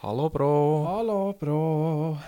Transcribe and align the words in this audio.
Hallo 0.00 0.30
Bro. 0.30 0.86
Hallo, 0.86 1.32
Bro. 1.32 2.18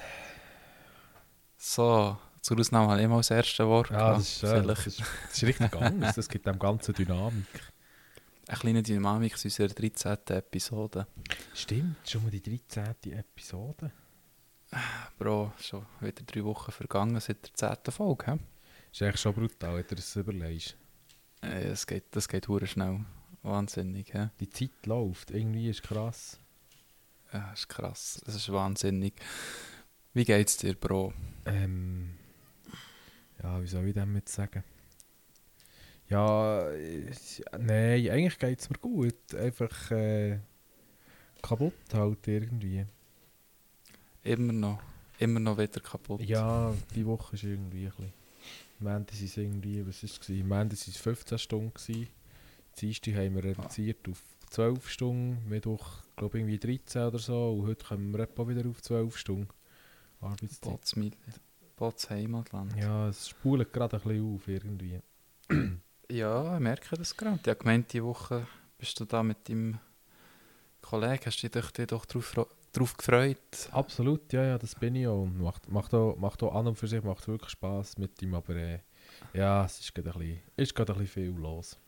So, 1.57 2.19
zur 2.41 2.59
Ausnahme 2.59 2.89
habe 2.89 2.99
ich 2.99 3.05
immer 3.05 3.19
das 3.19 3.31
erste 3.31 3.67
Wort. 3.69 3.91
Ja, 3.91 4.15
das 4.15 4.23
ist, 4.23 4.43
äh, 4.43 4.47
das 4.47 4.61
Vielleicht 4.63 4.87
ist, 4.89 5.01
das 5.01 5.37
ist 5.37 5.43
richtig 5.45 5.77
anders. 5.77 6.17
Das 6.17 6.29
gibt 6.29 6.47
dem 6.47 6.59
ganzen 6.59 6.95
Dynamik. 6.95 7.47
eine 8.49 8.59
kleine 8.59 8.83
Dynamik 8.83 9.39
zu 9.39 9.47
unserer 9.47 9.69
13. 9.69 10.19
Episode. 10.31 11.07
Stimmt, 11.55 12.09
schon 12.09 12.25
mal 12.25 12.31
die 12.33 12.43
13. 12.43 13.13
Episode. 13.13 13.93
Bro, 15.19 15.53
schon 15.61 15.87
wieder 16.01 16.23
drei 16.25 16.45
Wochen 16.45 16.73
vergangen 16.73 17.21
seit 17.21 17.61
der 17.61 17.83
10. 17.85 17.93
Folge. 17.93 18.33
hä? 18.33 18.39
Ist 18.91 19.03
eigentlich 19.03 19.21
schon 19.21 19.35
brutal, 19.35 19.77
wenn 19.77 19.87
du 19.87 19.95
das 19.95 20.17
überlegst. 20.17 20.77
Äh, 21.43 21.69
Es 21.69 21.87
geht, 21.87 22.05
das 22.17 22.29
geht 22.29 22.47
schnell. 22.65 23.05
Wahnsinnig. 23.43 24.13
hä? 24.13 24.31
Die 24.41 24.51
Zeit 24.51 24.87
läuft, 24.87 25.31
irgendwie 25.31 25.69
ist 25.69 25.83
krass. 25.83 26.41
Ja, 27.33 27.51
das 27.51 27.61
ist 27.61 27.69
krass. 27.69 28.21
Das 28.25 28.35
ist 28.35 28.53
wahnsinnig. 28.53 29.15
Wie 30.13 30.25
geht's 30.25 30.57
dir, 30.57 30.75
Bro? 30.75 31.13
Ähm, 31.47 32.17
ja, 33.43 33.63
wie 33.63 33.67
soll 33.67 33.87
ich 33.87 33.95
dem 33.95 34.15
jetzt 34.17 34.35
sagen? 34.35 34.65
Ja, 36.09 36.69
nein, 37.59 38.11
eigentlich 38.11 38.39
geht 38.39 38.61
es 38.61 38.69
mir 38.69 38.79
gut. 38.79 39.35
Einfach 39.35 39.91
äh, 39.93 40.41
kaputt 41.41 41.75
halt 41.93 42.27
irgendwie. 42.27 42.85
Immer 44.25 44.53
noch. 44.53 44.83
Immer 45.19 45.39
noch 45.39 45.57
wieder 45.59 45.81
kaputt. 45.81 46.21
Ja, 46.23 46.75
die 46.95 47.07
Woche 47.07 47.37
ist 47.37 47.45
irgendwie 47.45 47.87
ein 47.87 47.93
bisschen. 47.93 48.13
Am 48.81 48.87
Ende 48.87 49.13
waren 49.13 49.25
es 49.25 49.37
irgendwie, 49.37 49.87
was 49.87 50.03
war 50.03 50.11
es? 50.11 50.21
gewesen? 50.21 50.53
Am 50.53 50.61
Ende 50.61 50.77
waren 50.77 50.89
es 50.89 50.97
15 50.97 51.39
Stunden. 51.39 52.09
Dienstag 52.81 53.15
haben 53.15 53.35
wir 53.35 53.45
reduziert 53.45 54.09
auf 54.09 54.23
12 54.51 54.89
Stunden, 54.89 55.49
Mittwoch 55.49 56.03
glaube 56.17 56.39
irgendwie 56.39 56.59
13 56.59 57.03
oder 57.03 57.19
so 57.19 57.53
und 57.53 57.67
heute 57.67 57.85
kommen 57.85 58.13
wir 58.13 58.21
etwa 58.21 58.47
wieder 58.49 58.69
auf 58.69 58.83
12 58.83 59.17
Stunden 59.17 59.49
Arbeitszeit. 60.21 60.61
Bots, 60.61 60.97
Mil- 60.97 61.13
Bots 61.77 62.11
Heimatland. 62.11 62.77
Ja, 62.77 63.09
es 63.09 63.29
spult 63.29 63.73
gerade 63.73 63.97
ein 63.97 64.03
bisschen 64.03 64.35
auf 64.35 64.49
irgendwie. 64.49 65.01
Ja, 66.11 66.55
ich 66.57 66.61
merke 66.61 66.97
das 66.97 67.17
gerade. 67.17 67.39
Ich 67.41 67.49
habe 67.49 67.61
gemeint, 67.61 67.93
diese 67.93 68.03
Woche 68.05 68.45
bist 68.79 68.99
du 68.99 69.05
da 69.05 69.23
mit 69.23 69.49
deinem 69.49 69.79
Kollegen, 70.83 71.25
hast 71.25 71.41
du 71.41 71.49
dich, 71.49 71.71
dich 71.71 71.87
doch 71.87 72.05
darauf, 72.05 72.35
darauf 72.73 72.97
gefreut? 72.97 73.39
Absolut, 73.71 74.33
ja, 74.33 74.43
ja, 74.43 74.59
das 74.59 74.75
bin 74.75 74.97
ich 74.97 75.07
auch. 75.07 75.25
Macht, 75.27 75.71
macht, 75.71 75.95
auch, 75.95 76.17
macht 76.17 76.43
auch 76.43 76.53
an 76.57 76.67
und 76.67 76.75
für 76.75 76.89
sich 76.89 77.01
macht 77.05 77.29
wirklich 77.29 77.51
Spass 77.51 77.97
mit 77.97 78.21
ihm, 78.23 78.35
aber 78.35 78.57
äh, 78.57 78.81
ja, 79.35 79.65
es 79.65 79.79
ist 79.79 79.95
gerade 79.95 80.11
ein 80.11 80.19
bisschen, 80.19 80.41
ist 80.57 80.75
gerade 80.75 80.93
ein 80.95 80.99
bisschen 80.99 81.33
viel 81.33 81.41
los. 81.41 81.79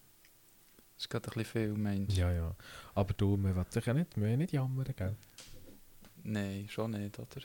Das 0.96 1.04
ist 1.04 1.10
gerade 1.10 1.28
ein 1.30 1.34
bisschen 1.34 1.44
viel, 1.52 1.72
Mensch. 1.74 2.14
Ja, 2.14 2.30
ja. 2.32 2.54
Aber 2.94 3.12
du, 3.14 3.36
man 3.36 3.56
will 3.56 3.64
sich 3.70 3.84
ja 3.84 3.94
nicht, 3.94 4.16
man 4.16 4.26
will 4.26 4.36
nicht 4.36 4.52
jammern, 4.52 4.92
gell? 4.96 5.16
Nein, 6.24 6.68
schon 6.68 6.92
nicht, 6.92 7.18
oder? 7.18 7.40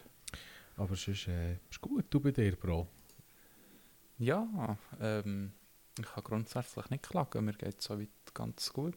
Aber 0.75 0.93
es 0.93 1.07
ist, 1.07 1.27
äh, 1.27 1.53
ist 1.69 1.81
gut, 1.81 2.05
du 2.09 2.19
bei 2.19 2.31
dir, 2.31 2.55
Bro. 2.55 2.87
Ja, 4.19 4.77
ähm, 4.99 5.53
ich 5.97 6.05
kann 6.05 6.23
grundsätzlich 6.23 6.89
nicht 6.89 7.03
klagen. 7.03 7.45
Mir 7.45 7.53
geht 7.53 7.79
es 7.79 7.85
soweit 7.85 8.09
ganz 8.33 8.71
gut. 8.71 8.95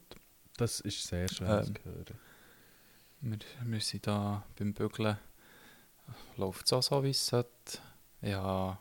Das 0.56 0.80
ist 0.80 1.06
sehr 1.06 1.28
schön 1.28 1.46
Ähm. 1.48 1.64
zu 1.64 1.74
hören. 1.84 2.18
Wir, 3.22 3.38
wir 3.64 3.80
sind 3.80 4.06
da 4.06 4.44
beim 4.58 4.74
Bügeln. 4.74 5.16
Läuft 6.36 6.66
es 6.66 6.72
auch 6.72 6.82
so, 6.82 7.02
wie 7.04 7.10
es 7.10 7.26
sollte. 7.26 7.78
Ja, 8.22 8.78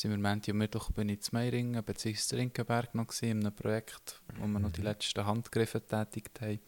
sind 0.00 0.10
wir 0.12 0.18
Montag 0.18 0.52
und 0.52 0.58
Mittwoch 0.58 0.90
bin 0.92 1.08
ich 1.08 1.22
zu 1.22 1.34
Meiringen 1.34 1.82
bzw. 1.82 2.36
Rinkenberg 2.36 2.94
noch 2.94 3.06
gewesen, 3.08 3.30
in 3.30 3.40
einem 3.46 3.54
Projekt, 3.54 4.20
wo 4.38 4.46
wir 4.46 4.58
noch 4.60 4.70
die 4.72 4.80
Mhm. 4.80 4.86
letzten 4.86 5.26
Handgriffe 5.26 5.80
tätigt 5.84 6.40
haben. 6.40 6.60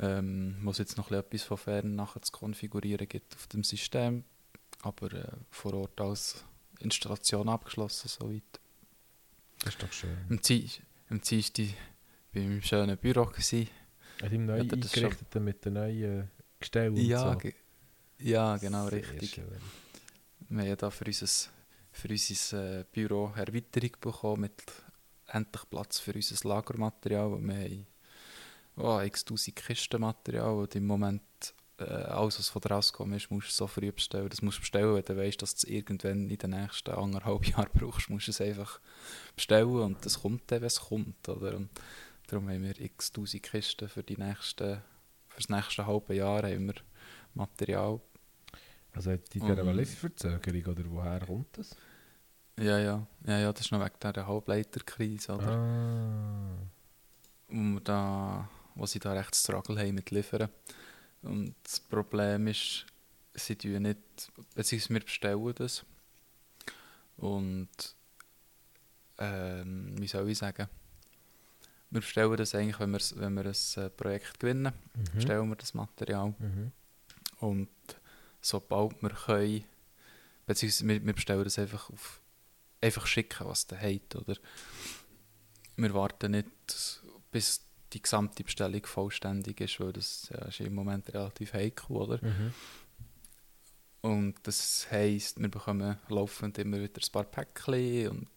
Ähm, 0.00 0.56
wo 0.62 0.70
es 0.70 0.78
jetzt 0.78 0.96
noch 0.96 1.10
etwas 1.12 1.42
von 1.44 1.56
fern 1.56 1.94
nachher 1.94 2.20
zu 2.20 2.32
konfigurieren 2.32 3.08
gibt 3.08 3.34
auf 3.36 3.46
dem 3.46 3.62
System. 3.62 4.24
Aber 4.82 5.12
äh, 5.12 5.28
vor 5.50 5.72
Ort 5.74 6.00
als 6.00 6.44
Installation 6.80 7.48
abgeschlossen 7.48 8.08
soweit. 8.08 8.42
Das 9.60 9.74
ist 9.74 9.82
doch 9.82 9.92
schön. 9.92 10.16
Am 10.28 10.38
am 11.10 11.20
Dienstag 11.20 11.64
war 11.64 12.42
ich 12.42 12.44
im 12.46 12.60
schönen 12.62 12.98
Büro. 12.98 13.24
Gewesen. 13.26 13.68
An 14.20 14.30
deinem 14.30 14.46
neu 14.46 14.56
er 14.58 14.60
eingerichteten 14.62 15.44
mit 15.44 15.64
den 15.64 15.72
neuen 15.74 16.30
Gestellen 16.60 16.94
und 16.94 17.00
Ja, 17.00 17.32
so. 17.32 17.38
ge 17.38 17.54
ja, 18.18 18.56
genau, 18.58 18.88
Sehr 18.88 18.98
richtig. 18.98 19.30
schön. 19.30 19.44
Wir 20.48 20.58
haben 20.60 20.68
ja 20.68 20.76
da 20.76 20.90
für 20.90 21.04
unser, 21.04 21.50
für 21.94 22.08
unser 22.08 22.80
äh, 22.80 22.84
Büro 22.92 23.32
Erweiterung 23.36 23.92
bekommen 24.00 24.42
mit 24.42 24.62
endlich 25.28 25.70
Platz 25.70 26.00
für 26.00 26.12
unser 26.12 26.48
Lagermaterial. 26.48 27.30
Wir 27.40 27.54
haben 27.54 27.86
oh, 28.76 29.00
x 29.00 29.24
tausend 29.24 29.56
Kisten 29.56 30.00
Material 30.00 30.54
und 30.54 30.74
im 30.74 30.86
Moment 30.86 31.22
äh, 31.78 31.84
alles, 31.84 32.38
was 32.38 32.48
von 32.48 32.62
der 32.62 32.72
rausgekommen 32.72 33.16
ist, 33.16 33.30
musst 33.30 33.48
du 33.48 33.52
so 33.52 33.66
früh 33.68 33.90
bestellen. 33.92 34.28
Das 34.28 34.42
musst 34.42 34.58
du 34.58 34.62
bestellen, 34.62 34.94
wenn 34.94 35.04
du 35.04 35.16
weißt, 35.16 35.40
dass 35.40 35.54
du 35.54 35.66
es 35.66 35.72
irgendwann 35.72 36.28
in 36.28 36.38
den 36.38 36.50
nächsten 36.50 36.90
anderthalb 36.90 37.46
Jahren 37.48 37.70
brauchst, 37.72 38.10
musst 38.10 38.26
du 38.26 38.32
es 38.32 38.40
einfach 38.40 38.80
bestellen 39.36 39.80
und 39.80 40.04
das 40.04 40.20
kommt 40.20 40.50
dann, 40.50 40.60
wenn 40.60 40.66
es 40.66 40.80
kommt. 40.80 41.28
Oder? 41.28 41.56
Und 41.56 41.70
darum 42.26 42.48
haben 42.48 42.62
wir 42.62 42.78
x 42.80 43.12
tausend 43.12 43.44
Kisten 43.44 43.88
für, 43.88 44.02
die 44.02 44.16
nächsten, 44.16 44.82
für 45.28 45.36
das 45.36 45.48
nächste 45.48 45.86
halbe 45.86 46.14
Jahr 46.14 46.42
haben 46.42 46.66
wir 46.66 46.74
Material. 47.34 48.00
Also 48.94 49.10
hat 49.12 49.32
die 49.34 49.40
Mhm. 49.40 49.46
dieser 49.56 49.72
Lieferverzögerung 49.72 50.64
oder 50.66 50.84
woher 50.90 51.20
kommt 51.26 51.58
das? 51.58 51.76
Ja, 52.58 52.78
ja, 52.78 53.06
ja, 53.26 53.38
ja, 53.38 53.52
das 53.52 53.62
ist 53.66 53.72
noch 53.72 53.80
wegen 53.84 53.94
dieser 54.00 54.26
Halbleiterkrise, 54.26 55.32
oder? 55.34 55.48
Ah. 55.56 56.56
Wo, 57.48 57.80
da, 57.80 58.48
wo 58.76 58.86
sie 58.86 59.00
da 59.00 59.12
recht 59.12 59.34
Struggle 59.34 59.78
haben 59.78 59.94
mit 59.96 60.10
Liefern. 60.12 60.48
Und 61.22 61.54
das 61.64 61.80
Problem 61.80 62.46
ist, 62.46 62.86
sie 63.34 63.56
tun 63.56 63.82
nicht, 63.82 63.98
beziehungsweise 64.54 64.94
wir 64.94 65.00
bestellen 65.00 65.54
das. 65.56 65.84
Und, 67.16 67.68
ähm, 69.18 69.94
wie 69.98 70.06
soll 70.06 70.28
ich 70.30 70.38
sagen, 70.38 70.68
wir 71.90 72.00
bestellen 72.00 72.36
das 72.36 72.54
eigentlich, 72.54 72.78
wenn 72.80 72.90
wir, 72.90 73.00
wenn 73.16 73.34
wir 73.34 73.46
ein 73.46 73.82
äh, 73.84 73.90
Projekt 73.90 74.38
gewinnen, 74.40 74.72
Mhm. 74.94 75.14
bestellen 75.14 75.48
wir 75.48 75.56
das 75.56 75.74
Material. 75.74 76.34
Mhm. 76.38 76.72
Und 77.40 77.68
sobald 78.44 79.02
wir 79.02 79.10
können, 79.10 79.64
beziehungsweise 80.46 80.88
wir, 80.88 81.06
wir 81.06 81.12
bestellen 81.14 81.44
das 81.44 81.58
einfach 81.58 81.90
auf, 81.90 82.20
einfach 82.80 83.06
schicken, 83.06 83.46
was 83.46 83.66
der 83.66 83.80
hat, 83.80 84.14
oder? 84.16 84.36
Wir 85.76 85.94
warten 85.94 86.32
nicht, 86.32 86.48
bis 87.30 87.64
die 87.92 88.02
gesamte 88.02 88.44
Bestellung 88.44 88.84
vollständig 88.84 89.60
ist, 89.60 89.80
weil 89.80 89.92
das 89.92 90.28
ja, 90.30 90.44
ist 90.46 90.60
im 90.60 90.74
Moment 90.74 91.12
relativ 91.12 91.54
heikel, 91.54 91.96
oder? 91.96 92.24
Mhm. 92.24 92.52
Und 94.02 94.34
das 94.42 94.86
heisst, 94.90 95.40
wir 95.40 95.48
bekommen 95.48 95.96
laufend 96.08 96.58
immer 96.58 96.78
wieder 96.78 97.00
ein 97.02 97.12
paar 97.12 97.24
Päckchen 97.24 98.08
und 98.08 98.28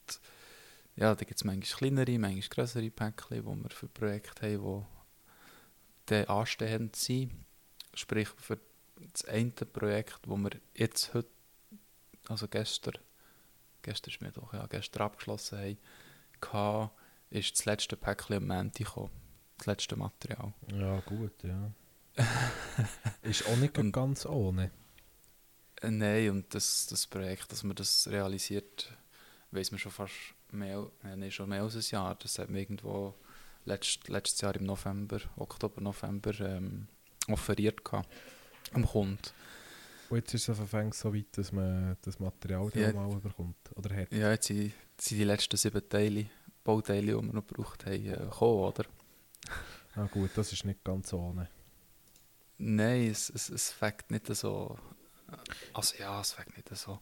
ja, 0.96 1.14
da 1.14 1.26
gibt 1.26 1.38
es 1.40 1.44
manchmal 1.44 1.78
kleinere, 1.78 2.18
manchmal 2.18 2.48
größere 2.50 2.90
Päckchen, 2.90 3.44
die 3.44 3.64
wir 3.64 3.70
für 3.70 3.90
Projekte 3.90 4.54
haben, 4.54 4.86
die 6.10 6.14
dann 6.14 6.26
anstehend 6.26 6.96
sind. 6.96 7.34
Sprich, 7.94 8.30
für 8.38 8.58
das 9.14 9.26
eine 9.26 9.52
Projekt, 9.52 10.20
das 10.24 10.38
wir 10.38 10.52
jetzt 10.76 11.14
heute, 11.14 11.30
also 12.28 12.48
gestern, 12.48 12.98
gestern 13.82 14.14
ist 14.14 14.22
Mittwoch, 14.22 14.54
ja, 14.54 14.66
gestern 14.68 15.04
abgeschlossen 15.04 15.60
haben, 15.60 15.78
hatte, 16.52 16.92
ist 17.30 17.52
das 17.58 17.66
letzte 17.66 17.96
Päckchen 17.98 18.38
am 18.38 18.48
Montag 18.48 18.86
gekommen. 18.86 19.12
Das 19.58 19.66
letzte 19.68 19.96
Material. 19.96 20.54
Ja, 20.74 21.00
gut, 21.02 21.34
ja. 21.44 21.72
ist 23.24 23.46
auch 23.48 23.58
nicht 23.58 23.78
Und- 23.78 23.92
ganz 23.92 24.26
ohne. 24.26 24.72
Äh, 25.82 25.92
Nein, 25.92 26.30
und 26.32 26.54
das, 26.56 26.88
das 26.88 27.06
Projekt, 27.08 27.52
dass 27.52 27.64
man 27.64 27.76
das 27.76 28.08
realisiert, 28.08 28.92
weiß 29.52 29.72
man 29.72 29.80
schon 29.80 29.92
fast 29.92 30.14
mehr, 30.52 30.90
äh, 31.04 31.16
nee, 31.16 31.32
schon 31.32 31.50
mehr 31.50 31.62
als 31.64 31.76
ein 31.76 31.84
Jahr. 31.92 32.16
Das 32.16 32.40
hat 32.40 32.50
man 32.50 32.60
irgendwo 32.60 33.14
letzt, 33.66 34.08
letztes 34.08 34.42
Jahr 34.42 34.56
im 34.56 34.66
November, 34.66 35.20
Oktober, 35.36 35.82
November 35.82 36.40
ähm, 36.40 36.88
offeriert 37.28 37.84
gehabt, 37.86 38.10
am 38.74 38.86
Kunden. 38.86 39.18
Und 40.10 40.18
jetzt 40.18 40.34
ist 40.34 40.48
es 40.48 40.56
verfängt 40.58 40.94
so 40.96 41.14
weit, 41.14 41.26
dass 41.38 41.52
man 41.52 41.98
das 42.02 42.20
Material 42.20 42.72
Ja. 42.76 42.94
mal 42.94 43.10
bekommt. 43.20 43.58
Oder 43.76 43.96
hat. 43.96 44.12
Ja, 44.14 44.32
jetzt 44.32 44.48
sind, 44.48 44.72
die 45.10 45.24
letzten 45.24 45.58
sieben 45.58 45.88
Teile, 45.90 46.28
Bauteile, 46.64 47.02
die 47.08 47.14
wir 47.14 47.22
noch 47.34 47.46
gebraucht 47.46 47.86
haben, 47.86 47.94
äh, 48.06 48.12
gekommen, 48.16 48.64
oder? 48.64 48.86
Ah 49.96 50.06
gut, 50.12 50.30
das 50.36 50.54
ist 50.54 50.64
nicht 50.66 50.84
ganz 50.84 51.12
ohne. 51.14 51.50
Nein, 52.58 53.08
es, 53.10 53.30
es, 53.30 53.50
es 53.50 53.72
fängt 53.72 54.10
nicht 54.12 54.28
so. 54.36 54.78
Also 55.74 55.96
ja, 55.98 56.22
es 56.22 56.32
fängt 56.32 56.56
nicht 56.56 56.70
so. 56.76 57.00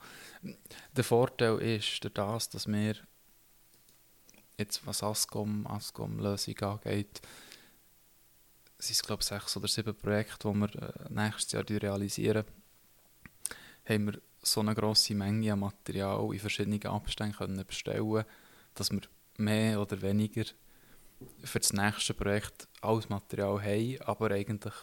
Der 0.96 1.04
Vorteil 1.04 1.60
ist 1.62 2.04
durch 2.04 2.14
das, 2.14 2.50
dass 2.50 2.68
wir 2.68 2.96
jetzt 4.58 4.86
was 4.88 5.04
Ascom, 5.04 5.68
Ascom-Lösung 5.68 6.58
angeht, 6.60 7.22
sind 8.78 8.96
es 8.96 9.04
glaube 9.04 9.22
ich 9.22 9.28
sechs 9.28 9.56
oder 9.58 9.68
sieben 9.68 9.96
Projekte, 9.96 10.50
die 10.50 10.56
wir 10.56 10.76
äh, 10.76 10.92
nächstes 11.10 11.52
Jahr 11.52 11.64
realisieren, 11.70 12.46
haben 13.88 14.06
wir 14.08 14.22
so 14.42 14.62
eine 14.62 14.76
grosse 14.76 15.16
Menge 15.16 15.54
an 15.54 15.60
Material 15.60 16.32
in 16.34 16.40
verschiedenen 16.40 16.86
Abständen 16.86 17.36
können 17.36 17.66
bestellen, 17.66 18.26
dass 18.74 18.92
wir 18.92 19.02
mehr 19.38 19.82
oder 19.82 20.02
weniger 20.02 20.46
für 21.44 21.60
das 21.60 21.74
nächste 21.74 22.14
Projekt 22.14 22.68
alles 22.82 23.10
Material 23.10 23.62
haben, 23.62 24.02
aber 24.02 24.32
eigentlich 24.32 24.74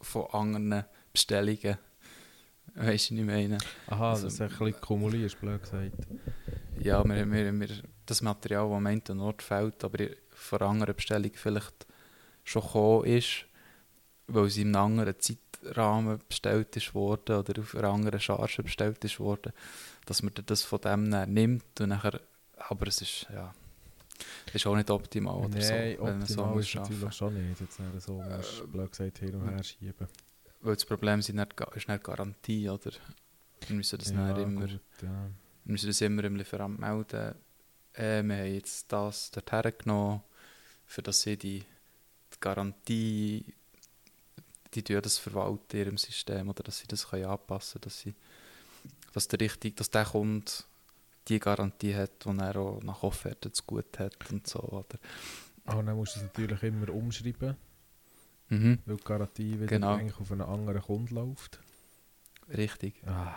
von 0.00 0.26
anderen 0.30 0.84
Bestellungen. 1.12 1.78
Weißt 2.74 3.10
du, 3.10 3.14
was 3.14 3.20
ich 3.20 3.26
meine? 3.26 3.58
Aha, 3.86 4.10
Also, 4.10 4.24
das 4.24 4.34
ist 4.34 4.40
ein 4.42 4.48
bisschen 4.48 4.80
kumuliert, 4.80 5.40
blöd 5.40 5.62
gesagt. 5.62 6.06
Ja, 6.78 7.02
wir, 7.04 7.30
wir, 7.30 7.60
wir, 7.60 7.68
das 8.06 8.22
Material, 8.22 8.68
das 8.68 8.76
am 8.76 8.86
einen 8.86 9.20
Ort 9.20 9.42
fehlt, 9.42 9.82
aber 9.82 10.06
von 10.30 10.60
einer 10.60 10.70
anderen 10.70 10.94
Bestellung 10.94 11.32
vielleicht 11.34 11.86
schon 12.48 12.62
gekommen 12.62 13.04
ist, 13.04 13.44
weil 14.26 14.48
sie 14.48 14.62
in 14.62 14.74
einem 14.74 14.98
anderen 14.98 15.18
Zeitrahmen 15.18 16.20
bestellt 16.28 16.76
ist 16.76 16.94
worden 16.94 17.36
oder 17.36 17.60
auf 17.60 17.74
einer 17.74 17.88
anderen 17.88 18.20
Charge 18.20 18.62
bestellt 18.62 19.04
ist 19.04 19.20
worden, 19.20 19.52
dass 20.06 20.22
man 20.22 20.32
das 20.46 20.62
von 20.62 20.80
dem 20.80 21.08
nimmt 21.32 21.80
und 21.80 21.88
nachher, 21.90 22.20
aber 22.56 22.86
es 22.86 23.02
ist, 23.02 23.26
ja, 23.32 23.54
ist 24.52 24.66
auch 24.66 24.76
nicht 24.76 24.90
optimal 24.90 25.36
oder 25.36 25.60
so, 25.60 25.72
Nein, 25.72 25.96
wenn 26.00 26.18
man 26.18 26.26
so 26.26 26.46
muss 26.46 26.66
ist 26.66 26.74
natürlich 26.74 27.14
schon 27.14 27.48
nicht. 27.48 27.60
Jetzt 27.60 27.80
nicht 27.80 28.00
so, 28.00 28.14
musst, 28.14 28.60
Äh, 28.60 28.66
blöd 28.66 28.90
gesagt, 28.90 29.18
hin 29.18 29.34
und 29.34 29.48
her 29.48 29.62
schieben. 29.62 30.08
Weil 30.60 30.74
das 30.74 30.84
Problem 30.84 31.18
nicht, 31.18 31.28
ist 31.28 31.88
nicht 31.88 32.04
Garantie, 32.04 32.68
oder? 32.68 32.90
Wir 33.66 33.76
müssen 33.76 33.98
das 33.98 34.10
ja, 34.10 34.36
immer... 34.36 34.60
gut, 34.62 34.80
ja. 35.02 35.30
Wir 35.64 35.72
müssen 35.72 35.86
das 35.88 36.00
immer 36.00 36.24
im 36.24 36.36
Lieferant 36.36 36.78
melden. 36.78 37.34
Äh, 37.92 38.22
wir 38.22 38.36
haben 38.36 38.54
jetzt 38.54 38.90
das 38.90 39.30
dorthin 39.30 39.72
genommen, 39.78 40.22
für 40.86 41.02
dass 41.02 41.20
sie 41.20 41.36
die, 41.36 41.64
die 42.38 42.40
Garantie, 42.40 43.44
die 44.74 44.82
tun 44.82 45.00
das 45.02 45.18
verwalten 45.18 45.76
in 45.76 45.78
ihrem 45.78 45.98
System, 45.98 46.48
oder 46.48 46.62
dass 46.62 46.78
sie 46.78 46.86
das 46.86 47.08
können 47.08 47.24
anpassen 47.26 47.80
können, 47.80 47.82
dass, 47.84 48.00
sie, 48.00 48.14
dass, 49.12 49.28
der 49.28 49.40
richtig, 49.40 49.76
dass 49.76 49.90
der 49.90 50.04
Kunde 50.04 50.50
die 51.28 51.38
Garantie 51.40 51.94
hat, 51.94 52.24
die 52.24 52.28
er 52.38 52.56
auch 52.56 52.82
nach 52.82 53.02
Offerte 53.02 53.52
zu 53.52 53.62
gut 53.64 53.98
hat 53.98 54.30
und 54.30 54.46
so, 54.46 54.60
oder? 54.60 54.98
Und 55.66 55.86
dann 55.86 55.96
musst 55.96 56.16
du 56.16 56.20
es 56.20 56.26
natürlich 56.26 56.62
immer 56.62 56.88
umschreiben, 56.90 57.56
Mhm, 58.50 58.78
weil 58.86 58.96
die 58.96 59.04
Garantie 59.04 59.54
wieder 59.56 59.66
Genau. 59.66 59.94
eigentlich 59.96 60.18
auf 60.18 60.32
einen 60.32 60.40
anderen 60.40 60.80
Kunden 60.80 61.14
läuft. 61.14 61.58
richtig. 62.48 62.94
Ah, 63.06 63.34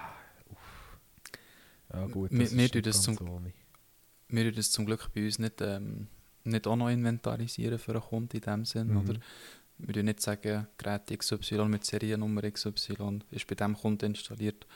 uff. 0.50 0.97
Ja 1.92 2.06
gut, 2.07 2.31
Wir- 2.31 2.39
das 2.45 2.56
wir 2.56 2.63
ist 2.65 2.74
nicht 2.75 2.86
das 2.88 3.01
zum- 3.01 3.18
ohne. 3.30 3.51
Wir 4.30 4.45
tun 4.45 4.56
das 4.56 4.71
zum 4.71 4.86
Glück 4.86 5.09
bei 5.13 5.25
uns 5.25 5.38
nicht, 5.38 5.59
ähm, 5.59 6.07
nicht 6.43 6.67
auch 6.67 6.75
noch 6.75 6.89
inventarisieren 6.89 7.79
für 7.79 7.91
einen 7.91 8.01
Kunden 8.01 8.38
in 8.38 8.41
dem 8.41 8.65
Sinn, 8.65 8.88
Mhm. 8.89 8.97
oder? 8.97 9.19
Wir 9.77 9.93
dürfen 9.93 10.05
nicht 10.05 10.21
sagen, 10.21 10.67
Gerät 10.77 11.07
XY 11.17 11.65
mit 11.65 11.83
Seriennummer 11.85 12.43
XY 12.51 13.19
ist 13.31 13.47
bei 13.47 13.55
diesem 13.55 13.75
Kunden 13.75 14.05
installiert. 14.05 14.67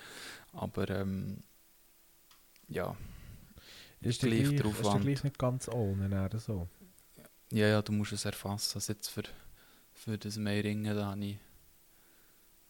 Aber 0.53 0.89
ähm, 0.89 1.37
ja, 2.69 2.95
Ist 4.01 4.21
gleich 4.21 4.45
gleich, 4.49 4.55
der 4.61 4.65
ist 4.65 5.01
gleich 5.01 5.23
nicht 5.23 5.37
ganz 5.37 5.67
ohne, 5.69 6.09
dann 6.09 6.39
so. 6.39 6.67
ja, 7.51 7.67
ja, 7.67 7.81
du 7.83 7.91
musst 7.91 8.13
es 8.13 8.25
erfassen. 8.25 8.77
Also 8.77 8.93
jetzt 8.93 9.09
für, 9.09 9.23
für 9.93 10.17
das 10.17 10.37
Meiringen, 10.37 10.95
da 10.95 11.05
habe 11.11 11.23
ich, 11.25 11.37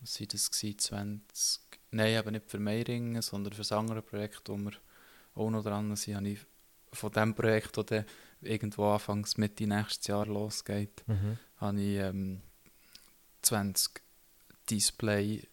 was 0.02 0.20
war 0.20 0.28
das 0.28 0.52
gewesen, 0.52 0.78
20, 0.80 1.62
nein, 1.92 2.18
aber 2.18 2.32
nicht 2.32 2.50
für 2.50 2.60
Meiringen, 2.60 3.22
sondern 3.22 3.54
für 3.54 3.62
das 3.62 3.72
andere 3.72 4.02
Projekt, 4.02 4.42
wo 4.50 4.58
wir 4.58 4.74
auch 5.36 5.50
noch 5.50 5.64
dran 5.64 5.96
sind, 5.96 6.16
habe 6.16 6.30
ich 6.30 6.40
von 6.92 7.12
dem 7.14 7.34
Projekt, 7.34 7.78
das 7.78 8.04
irgendwo 8.46 8.86
anfangs 8.92 9.38
Mitte 9.38 9.68
nächstes 9.68 10.08
Jahr 10.08 10.26
losgeht, 10.26 11.04
Mhm. 11.08 11.38
habe 11.58 11.82
ich 11.82 11.98
ähm, 11.98 12.42
20 13.42 14.02
Display 14.70 15.44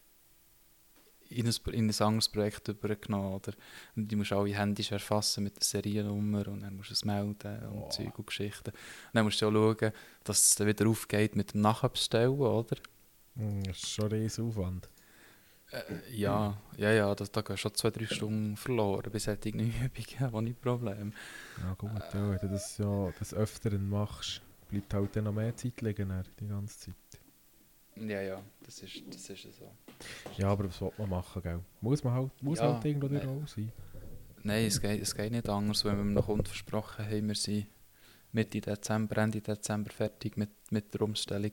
in 1.29 1.47
ein, 1.47 1.55
in 1.73 1.89
ein 1.91 2.01
anderes 2.03 2.29
Projekt 2.29 2.69
übergenommen. 2.69 3.33
Oder? 3.33 3.53
Und 3.97 4.09
die 4.09 4.17
musst 4.17 4.33
alle 4.33 4.55
händisch 4.55 4.93
erfassen 4.93 5.45
mit 5.45 5.57
der 5.57 5.65
Seriennummer 5.65 6.47
und 6.49 6.61
dann 6.61 6.77
musst 6.77 6.91
du 6.91 6.95
es 6.95 7.05
melden 7.05 7.63
und 7.69 7.83
Oh. 7.85 7.89
Zeug 7.89 8.19
und 8.19 8.27
Geschichten. 8.27 8.71
Und 8.71 9.15
dann 9.15 9.25
musst 9.25 9.41
du 9.41 9.47
auch 9.49 9.53
schauen, 9.53 9.93
dass 10.25 10.43
es 10.43 10.55
dann 10.57 10.67
wieder 10.67 10.87
aufgeht 10.89 11.35
mit 11.37 11.55
dem 11.55 11.63
Nachbestellen, 11.63 12.39
oder? 12.39 12.77
Mm, 13.35 13.63
Das 13.63 13.79
ist 13.79 13.89
schon 13.91 14.13
ein 14.13 14.27
Aufwand. 14.41 14.89
Äh, 15.73 16.15
ja, 16.15 16.57
ja, 16.77 16.91
ja, 16.93 17.15
das, 17.15 17.31
da 17.33 17.41
gehen 17.41 17.57
schon 17.57 17.75
zwei, 17.75 17.91
drei 17.91 18.07
Stunden 18.07 18.57
verloren 18.57 19.11
bei 19.11 19.19
solchen 19.19 19.59
Übungen, 19.61 20.35
ohne 20.35 20.53
Problem. 20.53 21.13
Ja 21.63 21.75
gut, 21.75 21.91
ja, 22.13 22.31
wenn 22.31 22.39
du 22.39 22.49
das 22.49 22.77
ja 22.79 23.11
des 23.19 23.33
Öfteren 23.33 23.89
machst, 23.89 24.43
bleibt 24.69 24.93
halt 24.93 25.17
dann 25.17 25.25
noch 25.25 25.33
mehr 25.33 25.57
Zeit 25.57 25.81
liegen 25.81 26.11
dann, 26.11 26.25
die 26.39 26.49
ganze 26.49 26.79
Zeit. 26.79 26.95
Ja, 27.97 28.21
ja, 28.21 28.43
das 28.65 28.83
ist, 28.83 29.03
das 29.09 29.31
ist 29.31 29.43
so. 29.59 29.71
Ja, 30.37 30.49
aber 30.49 30.65
was 30.69 30.81
will 30.81 30.93
man 30.99 31.11
machen, 31.11 31.43
gell? 31.43 31.61
Muss 31.81 32.03
man 32.05 32.15
halt, 32.15 32.43
muss 32.43 32.59
Ja, 32.59 32.75
halt 32.75 32.85
irgendwo 32.85 33.09
durch 33.09 33.27
auch 33.27 33.47
sein. 33.47 33.73
Nein, 34.43 34.67
es 34.67 34.81
geht, 34.81 35.01
es 35.01 35.15
geht 35.15 35.31
nicht 35.33 35.49
anders, 35.49 35.85
wenn 35.85 35.97
wir 35.97 36.03
einem 36.03 36.25
Kunden 36.25 36.47
versprochen 36.47 37.07
haben, 37.07 37.29
wir 37.29 37.35
sind 37.35 37.67
Mitte 38.33 38.61
Dezember, 38.61 39.19
Ende 39.19 39.41
Dezember 39.41 39.91
fertig 39.91 40.37
mit, 40.37 40.51
mit 40.71 40.93
der 40.93 41.03
Umstellung. 41.03 41.53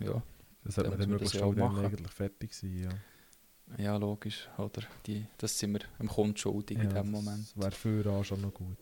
Ja, 0.00 0.22
Das 0.66 0.74
sollte 0.74 0.90
man 0.90 0.98
dann 0.98 1.10
möglichst 1.10 1.36
schnell 1.36 1.44
auch 1.48 1.54
dann 1.54 1.72
machen. 1.72 1.84
eigentlich 1.86 2.10
fertig 2.10 2.52
sein, 2.52 2.90
ja. 3.78 3.84
ja 3.84 3.96
logisch, 3.96 4.48
oder? 4.58 4.82
Die, 5.06 5.24
das 5.38 5.56
sind 5.56 5.74
wir 5.74 5.80
dem 6.00 6.08
Kunden 6.08 6.36
schuldig 6.36 6.78
in 6.78 6.90
ja, 6.90 7.02
dem 7.02 7.10
Moment. 7.12 7.46
Das 7.54 7.56
wäre 7.56 7.70
für 7.70 8.12
an 8.12 8.24
schon 8.24 8.40
noch 8.40 8.52
gut. 8.52 8.76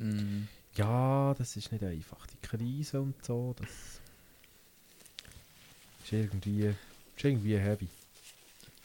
Mm, 0.00 0.42
Ja, 0.74 1.34
das 1.38 1.56
ist 1.56 1.70
nicht 1.70 1.84
einfach. 1.84 2.26
Die 2.26 2.36
Krise 2.38 3.00
und 3.00 3.24
so, 3.24 3.54
das 3.56 3.68
ist 6.02 6.12
irgendwie, 6.12 6.74
ist 7.16 7.24
irgendwie 7.24 7.56
heavy. 7.56 7.88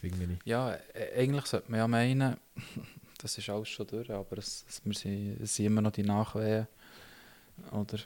Finde 0.00 0.34
ich. 0.34 0.38
ja, 0.46 0.74
äh, 0.94 1.20
eigentlich 1.20 1.46
sollte 1.46 1.68
man 1.72 1.78
ja 1.80 1.88
meinen, 1.88 2.36
das 3.18 3.36
ist 3.36 3.48
alles 3.50 3.68
schon 3.68 3.88
durch, 3.88 4.08
aber 4.08 4.38
es, 4.38 4.64
es, 4.68 4.80
wir 4.84 4.94
sind, 4.94 5.40
es 5.40 5.56
sind 5.56 5.66
immer 5.66 5.80
noch 5.80 5.90
die 5.90 6.04
Nachwehen. 6.04 6.68
Oder? 7.72 7.98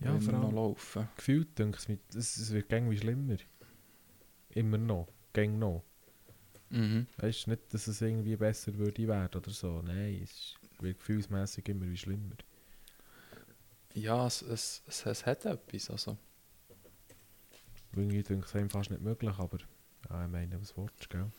Ja, 0.00 0.18
vor 0.18 0.34
immer 0.34 0.38
noch 0.44 0.52
laufen. 0.52 1.08
Gefühlt 1.16 1.58
denke 1.58 1.78
ich, 1.86 1.98
es, 2.16 2.52
wird 2.52 2.72
irgendwie 2.72 2.98
schlimmer. 2.98 3.36
Immer 4.50 4.78
noch. 4.78 5.08
Gäng 5.32 5.58
noch. 5.58 5.84
Mhm. 6.70 7.06
Weißt 7.18 7.46
du 7.46 7.50
nicht, 7.50 7.74
dass 7.74 7.86
es 7.86 8.00
irgendwie 8.00 8.36
besser 8.36 8.74
würde 8.76 9.06
werden 9.06 9.38
oder 9.38 9.50
so. 9.50 9.82
Nein, 9.82 10.20
es 10.22 10.54
wird 10.80 10.98
gefühlsmässig 10.98 11.68
immer 11.68 11.86
wie 11.86 11.96
schlimmer. 11.96 12.36
Ja, 13.94 14.26
es, 14.26 14.42
es, 14.42 14.82
es, 14.86 15.04
es 15.04 15.26
hat 15.26 15.44
etwas. 15.44 15.90
Also. 15.90 16.16
Irgendwie 17.94 18.22
denke 18.22 18.46
ich 18.46 18.54
es 18.54 18.56
einem 18.56 18.70
fast 18.70 18.90
nicht 18.90 19.02
möglich, 19.02 19.36
aber 19.36 19.58
ja, 20.08 20.24
ich 20.24 20.30
meine, 20.30 20.60
was 20.60 20.76
willst 20.76 21.04
du, 21.04 21.08
gell? 21.08 21.30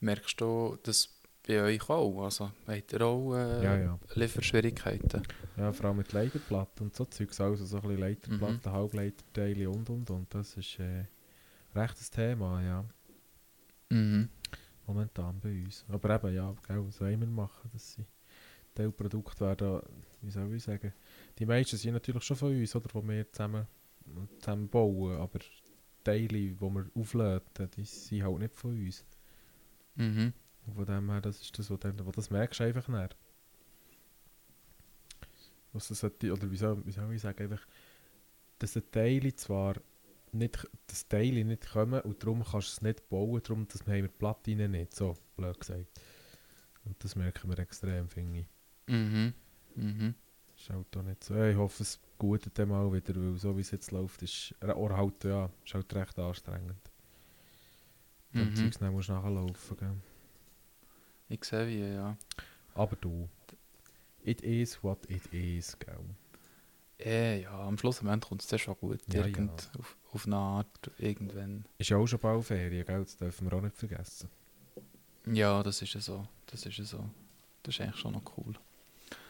Merkst 0.00 0.40
du 0.40 0.78
das 0.82 1.17
bei 1.48 1.62
euch 1.62 1.88
auch? 1.88 2.24
Also, 2.24 2.50
habt 2.66 2.92
ihr 2.92 3.00
auch 3.02 3.34
äh, 3.34 3.64
Ja, 3.64 3.76
ja. 3.78 3.98
Lieferschwierigkeiten? 4.14 5.22
Ja, 5.56 5.72
vor 5.72 5.86
allem 5.86 5.96
mit 5.98 6.12
Leiterplatten 6.12 6.86
und 6.86 6.94
so 6.94 7.04
Zeugs, 7.06 7.40
also 7.40 7.64
so 7.64 7.76
ein 7.78 7.82
bisschen 7.82 7.98
Leiterplatten, 8.00 8.60
Mhm. 8.64 8.72
Halbleiterteile 8.72 9.70
und 9.70 9.88
und 9.90 10.10
und. 10.10 10.34
Das 10.34 10.56
ist 10.56 10.78
äh, 10.78 11.04
recht 11.74 11.96
ein 11.98 12.14
Thema, 12.14 12.62
ja. 12.62 12.84
Mhm. 13.90 14.28
Momentan 14.86 15.40
bei 15.40 15.64
uns. 15.64 15.84
Aber 15.88 16.14
eben, 16.14 16.34
ja, 16.34 16.54
gell, 16.66 16.86
was 16.86 17.00
wollen 17.00 17.20
wir 17.20 17.26
machen? 17.26 17.70
Das 17.72 17.94
sind 17.94 18.06
Teilprodukte 18.74 19.40
werden, 19.40 19.80
wie 20.22 20.30
soll 20.30 20.54
ich 20.54 20.62
sagen, 20.62 20.92
die 21.38 21.46
meisten 21.46 21.76
sind 21.76 21.94
natürlich 21.94 22.22
schon 22.24 22.36
von 22.36 22.54
uns, 22.56 22.76
oder, 22.76 22.88
die 22.88 23.08
wir 23.08 23.32
zusammen, 23.32 23.66
zusammen 24.38 24.68
bauen, 24.68 25.16
aber 25.16 25.40
Teile, 26.04 26.28
die 26.28 26.60
wir 26.60 26.86
aufladen, 26.94 27.70
die 27.76 27.84
sind 27.84 28.22
halt 28.22 28.38
nicht 28.38 28.54
von 28.54 28.70
uns. 28.70 29.04
Mhm. 29.96 30.32
Und 30.68 30.74
von 30.74 30.86
dem 30.86 31.10
her, 31.10 31.20
das 31.20 31.40
ist 31.40 31.58
das, 31.58 31.70
was, 31.70 31.80
dann, 31.80 32.06
was 32.06 32.14
das 32.14 32.30
merkst 32.30 32.60
du 32.60 32.64
einfach 32.64 32.88
nicht. 32.88 33.16
Was 35.72 35.88
das 35.88 36.00
sollte, 36.00 36.32
oder 36.32 36.50
wie 36.50 36.56
soll, 36.56 36.84
wie 36.84 36.92
soll 36.92 37.12
ich 37.12 37.22
sagen, 37.22 37.42
einfach, 37.42 37.66
dass 38.58 38.74
die 38.74 38.82
Teile 38.82 39.34
zwar 39.34 39.76
nicht, 40.32 40.68
dass 40.86 41.08
Teile 41.08 41.44
nicht 41.44 41.70
kommen 41.70 42.00
und 42.02 42.22
darum 42.22 42.42
kannst 42.44 42.68
du 42.68 42.72
es 42.72 42.82
nicht 42.82 43.08
bauen, 43.08 43.40
darum 43.42 43.66
dass 43.68 43.86
wir 43.86 43.94
haben 43.94 44.02
die 44.02 44.08
Platine 44.08 44.68
nicht, 44.68 44.94
so 44.94 45.16
blöd 45.36 45.58
gesagt. 45.58 45.86
Und 46.84 47.02
das 47.02 47.16
merken 47.16 47.48
wir 47.48 47.58
extrem, 47.58 48.08
finde 48.08 48.40
ich. 48.40 48.46
Mhm. 48.86 49.34
Mhm. 49.74 50.14
Ist 50.56 50.70
halt 50.70 50.96
auch 50.96 51.02
nicht 51.02 51.24
so. 51.24 51.34
Ich 51.42 51.56
hoffe, 51.56 51.82
es 51.82 52.00
gut 52.18 52.42
dann 52.54 52.68
mal 52.68 52.92
wieder, 52.92 53.14
weil 53.14 53.36
so 53.38 53.56
wie 53.56 53.60
es 53.60 53.70
jetzt 53.70 53.90
läuft, 53.90 54.22
ist, 54.22 54.54
oder 54.62 54.96
halt, 54.96 55.24
ja, 55.24 55.50
ist 55.64 55.74
halt 55.74 55.94
recht 55.94 56.18
anstrengend. 56.18 56.90
Mhm. 58.32 58.70
Dann 58.80 58.92
musst 58.92 59.08
du 59.08 59.12
nachlaufen, 59.12 59.76
gell. 59.76 59.96
Ich 61.28 61.44
sehe 61.44 61.66
wie, 61.68 61.94
ja. 61.94 62.16
Aber 62.74 62.96
du, 62.96 63.28
it 64.24 64.40
is 64.42 64.82
what 64.82 64.98
it 65.10 65.26
is, 65.32 65.78
gell. 65.78 66.04
Äh, 67.00 67.42
ja, 67.42 67.60
am 67.60 67.78
Schluss 67.78 68.00
am 68.00 68.08
Ende 68.08 68.26
kommt 68.26 68.42
es 68.42 68.48
dann 68.48 68.58
schon 68.58 68.74
gut. 68.76 69.00
Ja, 69.12 69.24
Irgend, 69.24 69.70
Auf, 69.78 69.96
auf 70.12 70.26
eine 70.26 70.36
Art, 70.36 70.90
irgendwann. 70.98 71.64
Ist 71.78 71.90
ja 71.90 71.96
auch 71.96 72.06
schon 72.06 72.18
bald 72.18 72.44
Ferien, 72.44 72.84
gell? 72.84 73.04
Das 73.04 73.16
dürfen 73.16 73.48
wir 73.48 73.56
auch 73.56 73.62
nicht 73.62 73.76
vergessen. 73.76 74.28
Ja, 75.26 75.62
das 75.62 75.82
ist 75.82 75.94
ja 75.94 76.00
so. 76.00 76.26
Das 76.46 76.64
ist 76.66 76.76
ja 76.78 76.84
so. 76.84 77.08
Das 77.62 77.74
ist 77.74 77.80
eigentlich 77.80 78.00
schon 78.00 78.12
noch 78.12 78.36
cool. 78.36 78.54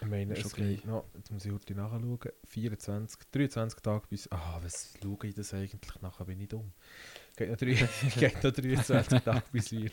Ich 0.00 0.06
meine, 0.08 0.34
Ist 0.34 0.46
es 0.46 0.52
okay. 0.52 0.76
geht 0.76 0.86
noch, 0.86 1.04
jetzt 1.14 1.30
muss 1.30 1.44
ich 1.44 1.52
heute 1.52 1.74
nachschauen, 1.74 2.18
24, 2.46 3.20
23 3.30 3.80
Tage 3.80 4.06
bis, 4.08 4.30
ah, 4.32 4.58
was 4.62 4.94
schaue 5.00 5.18
ich 5.28 5.34
das 5.34 5.54
eigentlich? 5.54 6.00
Nachher 6.00 6.24
bin 6.24 6.40
ich 6.40 6.48
dumm. 6.48 6.72
Geht 7.36 7.50
noch, 7.50 7.56
drei, 7.56 7.74
geht 8.18 8.42
noch 8.42 8.50
23 8.52 9.20
Tage 9.22 9.42
bis 9.52 9.70
wir. 9.70 9.90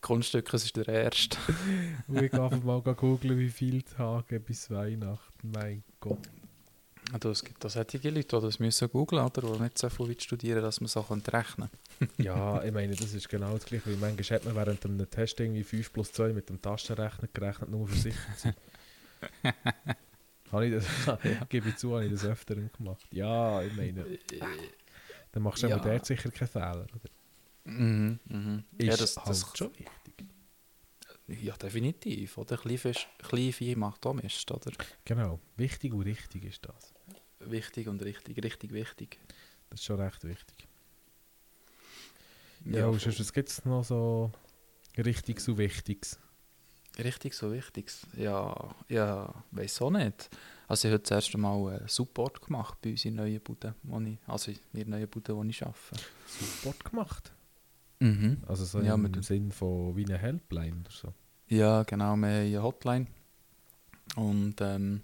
Kunststück, 0.00 0.52
es 0.54 0.64
ist 0.64 0.76
der 0.76 0.88
erste. 0.88 1.38
Ich 2.12 2.32
einfach 2.32 2.62
mal 2.62 2.80
googeln, 2.80 3.38
wie 3.38 3.48
viele 3.48 3.82
Tage 3.84 4.40
bis 4.40 4.70
Weihnachten. 4.70 5.50
Mein 5.50 5.82
Gott. 6.00 6.28
Also 7.12 7.30
es 7.30 7.44
gibt 7.44 7.64
auch 7.64 7.70
solche 7.70 7.98
Leute, 8.10 8.36
die 8.36 8.46
das 8.46 8.58
müssen 8.58 8.88
googlen 8.90 9.24
oder 9.24 9.40
die 9.42 9.62
nicht 9.62 9.78
so 9.78 9.88
viel 9.88 10.20
studieren, 10.20 10.62
dass 10.62 10.80
man 10.80 10.88
so 10.88 11.00
rechnen 11.00 11.68
Ja, 12.18 12.62
ich 12.64 12.72
meine, 12.72 12.96
das 12.96 13.14
ist 13.14 13.28
genau 13.28 13.52
das 13.54 13.64
Gleiche. 13.64 13.90
Wie 13.90 13.96
manchmal 13.96 14.38
hat 14.38 14.44
man 14.44 14.56
während 14.56 14.84
einem 14.84 15.08
Test 15.08 15.38
irgendwie 15.38 15.62
5 15.62 15.92
plus 15.92 16.12
2 16.12 16.32
mit 16.32 16.48
dem 16.48 16.60
Taschenrechner 16.60 17.28
gerechnet, 17.32 17.70
nur 17.70 17.86
für 17.86 17.96
sich 17.96 18.14
zu 18.14 18.42
sein. 18.42 18.54
habe 20.52 20.66
ich 20.66 20.74
das, 20.74 21.18
gebe 21.48 21.68
ich 21.68 21.76
zu, 21.76 21.94
habe 21.94 22.06
ich 22.06 22.12
das 22.12 22.24
öfter 22.24 22.56
gemacht. 22.56 23.06
Ja, 23.12 23.62
ich 23.62 23.74
meine, 23.76 24.04
dann 25.32 25.42
machst 25.42 25.62
du 25.62 25.68
Ja. 25.68 25.76
ja. 25.76 25.82
dort 25.82 26.06
sicher 26.06 26.30
keinen 26.30 26.48
Fehler. 26.48 26.86
Oder? 26.92 27.10
Mhm, 27.66 28.20
mhm. 28.26 28.64
Ist 28.78 28.86
Ja, 28.86 28.96
das, 28.96 29.16
halt 29.16 29.28
das, 29.28 29.56
schon 29.56 29.70
wichtig. 29.78 30.24
ja, 31.26 31.56
definitiv. 31.56 32.38
Oder 32.38 32.56
Kleinfisch, 32.56 33.08
Kleinvieh 33.18 33.74
macht 33.74 34.06
auch 34.06 34.14
Mist, 34.14 34.50
oder? 34.50 34.72
Genau, 35.04 35.40
wichtig 35.56 35.92
und 35.92 36.02
richtig 36.02 36.44
ist 36.44 36.64
das. 36.66 36.94
Wichtig 37.40 37.88
und 37.88 38.02
richtig, 38.02 38.42
richtig 38.42 38.72
wichtig. 38.72 39.18
Das 39.70 39.80
ist 39.80 39.84
schon 39.86 40.00
recht 40.00 40.22
wichtig. 40.24 40.68
Ja, 42.64 42.86
und 42.86 43.00
sonst, 43.00 43.20
was 43.20 43.32
gibt 43.32 43.48
es 43.48 43.64
noch 43.64 43.84
so 43.84 44.32
Richtiges 44.96 45.48
und 45.48 45.58
Wichtiges? 45.58 46.18
Richtig 46.98 47.34
so 47.34 47.52
wichtig. 47.52 47.92
Ja, 48.16 48.74
ja, 48.88 49.44
weiß 49.50 49.82
auch 49.82 49.90
nicht. 49.90 50.30
Also 50.66 50.88
ich 50.88 50.94
habe 50.94 51.02
das 51.02 51.10
erste 51.10 51.36
Mal 51.38 51.80
äh, 51.82 51.88
Support 51.88 52.40
gemacht 52.40 52.78
bei 52.80 52.90
uns 52.90 53.04
in 53.04 53.16
neuen 53.16 53.40
Bude, 53.40 53.74
wo 53.82 54.00
ich, 54.00 54.18
also 54.26 54.50
in 54.50 54.58
der 54.72 54.86
neuen 54.86 55.08
Bude, 55.08 55.36
wo 55.36 55.44
ich 55.44 55.62
arbeite. 55.62 56.02
Support 56.26 56.84
gemacht? 56.84 57.32
Mhm. 57.98 58.42
Also 58.46 58.64
so 58.64 58.80
Ja, 58.80 58.94
im 58.94 59.22
Sinn 59.22 59.52
von 59.52 59.96
wie 59.96 60.04
eine 60.04 60.18
Helpline 60.18 60.80
oder 60.80 60.90
so? 60.90 61.14
Ja, 61.48 61.82
genau, 61.84 62.04
wir 62.04 62.10
haben 62.10 62.24
eine 62.24 62.62
Hotline. 62.62 63.06
Und 64.16 64.60
ähm, 64.60 65.00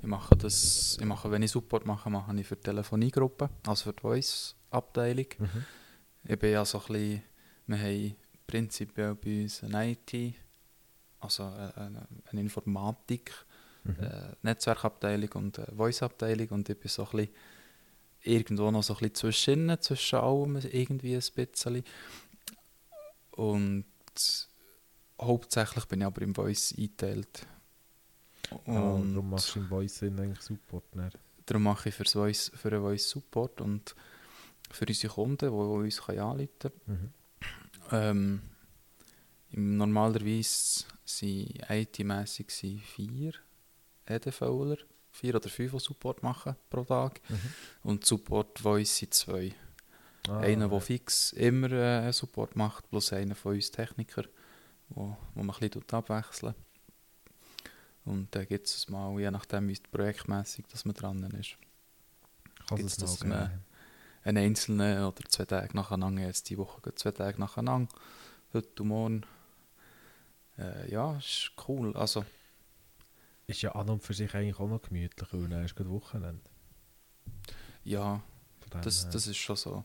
ich 0.00 0.06
mache 0.08 0.36
das, 0.36 0.96
ich 1.00 1.06
mache, 1.06 1.30
wenn 1.30 1.42
ich 1.42 1.50
Support 1.50 1.86
mache, 1.86 2.08
mache 2.10 2.34
ich 2.38 2.46
für 2.46 2.56
die 2.56 2.62
Telefoniegruppe, 2.62 3.50
also 3.66 3.84
für 3.84 3.92
die 3.92 4.00
Voice-Abteilung. 4.02 5.26
Mhm. 5.38 5.64
Ich 6.24 6.38
bin 6.38 6.52
ja 6.52 6.64
so 6.64 6.78
ein 6.78 6.86
bisschen, 6.86 7.22
wir 7.66 7.78
haben 7.78 8.16
prinzipiell 8.46 9.14
bei 9.14 9.42
uns 9.42 9.62
eine 9.64 9.90
IT, 9.92 10.34
also 11.20 11.44
eine, 11.44 11.76
eine, 11.76 12.08
eine 12.30 12.40
Informatik, 12.40 13.32
Mhm. 13.84 14.02
äh, 14.02 14.32
Netzwerkabteilung 14.42 15.30
und 15.34 15.58
äh, 15.58 15.66
Voice-Abteilung 15.76 16.48
und 16.48 16.68
ich 16.68 16.76
bin 16.76 16.88
so 16.88 17.04
ein 17.04 17.10
bisschen 17.12 17.28
irgendwo 18.26 18.70
noch 18.70 18.82
so 18.82 18.94
ein 18.94 18.98
bisschen 18.98 19.14
zwischen, 19.14 19.80
zwischen 19.80 20.18
allem 20.18 20.56
irgendwie 20.56 21.14
ein 21.14 21.22
bisschen. 21.34 21.84
Und 23.32 23.84
hauptsächlich 25.20 25.84
bin 25.86 26.00
ich 26.00 26.06
aber 26.06 26.22
im 26.22 26.34
Voice 26.34 26.74
eingeteilt. 26.76 27.46
Ah, 28.66 28.92
Und 28.92 29.14
darum 29.14 29.30
machst 29.30 29.54
du 29.54 29.60
im 29.60 29.68
Voice 29.68 30.02
eigentlich 30.02 30.40
Support. 30.40 30.84
Dann. 30.94 31.10
darum 31.46 31.62
mache 31.64 31.88
ich 31.88 31.94
fürs 31.94 32.12
Voice, 32.12 32.50
für 32.54 32.70
den 32.70 32.80
Voice 32.80 33.08
Support 33.10 33.60
und 33.60 33.94
für 34.70 34.86
unsere 34.86 35.12
Kunden, 35.12 35.50
die 35.50 35.56
uns 35.56 36.00
anrufen 36.08 36.48
können. 36.58 36.72
Mhm. 36.86 37.12
Ähm, 37.92 38.40
normalerweise 39.50 40.84
sind 41.04 41.60
IT-mässig 41.68 42.50
vier 42.50 43.32
EDVler, 44.06 44.76
vier 45.16 45.34
oder 45.34 45.48
fünf, 45.48 45.72
die 45.72 45.80
Support 45.80 46.22
machen 46.22 46.56
pro 46.68 46.84
Tag. 46.84 47.20
Mhm. 47.28 47.38
Und 47.82 48.04
Support 48.04 48.58
Voice 48.58 48.96
sind 48.96 49.14
zwei. 49.14 49.54
Ah, 50.28 50.40
einer, 50.40 50.68
der 50.68 50.80
fix 50.80 51.32
immer 51.32 51.70
äh, 51.72 52.12
Support 52.12 52.56
macht, 52.56 52.88
plus 52.90 53.12
einer 53.12 53.34
von 53.34 53.54
uns 53.54 53.70
Techniker, 53.70 54.24
wo, 54.88 55.16
wo 55.34 55.42
man 55.42 55.54
ein 55.56 55.70
bisschen 55.70 55.84
abwechseln 55.92 56.54
Und 58.04 58.34
dann 58.34 58.46
gibt 58.46 58.66
es 58.66 58.88
mal, 58.88 59.18
je 59.20 59.30
nachdem, 59.30 59.68
wie 59.68 59.72
es 59.72 59.80
projektmässig 59.80 60.66
dass 60.68 60.84
man 60.84 60.94
dran 60.94 61.22
ist. 61.30 61.56
Gibt's 62.74 62.94
es 62.94 62.98
mal 62.98 63.06
das 63.06 63.20
geben. 63.20 63.28
mehr? 63.30 63.58
Einen 64.24 64.38
einzelnen 64.38 65.04
oder 65.04 65.22
zwei 65.28 65.44
Tage 65.44 65.76
nacheinander, 65.76 66.22
jetzt 66.22 66.50
die 66.50 66.58
Woche 66.58 66.94
zwei 66.96 67.12
Tage 67.12 67.38
nacheinander, 67.38 67.94
heute 68.52 68.82
und 68.82 68.88
morgen. 68.88 69.26
Äh, 70.58 70.90
ja, 70.90 71.16
ist 71.16 71.52
cool. 71.68 71.96
Also, 71.96 72.24
Ist 73.46 73.62
ja 73.62 73.72
an 73.72 73.88
und 73.88 74.02
für 74.02 74.14
sich 74.14 74.34
eigentlich 74.34 74.58
auch 74.58 74.68
noch 74.68 74.82
gemütlich, 74.82 75.28
weil 75.32 75.48
dann 75.48 75.64
ist 75.64 75.76
gerade 75.76 75.90
Wochenende. 75.90 76.40
ja, 77.84 78.20
das, 78.82 79.04
her. 79.04 79.12
das 79.12 79.26
ist 79.28 79.36
schon 79.36 79.56
so. 79.56 79.84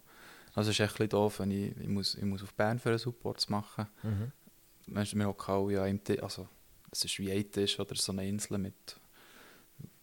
Also, 0.53 0.71
es 0.71 0.79
ist 0.79 0.83
echt 0.83 0.93
ein 0.93 1.07
bisschen 1.07 1.09
doof, 1.09 1.39
wenn 1.39 1.51
ich, 1.51 1.77
ich, 1.77 1.87
muss, 1.87 2.15
ich 2.15 2.23
muss 2.23 2.43
auf 2.43 2.53
Bern 2.53 2.79
für 2.79 2.89
einen 2.89 2.97
Support 2.97 3.47
machen. 3.49 3.87
Mhm. 4.03 4.31
Du, 4.87 5.17
wir 5.17 5.27
hocken 5.27 5.53
alle 5.53 5.73
ja 5.73 5.85
im 5.85 6.01
also 6.21 6.47
es 6.91 7.05
ist 7.05 7.19
wie 7.19 7.31
ein 7.31 7.49
Tisch 7.49 7.79
oder 7.79 7.95
so 7.95 8.11
eine 8.11 8.27
Insel 8.27 8.57
mit, 8.57 8.99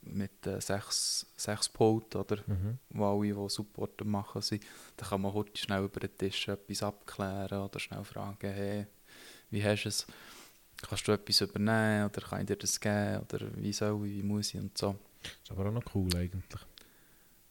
mit 0.02 0.46
äh, 0.46 0.60
sechs, 0.60 1.26
sechs 1.36 1.68
Pult, 1.68 2.16
oder, 2.16 2.38
Mhm. 2.46 2.78
wo 2.90 3.04
alle, 3.20 3.34
die 3.34 3.48
Support 3.50 4.02
machen, 4.04 4.40
sind. 4.40 4.64
Da 4.96 5.04
kann 5.06 5.20
man 5.20 5.34
heute 5.34 5.60
schnell 5.60 5.84
über 5.84 6.00
den 6.00 6.16
Tisch 6.16 6.48
etwas 6.48 6.82
abklären 6.82 7.60
oder 7.60 7.78
schnell 7.78 8.04
fragen, 8.04 8.50
hey, 8.52 8.86
wie 9.50 9.62
hast 9.62 9.84
du 9.84 9.88
es? 9.88 10.06
Kannst 10.80 11.08
du 11.08 11.12
etwas 11.12 11.40
übernehmen 11.40 12.04
oder 12.08 12.20
kann 12.20 12.40
ich 12.40 12.46
dir 12.46 12.56
das 12.56 12.78
geben 12.78 13.18
oder 13.20 13.56
wie 13.56 13.72
soll 13.72 14.06
ich, 14.06 14.12
wie 14.18 14.22
muss 14.22 14.54
ich 14.54 14.60
und 14.60 14.76
so. 14.78 14.96
Ist 15.42 15.50
aber 15.50 15.66
auch 15.68 15.72
noch 15.72 15.94
cool 15.94 16.14
eigentlich. 16.16 16.60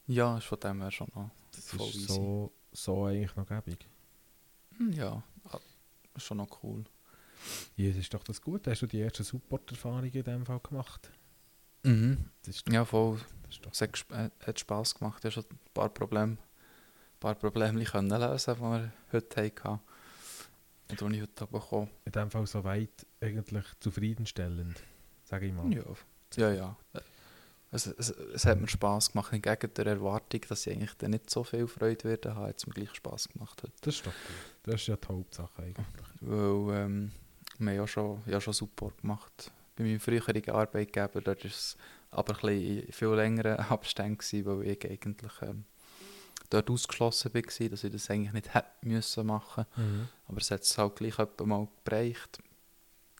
Ja, 0.07 0.37
ist 0.37 0.45
von 0.45 0.59
dem 0.59 0.81
her 0.81 0.91
schon 0.91 1.09
noch 1.13 1.29
Das 1.51 1.65
voll 1.71 1.87
ist 1.89 1.95
easy. 1.95 2.07
so, 2.07 2.51
so 2.71 3.05
eigentlich 3.05 3.35
noch 3.35 3.45
gäbig. 3.47 3.85
Hm, 4.77 4.93
Ja, 4.93 5.21
ah, 5.51 5.59
ist 6.15 6.23
schon 6.25 6.37
noch 6.37 6.63
cool. 6.63 6.85
Ja, 7.75 7.89
das 7.89 7.97
ist 7.97 8.13
doch 8.13 8.23
das 8.23 8.41
Gute. 8.41 8.71
Hast 8.71 8.81
du 8.81 8.87
die 8.87 9.01
ersten 9.01 9.23
Support-Erfahrungen 9.23 10.11
in 10.11 10.23
dem 10.23 10.45
Fall 10.45 10.59
gemacht? 10.61 11.11
Mhm. 11.83 12.29
Das 12.43 12.55
ist, 12.55 12.69
Ja, 12.69 12.85
voll. 12.85 13.19
das 13.43 13.55
ist 13.55 13.65
doch 13.65 13.71
Es 13.73 13.81
hat, 13.81 14.05
äh, 14.11 14.29
hat 14.45 14.59
Spass 14.59 14.95
gemacht. 14.95 15.19
Ich 15.19 15.25
habe 15.25 15.43
schon 15.43 15.43
ein 15.51 15.59
paar 15.73 15.89
Probleme, 15.89 16.33
ein 16.33 17.19
paar 17.19 17.35
Probleme 17.35 17.83
können 17.83 18.09
lösen, 18.21 18.55
die 18.55 18.61
wir 18.61 18.91
heute 19.11 19.41
hatten. 19.63 19.79
Und 20.89 21.01
die 21.01 21.15
ich 21.17 21.21
heute 21.21 21.47
bekommen 21.47 21.89
in 22.05 22.11
dem 22.11 22.31
Fall 22.31 22.47
so 22.47 22.63
weit 22.63 23.05
eigentlich 23.21 23.65
zufriedenstellend, 23.79 24.81
sage 25.23 25.47
ich 25.47 25.53
mal. 25.53 25.71
Ja, 25.73 26.51
ja. 26.51 26.77
ja. 26.93 27.01
Es, 27.69 27.85
es, 27.85 28.09
es 28.09 28.45
hat 28.45 28.61
mir 28.61 28.67
Spass 28.67 29.11
gemacht. 29.11 29.33
Entgegen 29.33 29.73
der 29.73 29.85
Erwartung, 29.87 30.41
dass 30.47 30.65
ich 30.65 30.73
eigentlich 30.73 30.93
dann 30.97 31.11
nicht 31.11 31.29
so 31.29 31.43
viel 31.43 31.67
Freude 31.67 32.05
werde 32.05 32.33
haben, 32.33 32.47
hat 32.47 32.57
es 32.57 32.65
mir 32.65 32.73
gleich 32.73 32.93
Spass 32.95 33.27
gemacht 33.27 33.61
heute. 33.61 33.73
Das 33.81 33.95
ist 33.95 34.05
doch 34.05 34.11
gut. 34.13 34.63
Das 34.63 34.75
ist 34.75 34.87
ja 34.87 34.95
die 34.95 35.07
Hauptsache 35.07 35.61
eigentlich. 35.61 36.07
Weil 36.21 36.75
ähm, 36.77 37.11
wir 37.59 37.71
haben 37.71 37.77
ja 37.77 37.87
schon, 37.87 38.21
ja 38.25 38.39
schon 38.39 38.53
Support 38.53 39.01
gemacht. 39.01 39.51
Bei 39.75 39.83
meinem 39.83 39.99
früheren 39.99 40.49
Arbeitgeber 40.49 41.21
dort 41.21 41.43
war 41.43 41.51
es 41.51 41.77
aber 42.09 42.35
ein 42.35 42.39
bisschen 42.39 42.91
viel 42.93 43.09
längeren 43.09 43.57
Abständen, 43.57 44.17
gewesen, 44.17 44.45
weil 44.45 44.67
ich 44.67 44.89
eigentlich 44.89 45.41
ähm, 45.41 45.65
dort 46.49 46.69
ausgeschlossen 46.69 47.33
war, 47.33 47.41
dass 47.69 47.83
ich 47.83 47.91
das 47.91 48.09
eigentlich 48.09 48.33
nicht 48.33 48.53
hätte 48.53 48.69
müssen 48.81 49.25
machen 49.27 49.65
Aber 50.27 50.37
es 50.37 50.51
hat 50.51 50.61
es 50.61 50.77
halt 50.77 50.95
gleich 50.95 51.17
mal 51.43 51.67
gereicht. 51.83 52.39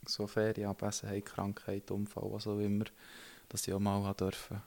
So 0.05 0.25
Ferien, 0.27 0.69
Abwesenheit, 0.69 1.25
Krankheit, 1.25 1.91
Unfall, 1.91 2.31
was 2.31 2.47
auch 2.47 2.59
immer, 2.59 2.85
dass 3.49 3.67
ich 3.67 3.73
auch 3.73 3.79
mal 3.79 4.03
haben 4.03 4.15
dürfen. 4.17 4.61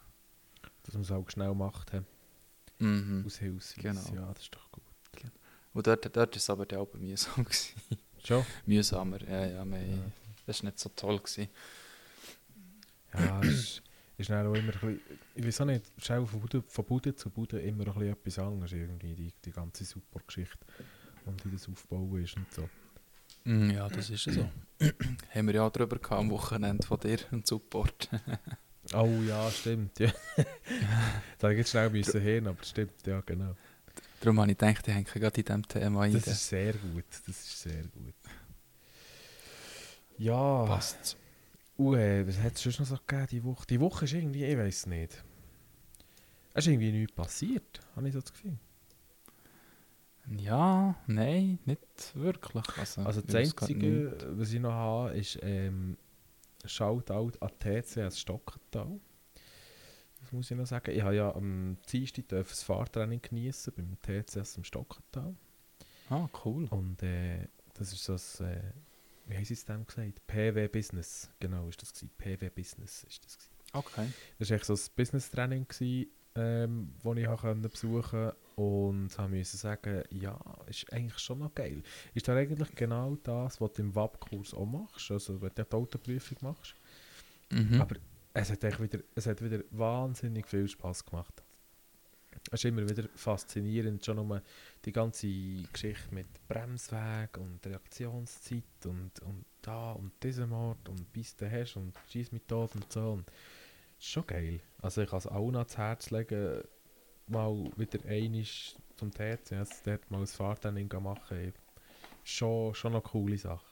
Dass 0.83 0.95
man 0.95 1.02
es 1.02 1.11
auch 1.11 1.30
schnell 1.30 1.54
macht, 1.54 1.92
he, 1.92 2.00
Mhm. 2.78 3.25
aus 3.26 3.37
Hilfsweise. 3.37 3.80
Genau. 4.11 4.23
Ja, 4.26 4.33
das 4.33 4.45
ist 4.45 4.54
doch 4.54 4.71
gut. 4.73 4.83
Und 5.73 5.87
dort, 5.87 6.04
ist 6.37 6.42
es 6.42 6.50
aber 6.50 6.66
auch 6.78 6.92
mühsam. 6.95 7.47
Schon? 8.25 8.45
Mühsamer, 8.66 9.23
ja, 9.28 9.47
ja, 9.47 9.64
wir, 9.64 9.80
Ja. 9.83 9.97
Das 10.47 10.62
war 10.62 10.71
nicht 10.71 10.78
so 10.80 10.88
toll. 10.97 11.19
Gewesen. 11.19 11.49
Ja, 13.14 13.40
ist, 14.21 14.31
dann 14.31 14.47
auch 14.47 14.55
immer 14.55 14.73
ein 14.73 14.79
bisschen, 14.81 15.00
ich 15.35 15.47
weiß 15.47 15.61
auch 15.62 15.65
nicht, 15.67 15.85
es 15.97 16.05
ist 16.05 16.11
auch 16.11 16.27
von 16.27 16.41
Bude, 16.41 16.62
von 16.67 16.85
Bude 16.85 17.15
zu 17.15 17.31
Bude 17.31 17.61
immer 17.61 17.87
ein 17.87 17.93
bisschen 17.95 18.12
etwas 18.12 18.39
anderes 18.39 18.73
irgendwie, 18.73 19.15
die, 19.15 19.33
die 19.45 19.50
ganze 19.50 19.85
Support-Geschichte 19.85 20.59
und 21.27 21.45
wie 21.45 21.50
das 21.50 21.69
aufbauen 21.69 22.23
ist 22.23 22.37
und 22.37 22.53
so. 22.53 22.69
Mm, 23.45 23.71
Ja, 23.71 23.89
das 23.89 24.11
ist 24.11 24.25
so. 24.25 24.49
Haben 25.35 25.47
wir 25.47 25.55
ja 25.55 25.62
auch 25.67 25.73
darüber 25.73 25.97
gehabt 25.97 26.21
am 26.21 26.31
Wochenende 26.31 26.87
von 26.87 27.00
dir 27.00 27.19
und 27.31 27.47
Support. 27.47 28.09
Oh 28.95 29.21
ja, 29.29 29.49
stimmt, 29.50 29.99
ja. 30.00 30.11
da 30.37 30.43
hätte 31.49 31.53
ich 31.53 31.59
jetzt 31.59 31.71
schnell 31.71 31.91
müssen 31.91 32.21
hin, 32.21 32.47
aber 32.49 32.57
das 32.59 32.71
stimmt, 32.71 33.07
ja 33.07 33.21
genau. 33.21 33.55
Darum 34.21 34.41
habe 34.41 34.50
ich 34.50 34.59
gedacht, 34.59 34.89
ich 34.89 34.95
hänge 34.95 35.05
gerade 35.05 35.41
in 35.41 35.45
diesem 35.45 35.69
Thema 35.69 36.00
ein. 36.03 36.12
Das 36.15 36.27
ist 36.27 36.49
sehr 36.49 36.73
gut, 36.73 37.05
das 37.11 37.29
ist 37.29 37.61
sehr 37.61 37.83
gut. 37.85 38.15
Ja, 40.19 40.65
passt. 40.65 41.17
Uh, 41.81 42.27
was 42.27 42.39
hat 42.39 42.55
es 42.55 42.63
sonst 42.63 42.81
noch 42.81 42.87
so 42.87 42.97
gegeben 43.07 43.27
die 43.31 43.45
Woche? 43.45 43.67
Die 43.67 43.81
Woche 43.81 44.05
ist 44.05 44.13
irgendwie, 44.13 44.45
ich 44.45 44.57
weiß 44.57 44.87
nicht. 44.87 45.25
Es 46.53 46.67
ist 46.67 46.73
irgendwie 46.73 46.93
nichts 46.93 47.15
passiert, 47.15 47.81
habe 47.97 48.09
ich 48.09 48.15
so 48.15 48.21
das 48.21 48.33
Gefühl. 48.33 48.59
Ja, 50.37 50.95
nein, 51.07 51.59
nicht 51.65 51.81
wirklich. 52.15 52.79
Also, 52.79 53.03
Also 53.03 53.21
das. 53.21 53.35
Einzige, 53.35 54.17
was 54.33 54.53
ich 54.53 54.61
noch 54.61 54.73
habe, 54.73 55.17
ist 55.17 55.39
ähm, 55.43 55.97
Shoutout 56.65 57.33
an 57.41 57.51
TCS 57.59 58.21
Stockental. 58.21 59.01
Das 60.21 60.33
muss 60.33 60.51
ich 60.51 60.57
noch 60.57 60.67
sagen. 60.67 60.95
Ich 60.95 61.03
habe 61.03 61.17
ja 61.17 61.35
am 61.35 61.79
Dienstag 61.91 62.29
das 62.29 62.63
Fahrtraining 62.63 63.23
genießen 63.23 63.73
beim 63.75 63.97
TCS 64.03 64.59
im 64.59 64.65
Stockental. 64.65 65.35
Ah, 66.11 66.29
cool. 66.45 66.67
Und 66.71 67.03
äh, 67.03 67.49
das 67.75 67.93
ist 67.93 68.05
so 68.05 68.13
das, 68.13 68.41
äh, 68.41 68.61
wie 69.27 69.37
haben 69.37 69.45
sie 69.45 69.55
es 69.55 69.65
dem 69.65 69.87
gesagt? 69.87 70.27
PW 70.27 70.69
Business, 70.69 71.31
genau 71.39 71.69
ist 71.69 71.83
das 71.83 71.93
gewesen. 71.93 72.11
PW 72.19 72.50
Business 72.50 73.05
ist 73.05 73.25
das 73.25 73.37
gewesen. 73.39 73.50
Okay. 73.73 74.07
Das 74.39 74.50
war 74.50 74.57
echt 74.57 74.67
so 74.67 74.75
ein 74.75 74.81
Business-Training, 74.97 75.67
ähm, 76.35 76.95
das 77.03 77.17
ich 77.17 77.29
auch 77.29 77.43
besuchen 77.43 78.00
konnte. 78.03 78.37
Und 78.57 79.12
ich 79.12 79.29
musste 79.29 79.57
sagen, 79.57 80.03
ja, 80.11 80.39
ist 80.67 80.93
eigentlich 80.93 81.19
schon 81.19 81.39
noch 81.39 81.55
geil. 81.55 81.83
Ist 82.15 82.29
da 82.29 82.37
eigentlich 82.37 82.75
genau 82.75 83.17
das, 83.23 83.61
was 83.61 83.73
du 83.73 83.83
im 83.83 83.95
WAP-Kurs 83.95 84.55
auch 84.55 84.67
machst, 84.67 85.11
also 85.11 85.41
wenn 85.41 85.50
du 85.55 85.65
die 85.65 85.73
Autoprüfung 85.73 86.39
machst. 86.43 86.75
Mhm. 87.50 87.81
Aber 87.81 87.97
es 88.35 88.50
hat, 88.50 88.81
wieder, 88.81 89.00
es 89.15 89.27
hat 89.27 89.43
wieder 89.43 89.61
wahnsinnig 89.71 90.47
viel 90.47 90.69
Spaß 90.69 91.05
gemacht. 91.05 91.43
Es 92.52 92.64
ist 92.64 92.64
immer 92.64 92.88
wieder 92.88 93.09
faszinierend, 93.14 94.04
schon 94.04 94.16
nur 94.16 94.42
die 94.85 94.92
ganze 94.92 95.28
Geschichte 95.73 96.12
mit 96.12 96.26
Bremsweg 96.49 97.37
und 97.38 97.64
Reaktionszeit 97.64 98.64
und, 98.85 99.21
und 99.23 99.45
da 99.62 99.92
und 99.92 100.12
diesem 100.23 100.52
Ort 100.52 100.88
und 100.88 101.12
bis 101.12 101.37
du 101.37 101.49
hast 101.49 101.76
und 101.76 101.92
Schießmethode 102.09 102.75
und 102.75 102.92
so. 102.92 103.12
Und 103.12 103.26
das 103.28 104.04
ist 104.04 104.09
schon 104.09 104.26
geil. 104.26 104.61
Also 104.83 105.02
ich 105.02 105.11
kann 105.11 105.19
es 105.19 105.26
auch 105.28 105.50
noch 105.50 105.61
ans 105.61 105.78
Herz 105.78 106.11
legen, 106.11 106.62
mal 107.28 107.71
wieder 107.76 108.04
einiges 108.09 108.75
zum 108.97 109.12
TC, 109.12 109.52
also 109.52 109.75
dort 109.85 110.11
mal 110.11 110.21
ein 110.21 110.26
Fahrtraining 110.26 110.90
machen. 111.00 111.52
Schon, 112.25 112.75
schon 112.75 112.92
eine 112.92 113.00
coole 113.00 113.38
Sache. 113.38 113.64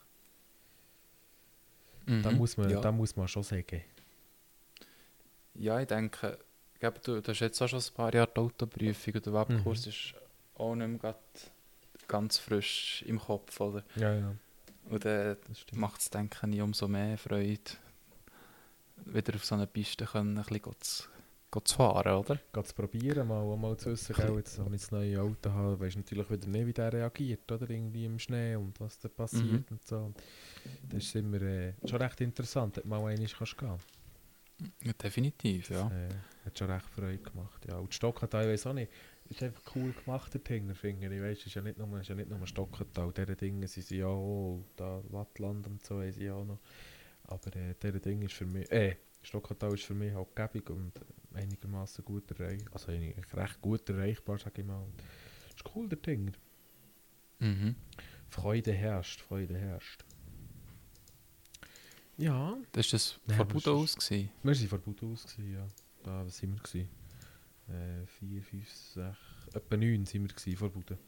Mhm. 2.07 2.23
Da, 2.23 2.31
muss 2.31 2.57
man, 2.57 2.71
ja. 2.71 2.81
da 2.81 2.93
muss 2.93 3.17
man 3.17 3.29
schon 3.29 3.43
sagen. 3.43 3.83
Ja, 5.55 5.81
ich 5.81 5.89
denke, 5.89 6.39
glaube, 6.81 7.01
du, 7.03 7.21
du 7.21 7.31
hast 7.31 7.41
jetzt 7.41 7.61
auch 7.63 7.69
schon 7.69 7.81
ein 7.81 7.95
paar 7.95 8.15
Jahre 8.15 8.31
die 8.35 8.41
Autoprüfung 8.41 9.15
und 9.15 9.27
der 9.27 9.33
Webkurs 9.33 9.87
Mhm. 9.87 9.89
ist 9.91 10.15
auch 10.57 10.75
nicht 10.75 11.03
mehr 11.03 11.15
ganz 12.07 12.39
frisch 12.39 13.03
im 13.07 13.19
Kopf, 13.19 13.61
oder? 13.61 13.83
Ja, 13.97 14.15
ja, 14.15 14.35
Und 14.91 15.05
dann 15.05 15.37
das 15.47 15.61
stimmt. 15.61 15.81
macht 15.81 16.01
es, 16.01 16.11
denke 16.11 16.49
ich, 16.51 16.61
umso 16.63 16.89
mehr 16.89 17.19
Freude, 17.19 17.61
wieder 19.07 19.35
auf 19.35 19.45
so 19.45 19.55
einer 19.55 19.67
Piste 19.67 20.05
können, 20.07 20.39
ein 20.39 20.45
bisschen 20.45 20.73
zu, 20.81 21.61
zu 21.65 21.77
fahren, 21.77 22.13
oder? 22.15 22.39
Geht 22.53 22.67
zu 22.67 22.75
probieren, 22.75 23.29
mal, 23.29 23.57
mal 23.57 23.77
zu 23.77 23.91
wissen, 23.91 24.15
gell, 24.15 24.37
jetzt, 24.37 24.59
wenn 24.59 24.75
ich 24.75 24.81
das 24.83 24.91
neue 24.91 25.21
Auto 25.23 25.51
habe, 25.51 25.89
du 25.89 25.99
natürlich 25.99 26.31
wieder 26.31 26.47
nicht, 26.47 26.67
wie 26.67 26.73
der 26.73 26.93
reagiert, 26.93 27.51
oder? 27.51 27.69
Irgendwie 27.71 28.05
im 28.05 28.19
Schnee 28.19 28.57
und 28.57 28.79
was 28.81 28.99
da 28.99 29.09
passiert 29.09 29.71
Mhm. 29.71 29.77
und 29.77 29.87
so. 29.87 30.13
Das 30.91 31.05
ist 31.05 31.15
immer 31.15 31.41
äh, 31.43 31.75
schon 31.85 32.01
recht 32.01 32.21
interessant, 32.21 32.77
dass 32.77 32.85
mal 32.85 32.97
einmal 32.97 33.17
kannst 33.39 33.59
gehen 33.59 33.79
Ja, 34.83 34.93
definitiv, 34.93 35.71
ja. 35.71 35.85
Das, 35.85 35.93
äh, 35.93 36.15
hat 36.45 36.59
schon 36.59 36.71
recht 36.71 36.87
Freude 36.87 37.19
gemacht. 37.19 37.65
Ja, 37.69 37.77
und 37.77 37.93
die 37.93 37.95
Stocker 37.95 38.29
teilweise 38.29 38.71
auch 38.71 38.75
nicht. 38.75 38.91
Ist 39.29 39.43
einfach 39.43 39.77
cool 39.77 39.93
gemacht, 39.93 40.33
der 40.33 40.43
Tinger, 40.43 40.75
finde 40.75 41.15
ich. 41.15 41.23
Weißt, 41.23 41.47
ist 41.47 41.55
ja 41.55 41.63
nicht 41.63 41.79
nur, 41.79 42.01
ist 42.01 42.09
ja 42.09 42.15
nicht 42.15 42.31
nur 42.31 42.45
Stockental. 42.47 43.13
Diese 43.13 43.37
Dinge 43.37 43.69
sind 43.69 43.87
sie 43.87 43.99
ja 43.99 44.07
auch, 44.07 44.65
da 44.77 45.03
Wattland 45.11 45.67
und 45.67 45.85
so 45.85 46.01
haben 46.01 46.13
sie 46.13 46.25
ja 46.25 46.35
auch 46.35 46.47
noch. 46.47 46.61
Aber 47.25 47.55
äh, 47.57 47.75
diese 47.83 48.01
Ding 48.01 48.23
ist 48.23 48.35
für 48.35 48.47
mich, 48.47 48.71
äh, 48.73 48.97
Stockental 49.23 49.75
ist 49.75 49.85
für 49.85 49.95
mich 49.95 50.15
halt 50.15 50.35
gäbig 50.35 50.71
und 50.71 50.93
einigermaßen 51.35 52.05
gut 52.05 52.31
erreichbar. 52.31 52.73
Also 52.73 52.93
eigentlich 52.93 53.35
recht 53.35 53.61
gut 53.61 53.89
erreichbar, 53.91 54.39
sage 54.39 54.63
ich 54.63 54.67
mal. 54.67 54.79
Und 54.79 54.95
ist 55.55 55.65
cool, 55.75 55.89
der 55.89 56.01
Tinger. 56.01 56.33
Mhm. 57.39 57.77
Freude 58.31 58.73
herrscht, 58.73 59.21
Freude 59.21 59.59
herrscht. 59.59 60.05
Ja, 62.19 62.59
Das 62.73 62.87
war 62.87 62.91
das 62.91 63.21
Nein, 63.27 63.47
Budo 63.47 63.85
es 63.85 63.97
aus? 63.97 63.97
Gewesen. 63.97 64.31
wir 64.43 64.55
waren 64.57 64.69
von 64.69 64.81
Bud 64.81 65.03
aus, 65.05 65.23
gewesen, 65.25 65.55
ja. 65.55 65.67
Da 66.03 66.27
was 66.27 66.37
sind 66.39 66.53
wir. 66.53 66.61
Gewesen? 66.63 66.89
Äh, 67.69 68.07
vier, 68.07 68.43
fünf, 68.43 68.69
sechs, 68.69 69.17
etwa 69.55 69.77
neun 69.77 70.05
sind 70.05 70.23
wir 70.23 70.35
gewesen, 70.35 70.57
vor 70.57 70.71
Buden. 70.71 70.99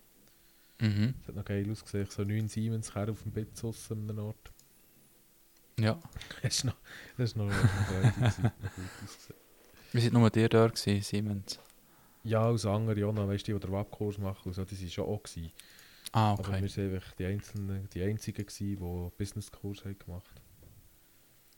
Mhm. 0.81 1.15
Das 1.19 1.29
hat 1.29 1.35
noch 1.35 1.45
geil 1.45 1.69
ausgesehen. 1.69 2.07
So 2.09 2.23
neun 2.23 2.49
Siemens 2.49 2.95
auf 2.95 3.23
dem 3.23 3.33
Bett 3.33 3.65
aus 3.65 3.91
an 3.91 4.09
einem 4.09 4.19
Ort. 4.21 4.53
Ja. 5.81 5.99
Das 6.43 6.59
ist 6.59 6.65
noch, 6.65 6.77
das 7.17 7.31
ist 7.31 7.37
noch, 7.37 7.47
noch 7.47 7.55
freudig 7.55 8.15
gewesen, 8.15 8.43
noch. 8.45 9.93
Wir 9.93 10.03
waren 10.05 10.13
nur 10.21 10.31
dir 10.31 10.49
da, 10.49 10.69
gewesen, 10.69 11.03
Siemens. 11.03 11.59
Ja, 12.23 12.43
als 12.47 12.67
andere 12.67 13.05
auch 13.07 13.13
noch, 13.13 13.27
weißt 13.27 13.49
du, 13.49 13.53
die, 13.55 13.59
die 13.59 13.67
den 13.67 13.73
Webkurs 13.75 14.19
machen, 14.19 14.49
und 14.49 14.55
so, 14.55 14.65
die 14.65 14.79
waren 14.81 14.91
schon 14.91 15.07
auch. 15.07 15.23
Gewesen. 15.25 15.51
Ah, 16.13 16.33
Aber 16.33 16.47
wir 16.47 16.55
okay. 16.59 16.77
waren 16.77 16.95
einfach 16.95 17.13
die, 17.13 17.25
Einzelnen, 17.25 17.89
die 17.91 18.03
Einzigen, 18.03 18.47
gewesen, 18.47 18.77
die 18.77 19.11
Businesskurs 19.19 19.85
haben 19.85 19.99
gemacht 19.99 20.40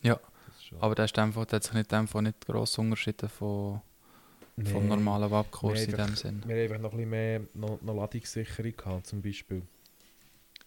Ja, 0.02 0.20
Das 0.46 0.80
Aber 0.80 0.94
der, 0.94 1.04
ist 1.06 1.14
Fall, 1.16 1.32
der 1.46 1.56
hat 1.56 1.62
sich 1.64 1.72
nicht, 1.74 1.90
Fall 1.90 2.22
nicht 2.22 2.46
gross 2.46 2.78
unterschieden 2.78 3.28
von, 3.28 3.80
Nee. 4.56 4.68
vom 4.70 4.86
normalen 4.86 5.30
Webkurs 5.30 5.82
in 5.84 5.94
einfach- 5.94 6.06
dem 6.06 6.16
Sinn. 6.16 6.42
Wir 6.46 6.54
haben 6.56 6.62
einfach 6.62 6.78
noch 6.82 6.90
ein 6.92 6.96
bisschen 6.96 7.10
mehr 7.10 7.40
noch, 7.54 7.80
noch 7.82 7.94
Ladungssicherung 7.96 8.76
gehabt, 8.76 9.06
zum 9.06 9.22
Beispiel. 9.22 9.62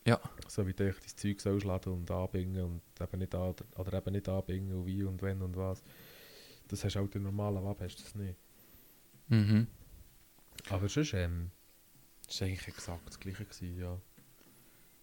Ja. 0.06 0.19
So 0.48 0.65
wie 0.67 0.74
du 0.74 0.86
dein 0.91 0.95
Zeug 1.15 1.39
sollst 1.41 1.65
laden 1.65 1.93
und 1.93 2.10
anbringen 2.12 2.63
und 2.63 2.82
eben 3.02 3.19
nicht 3.19 3.34
an, 3.36 3.56
oder 3.78 3.93
eben 3.93 4.12
nicht 4.13 4.28
anbringen 4.30 4.71
und 4.74 4.86
wie 4.86 5.04
und 5.04 5.21
wenn 5.21 5.41
und 5.41 5.56
was. 5.56 5.82
Das 6.67 6.84
hast 6.84 6.95
du 6.95 7.00
halt 7.00 7.15
in 7.15 7.24
normalen 7.24 7.63
Web 7.63 7.80
hast 7.82 7.98
du 8.00 8.04
das 8.04 8.15
nicht. 8.15 8.36
Mhm. 9.28 9.67
Aber 10.69 10.88
sonst, 10.89 11.13
ähm, 11.13 11.52
das 12.28 12.41
war 12.41 12.48
eigentlich 12.48 12.67
exakt 12.67 13.08
das 13.08 13.19
gleiche, 13.19 13.45
gewesen, 13.45 13.80
ja. 13.80 14.00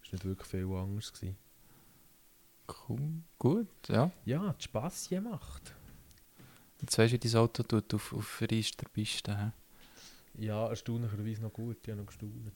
Es 0.01 0.07
war 0.07 0.13
nicht 0.13 0.25
wirklich 0.25 0.47
viel 0.47 0.65
anders. 0.75 1.11
Gewesen. 1.13 1.37
Cool. 2.87 3.23
Gut, 3.39 3.67
ja. 3.87 4.11
Ja, 4.25 4.41
hat 4.41 4.63
Spass 4.63 5.09
gemacht. 5.09 5.73
Jetzt 6.81 6.97
weisst 6.97 7.13
du, 7.13 7.23
wie 7.23 7.29
dein 7.29 7.41
Auto 7.41 7.63
tut 7.63 7.93
auf, 7.93 8.13
auf 8.13 8.43
der 8.47 8.89
Piste. 8.91 9.37
hä? 9.37 9.51
Ja, 10.37 10.67
erstaunlicherweise 10.67 11.41
noch 11.41 11.53
gut, 11.53 11.77
ich 11.83 11.89
habe 11.89 12.01
noch 12.01 12.07
gestaunt. 12.07 12.51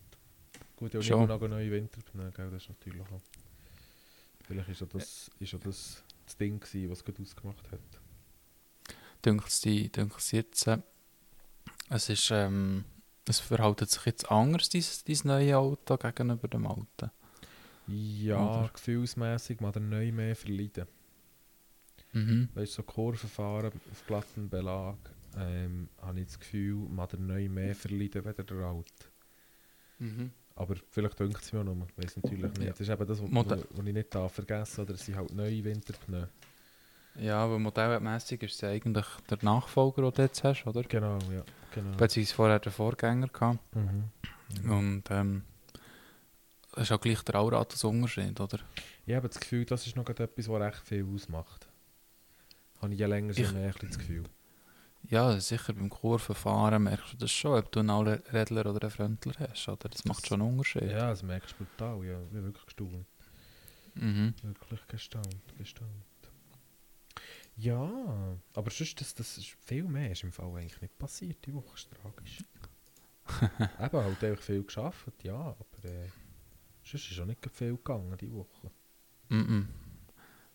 Gut, 0.76 0.94
ich 0.94 1.12
habe 1.12 1.24
immer 1.24 1.38
noch 1.38 1.48
neue 1.48 1.72
Winterpneu, 1.72 2.32
gell, 2.32 2.52
das 2.52 2.64
ist 2.64 2.70
natürlich 2.70 3.02
auch. 3.02 3.22
Vielleicht 4.46 4.70
ist 4.70 4.82
ja 4.82 4.88
das, 4.88 5.32
ist 5.40 5.52
ja 5.54 5.60
das, 5.60 6.04
das 6.26 6.38
Ding 6.38 6.60
gewesen, 6.60 6.90
was 6.90 7.00
es 7.00 7.06
gut 7.06 7.20
ausgemacht 7.20 7.72
hat. 7.72 7.80
Dünkt 9.26 9.48
es 9.48 9.62
dich 9.62 9.92
dünkt's 9.92 10.32
jetzt, 10.32 10.68
äh, 10.68 10.78
es 11.90 12.10
ist, 12.10 12.32
ähm, 12.32 12.86
es 13.26 13.40
verhält 13.40 13.90
sich 13.90 14.06
jetzt 14.06 14.32
anders, 14.32 14.70
dein, 14.70 14.84
dein 15.06 15.20
neue 15.24 15.58
Auto 15.58 15.98
gegenüber 15.98 16.48
dem 16.48 16.68
alten. 16.68 17.12
Ja, 17.88 18.38
Oder? 18.38 18.70
gefühlsmässig 18.74 19.62
mal 19.62 19.72
der 19.72 19.82
neu 19.82 20.12
mehr 20.12 20.36
verleiden. 20.36 20.88
Mhm. 22.14 22.50
Weißt 22.54 22.74
du, 22.74 22.76
so 22.78 22.84
Kurvenfahren 22.84 23.72
auf 23.92 24.06
glatten 24.06 24.50
Belag, 24.50 24.98
ähm, 25.38 25.90
habe 26.02 26.20
ich 26.20 26.28
das 26.28 26.40
Gefühl, 26.40 26.76
man 26.90 27.08
der 27.08 27.20
neu 27.20 27.50
mehr 27.50 27.76
verleiden 27.76 28.26
als 28.26 28.36
der 28.36 28.58
alte. 28.58 29.06
Mhm. 30.00 30.32
Aber 30.56 30.76
vielleicht 30.90 31.20
dünkt 31.20 31.42
es 31.42 31.54
mir 31.54 31.60
auch 31.60 31.64
noch, 31.66 31.88
ich 31.88 32.04
weiß 32.04 32.18
natürlich 32.18 32.44
nicht. 32.44 32.64
Ja. 32.64 32.70
Das 32.72 32.80
ist 32.80 32.90
eben 32.90 33.08
das, 33.08 33.22
was 33.22 33.86
ich 33.86 33.94
nicht 33.94 34.16
darf 34.16 34.34
vergessen 34.34 34.82
oder 34.82 34.96
es 34.96 35.06
sind 35.06 35.16
halt 35.16 35.34
neue 35.34 35.64
Winterpneu. 35.64 36.26
Ja, 37.20 37.44
aber 37.44 37.60
modellmässig 37.60 38.44
ist 38.44 38.56
es 38.56 38.62
ja 38.62 38.70
eigentlich 38.70 39.06
der 39.30 39.38
Nachfolger, 39.42 40.04
den 40.04 40.14
du 40.14 40.22
jetzt 40.24 40.44
hast, 40.44 40.66
oder? 40.66 40.84
Genau, 40.84 41.18
ja. 41.32 41.44
Genau. 41.74 41.98
Beziehungsweise 41.98 42.36
vorher 42.36 42.60
der 42.60 42.72
Vorgänger 42.72 43.28
gehabt. 43.28 43.60
Mhm. 43.76 44.72
Und 44.72 45.04
ähm, 45.10 45.44
ist 46.78 46.92
auch 46.92 47.00
gleich 47.02 47.22
der 47.24 47.36
Allratus-Unterschied, 47.36 48.40
oder? 48.40 48.60
Ich 49.06 49.16
habe 49.16 49.28
das 49.28 49.40
Gefühl, 49.40 49.66
das 49.66 49.86
ist 49.88 49.96
noch 49.96 50.08
etwas, 50.10 50.48
was 50.50 50.62
recht 50.62 50.88
viel 50.88 51.06
ausmacht. 51.14 51.68
Habe 52.82 52.94
ich 52.94 53.00
je 53.00 53.06
länger 53.06 53.32
Ich- 53.38 53.52
mehr 53.52 53.68
ein 53.68 53.72
bisschen 53.74 53.90
das 53.90 53.98
Gefühl. 54.00 54.24
Ja, 55.10 55.40
sicher 55.40 55.74
beim 55.74 55.90
Kurvenfahren 55.90 56.84
merkst 56.84 57.14
du 57.14 57.18
das 57.18 57.32
schon, 57.32 57.58
ob 57.58 57.72
du 57.72 57.80
einen 57.80 57.90
Allrädler 57.92 58.66
oder 58.66 58.82
einen 58.82 58.92
Frontler 58.92 59.34
hast, 59.50 59.68
oder? 59.70 59.88
Das 59.90 60.04
macht 60.06 60.28
schon 60.28 60.42
einen 60.42 60.52
Unterschied. 60.52 60.84
Ja, 60.92 61.10
das 61.12 61.24
merkst 61.24 61.56
du 61.58 61.64
brutal. 61.64 62.04
Ja, 62.06 62.22
ich 62.22 62.30
bin 62.30 62.44
wirklich 62.44 62.66
gestaunt. 62.66 63.06
Mhm. 63.96 64.34
Wirklich 64.44 64.88
gestaunt, 64.88 65.58
gestaunt. 65.58 65.90
Ja, 67.56 67.90
aber 68.54 68.70
sonst, 68.72 69.00
das, 69.02 69.16
das 69.16 69.38
ist 69.38 69.56
viel 69.66 69.84
mehr 69.86 70.12
ist 70.12 70.24
im 70.24 70.32
Fall 70.32 70.48
eigentlich 70.58 70.80
nicht 70.82 70.98
passiert. 71.00 71.38
Die 71.46 71.54
Woche 71.54 71.74
ist 71.76 71.90
tragisch. 71.90 72.44
Eben, 73.80 74.04
halt 74.04 74.24
einfach 74.24 74.44
viel 74.44 74.64
geschafft, 74.64 75.24
ja, 75.24 75.36
aber 75.36 75.84
äh, 75.90 76.08
sonst 76.88 77.12
ist 77.12 77.20
auch 77.20 77.26
nicht 77.26 77.40
viel 77.54 77.76
gegangen 77.78 78.18
die 78.18 78.32
Woche. 78.32 78.72
Mhm. 79.30 79.68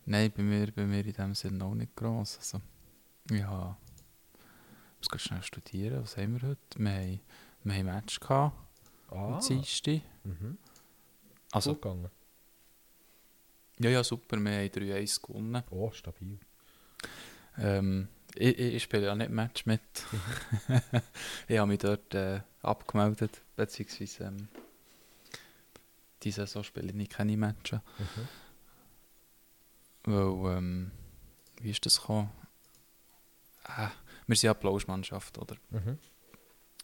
Nein, 0.05 0.33
bei 0.37 0.43
mir, 0.43 0.73
bei 0.73 0.85
mir 0.85 1.05
in 1.07 1.13
dem 1.13 1.35
Sinne 1.35 1.65
auch 1.65 1.75
nicht 1.75 1.95
gross. 1.95 2.39
Also, 2.39 2.61
ja, 3.31 3.77
ich 4.35 4.99
muss 4.99 5.09
grad 5.09 5.21
schnell 5.21 5.43
studieren. 5.43 6.03
Was 6.03 6.17
haben 6.17 6.41
wir 6.41 6.49
heute? 6.49 6.79
Wir 6.79 6.91
haben, 6.93 7.21
wir 7.65 7.75
haben 7.75 7.89
ein 7.89 7.95
Match 7.95 8.19
gehabt, 8.21 8.57
Ah, 9.11 9.35
am 9.37 9.41
Dienstag. 9.47 10.01
mhm. 10.25 10.59
Also, 11.53 11.75
gut 11.75 11.83
gegangen. 11.83 12.11
ja, 13.79 13.91
ja, 13.91 14.03
super, 14.03 14.39
wir 14.39 14.51
haben 14.53 14.67
3-1 14.69 15.21
gewonnen. 15.27 15.63
Oh, 15.71 15.91
stabil. 15.93 16.39
Ähm, 17.59 18.09
ich, 18.35 18.59
ich, 18.59 18.75
ich 18.77 18.83
spiele 18.83 19.05
ja 19.07 19.15
nicht 19.15 19.31
Match 19.31 19.67
mit. 19.67 19.81
ich 21.49 21.59
habe 21.59 21.69
mich 21.69 21.79
dort 21.79 22.15
äh, 22.15 22.41
abgemeldet, 22.63 23.43
beziehungsweise 23.55 24.25
ähm, 24.25 24.49
diese 26.25 26.47
Saison 26.47 26.65
spiele 26.65 26.89
ich 26.89 26.95
nicht 26.95 27.13
keine 27.13 27.37
Matches. 27.37 27.81
Mhm. 27.99 28.29
Weil, 30.05 30.57
ähm, 30.59 30.91
wie 31.61 31.71
ist 31.71 31.85
das 31.87 32.01
gekommen? 32.01 32.31
Äh, 33.65 33.89
wir 34.27 34.37
sind 34.37 34.47
ja 34.49 34.55
Plauschmannschaft, 34.55 35.39
oder? 35.39 35.57
Mhm. 35.71 35.99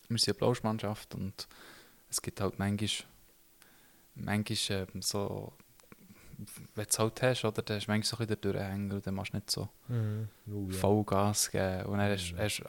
Wir 0.09 0.19
sind 0.19 0.29
eine 0.29 0.39
Plauschmannschaft 0.39 1.15
und 1.15 1.49
es 2.11 2.23
gibt 2.23 2.41
halt 2.41 2.59
manchmal, 2.59 3.07
manchmal 4.15 4.87
ähm, 4.93 5.03
so 5.03 5.53
wenn 6.77 6.85
du 6.85 6.91
es 6.91 6.99
halt 7.01 7.21
hast, 7.23 7.45
oder, 7.45 7.63
dann 7.63 7.77
hast 7.77 7.87
du 7.87 7.91
manchmal 7.91 8.05
so 8.05 8.17
ein 8.17 8.27
bisschen 8.29 8.41
den 8.43 8.53
Durchhänger 8.53 8.95
und 8.95 9.07
dann 9.07 9.15
machst 9.15 9.33
du 9.33 9.37
nicht 9.39 9.51
so 9.51 9.69
Mhm. 9.89 10.29
Oh, 10.49 10.69
ja. 10.71 10.79
Vollgas 10.79 11.51
geben. 11.51 11.87
Und 11.87 11.99
dann 11.99 12.13
hast 12.13 12.31
Ja. 12.31 12.37
du 12.37 12.43
hast 12.45 12.63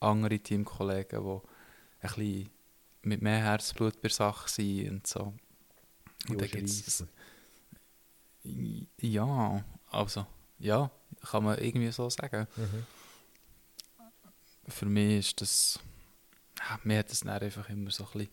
andere 0.00 0.38
Teamkollegen, 0.40 1.22
die 1.22 1.30
ein 1.30 2.08
bisschen 2.08 2.50
mit 3.02 3.22
mehr 3.22 3.38
Herzblut 3.38 3.94
bei 3.96 4.08
der 4.08 4.10
Sache 4.10 4.48
sind 4.48 4.90
und 4.90 5.06
so. 5.06 5.32
Und 6.28 6.40
Ja, 6.40 6.46
gibt's. 6.46 7.04
Ja, 9.00 9.64
also, 9.90 10.26
ja, 10.58 10.90
kann 11.22 11.44
man 11.44 11.58
irgendwie 11.58 11.90
so 11.92 12.10
sagen. 12.10 12.46
Mhm. 12.56 12.86
Für 14.68 14.86
mich 14.86 15.18
ist 15.18 15.40
das. 15.40 15.78
Ja, 16.58 16.78
mir 16.84 16.98
hat 16.98 17.10
das 17.10 17.20
dann 17.20 17.42
einfach 17.42 17.68
immer 17.68 17.90
so 17.90 18.04
ein 18.04 18.10
bisschen. 18.12 18.30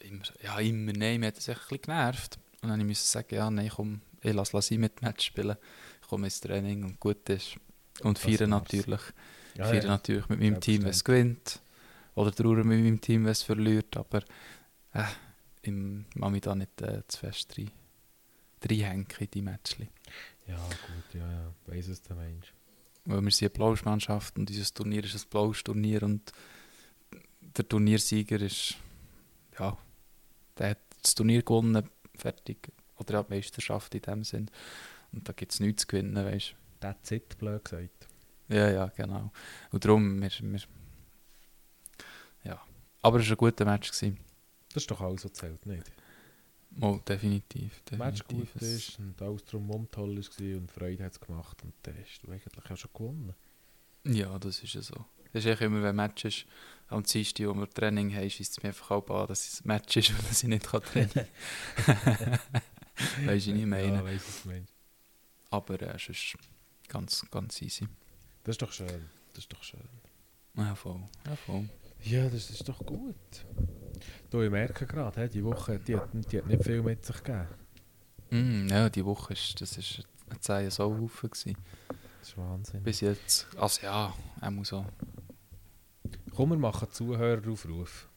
Immer, 0.00 0.24
ja, 0.42 0.58
immer, 0.60 0.92
nein, 0.92 1.20
mir 1.20 1.26
hat 1.26 1.36
das 1.36 1.48
echt 1.48 1.58
ein 1.60 1.68
bisschen 1.68 1.82
genervt. 1.82 2.38
Und 2.62 2.70
dann 2.70 2.78
musste 2.86 2.92
ich 2.92 3.10
sagen, 3.10 3.34
ja, 3.34 3.50
nein, 3.50 3.70
komm, 3.74 4.00
ich 4.20 4.32
lasse 4.32 4.56
lass 4.56 4.70
ihn 4.70 4.80
mit 4.80 5.02
Match 5.02 5.26
spielen. 5.26 5.56
Ich 6.02 6.08
komme 6.08 6.26
ins 6.26 6.40
Training 6.40 6.84
und 6.84 7.00
gut 7.00 7.28
ist. 7.28 7.56
Und 8.02 8.24
war's. 8.24 8.40
natürlich. 8.40 9.00
Ja, 9.56 9.64
feiern 9.64 9.82
ja. 9.82 9.88
natürlich 9.88 10.28
mit 10.28 10.40
meinem 10.40 10.60
Team, 10.60 10.82
wenn 10.82 10.90
es 10.90 11.04
gewinnt. 11.04 11.60
Oder 12.14 12.32
trauern 12.32 12.66
mit 12.66 12.80
meinem 12.80 13.00
Team, 13.00 13.24
wenn 13.24 13.32
es 13.32 13.42
verliert. 13.42 13.96
Aber 13.96 14.22
äh, 14.92 15.04
ich 15.68 16.16
mache 16.16 16.30
mich 16.30 16.42
da 16.42 16.54
nicht 16.54 16.80
äh, 16.82 17.02
zu 17.06 17.18
fest 17.18 17.56
rein, 17.58 17.70
reinhängen 18.64 19.06
in 19.18 19.30
die 19.30 19.42
Matchli. 19.42 19.88
ja, 20.46 20.56
gut, 20.56 21.14
ja, 21.14 21.30
ja. 21.30 21.54
Weiss, 21.66 21.90
was 21.90 22.02
du 22.02 22.14
meinst. 22.14 22.52
Weil 23.04 23.22
wir 23.22 23.30
sind 23.30 23.46
eine 23.46 23.58
Blauschmannschaft 23.58 24.36
und 24.38 24.48
dieses 24.48 24.74
Turnier 24.74 25.04
ist 25.04 25.14
ein 25.14 25.30
blaues 25.30 25.62
Turnier 25.64 26.02
und 26.02 26.32
der 27.40 27.68
Turniersieger 27.68 28.40
ist, 28.40 28.76
ja, 29.58 29.76
der 30.58 30.70
hat 30.70 30.78
das 31.02 31.14
Turnier 31.14 31.42
gewonnen, 31.42 31.88
fertig. 32.14 32.72
Oder 32.96 33.22
die 33.22 33.34
Meisterschaft 33.34 33.94
in 33.94 34.02
dem 34.02 34.24
Sinn. 34.24 34.50
Und 35.12 35.28
da 35.28 35.32
gibt 35.32 35.52
es 35.52 35.60
nichts 35.60 35.82
zu 35.82 35.88
gewinnen, 35.88 36.16
weißt 36.16 36.54
That's 36.80 37.10
it, 37.10 37.38
blöd 37.38 37.64
gesagt. 37.64 38.06
du. 38.48 38.54
Ja, 38.54 38.70
ja, 38.70 38.86
genau. 38.86 39.32
Und 39.70 39.84
darum, 39.84 40.20
wir, 40.20 40.30
wir, 40.30 40.60
ja. 42.44 42.60
Aber 43.02 43.20
es 43.20 43.26
war 43.26 43.34
ein 43.34 43.38
guter 43.38 43.64
Match. 43.64 43.90
Gewesen. 43.90 44.18
Das 44.78 44.84
ist 44.84 44.90
doch 44.92 45.00
alles, 45.00 45.24
was 45.24 45.32
zählt, 45.32 45.66
nicht? 45.66 45.90
Mal, 46.70 47.00
definitiv. 47.08 47.82
Der 47.90 47.98
Match 47.98 48.20
definitiv. 48.22 48.52
gut 48.52 48.62
Es- 48.62 48.68
ist 48.90 48.98
und 49.00 49.20
alles 49.20 49.44
drumherum 49.44 49.90
toll 49.90 50.16
war 50.16 50.56
und 50.56 50.70
Freude 50.70 51.04
hat 51.04 51.12
es 51.12 51.20
gemacht 51.20 51.62
und 51.64 51.72
dann 51.82 51.96
hast 52.00 52.20
du 52.22 52.30
eigentlich 52.30 52.70
auch 52.70 52.76
schon 52.76 52.90
gewonnen. 52.94 53.34
Ja, 54.04 54.38
das 54.38 54.62
ist 54.62 54.74
ja 54.74 54.82
so. 54.82 54.94
Das 55.32 55.44
ist 55.44 55.50
echt 55.50 55.60
immer, 55.62 55.82
wenn 55.82 55.96
Match 55.96 56.24
ist, 56.24 56.46
am 56.86 57.02
Dienstag, 57.02 57.46
wo 57.48 57.54
wir 57.54 57.68
Training 57.68 58.14
haben, 58.14 58.26
ist 58.26 58.40
es 58.40 58.62
mir 58.62 58.68
einfach 58.68 58.90
auch 58.92 59.10
an, 59.22 59.26
dass 59.26 59.46
es 59.48 59.60
ein 59.64 59.68
Match 59.68 59.96
ist 59.96 60.10
und 60.18 60.22
dass 60.30 60.42
ich 60.42 60.48
nicht 60.48 60.64
kann 60.66 60.82
trainieren 60.82 61.26
kann. 61.84 62.38
weißt 63.26 63.46
du, 63.48 63.54
ich 63.54 63.66
meine? 63.66 63.94
Ja, 63.96 64.04
weiss, 64.04 64.22
was 64.26 64.42
du 64.42 64.48
meinst. 64.48 64.72
Aber 65.50 65.82
äh, 65.82 65.96
es 65.96 66.08
ist 66.08 66.36
ganz, 66.88 67.26
ganz 67.30 67.60
easy. 67.62 67.88
Das 68.44 68.54
ist 68.54 68.62
doch 68.62 68.72
schön. 68.72 69.08
Das 69.30 69.38
ist 69.44 69.52
doch 69.52 69.62
schön. 69.62 69.80
Ja, 70.56 70.74
voll. 70.74 71.00
Ja, 71.26 71.36
voll. 71.36 71.68
Ja, 72.10 72.26
das 72.30 72.48
ist 72.48 72.66
doch 72.66 72.78
gut. 72.86 73.14
Du, 74.30 74.40
ich 74.40 74.50
merke 74.50 74.86
gerade, 74.86 75.28
die 75.28 75.44
Woche 75.44 75.78
die 75.78 75.94
hat, 75.94 76.08
die 76.32 76.38
hat 76.38 76.46
nicht 76.46 76.64
viel 76.64 76.80
mit 76.82 77.04
sich 77.04 77.22
gegeben. 77.22 77.48
Mm, 78.30 78.66
ja, 78.68 78.88
die 78.88 79.04
Woche 79.04 79.34
ist, 79.34 79.60
das 79.60 79.76
ist 79.76 80.06
ein 80.30 80.40
zäher 80.40 80.70
Sauhaufen. 80.70 81.28
Das 81.30 81.44
ist 82.22 82.38
Wahnsinn. 82.38 82.82
Bis 82.82 83.02
jetzt. 83.02 83.46
Also 83.58 83.82
ja, 83.82 84.14
er 84.40 84.50
muss 84.50 84.72
auch. 84.72 84.86
Komm, 86.34 86.50
wir 86.50 86.56
machen 86.56 86.88
Zuhöreraufruf. 86.90 88.08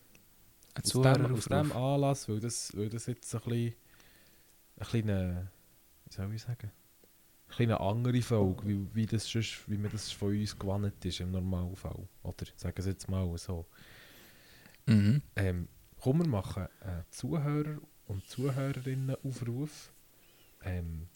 Ein 0.74 0.84
dem, 0.84 0.86
aus 0.86 0.90
Zuhöreraufruf. 0.90 1.48
dem 1.48 1.72
Anlass, 1.74 2.30
weil 2.30 2.40
das, 2.40 2.72
weil 2.78 2.88
das 2.88 3.08
jetzt 3.08 3.36
ein 3.36 3.42
bisschen, 3.42 3.76
ein 4.78 4.88
kleiner, 4.88 5.52
wie 6.06 6.14
soll 6.14 6.34
ich 6.34 6.42
sagen, 6.42 6.72
ein 7.52 7.56
kleine 7.56 7.80
andere 7.80 8.22
Folge, 8.22 8.66
wie, 8.66 8.88
wie, 8.94 9.06
das 9.06 9.30
sonst, 9.30 9.70
wie 9.70 9.78
man 9.78 9.92
das 9.92 10.12
von 10.12 10.30
uns 10.30 10.58
gewohnt 10.58 11.06
ist 11.06 11.20
im 11.20 11.32
Normalfall. 11.32 12.08
Oder 12.24 12.46
sagen 12.56 12.76
wir 12.76 12.80
es 12.80 12.86
jetzt 12.86 13.10
mal 13.10 13.38
so. 13.38 13.66
Mhm. 14.86 15.22
Ähm, 15.36 15.68
komm, 16.00 16.20
wir 16.20 16.28
machen 16.28 16.68
einen 16.82 17.04
Zuhörer- 17.12 17.82
und 18.08 18.26
Zuhörerinnen-Aufruf. 18.28 19.92
Ähm, 20.64 21.08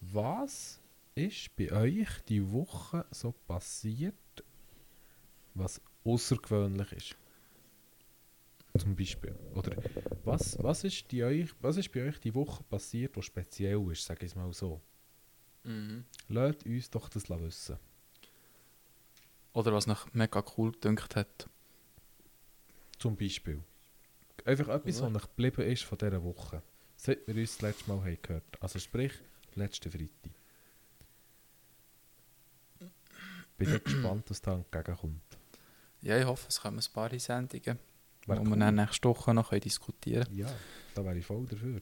was 0.00 0.80
ist 1.14 1.54
bei 1.56 1.72
euch 1.72 2.08
die 2.28 2.50
Woche 2.52 3.04
so 3.10 3.32
passiert, 3.32 4.14
was 5.54 5.80
außergewöhnlich 6.04 6.92
ist? 6.92 7.16
Zum 8.78 8.94
Beispiel. 8.94 9.34
Oder 9.54 9.76
was, 10.24 10.56
was, 10.62 10.84
ist 10.84 11.10
die 11.10 11.24
euch, 11.24 11.50
was 11.60 11.76
ist 11.76 11.90
bei 11.90 12.06
euch 12.06 12.20
die 12.20 12.34
Woche 12.34 12.62
passiert, 12.64 13.16
was 13.16 13.24
speziell 13.24 13.90
ist, 13.90 14.04
sage 14.04 14.24
ich 14.24 14.32
es 14.32 14.36
mal 14.36 14.52
so? 14.52 14.80
Mhm. 15.64 16.04
Lasst 16.28 16.64
uns 16.64 16.90
doch 16.90 17.08
das 17.08 17.28
wissen. 17.28 17.78
Oder 19.52 19.72
was 19.72 19.86
noch 19.86 20.12
mega 20.14 20.44
cool 20.56 20.72
gedünkt 20.72 21.16
hat. 21.16 21.48
Zum 22.98 23.16
Beispiel. 23.16 23.62
Einfach 24.44 24.68
etwas, 24.68 25.02
was 25.02 25.10
noch 25.10 25.22
geblieben 25.22 25.62
ist 25.62 25.84
von 25.84 25.98
dieser 25.98 26.22
Woche. 26.22 26.62
Seit 26.96 27.26
wir 27.26 27.34
uns 27.34 27.52
das 27.52 27.62
letzte 27.62 27.88
Mal 27.88 28.00
haben 28.00 28.18
gehört 28.22 28.44
Also 28.60 28.78
sprich, 28.78 29.12
letzte 29.54 29.90
Freitag. 29.90 30.32
Bin 33.56 33.74
ich 33.74 33.84
gespannt, 33.84 34.30
was 34.30 34.40
da 34.40 34.54
entgegenkommt. 34.54 35.20
Ja, 36.02 36.18
ich 36.18 36.24
hoffe, 36.24 36.46
es 36.48 36.60
kommen 36.60 36.78
ein 36.78 36.92
paar 36.94 37.18
Sendungen, 37.18 37.78
wo 38.26 38.34
wir 38.34 38.56
dann 38.56 38.74
nächste 38.74 39.08
Woche 39.08 39.34
noch 39.34 39.50
diskutieren 39.50 40.24
können. 40.24 40.38
Ja, 40.38 40.54
da 40.94 41.04
wäre 41.04 41.18
ich 41.18 41.26
voll 41.26 41.44
dafür. 41.46 41.80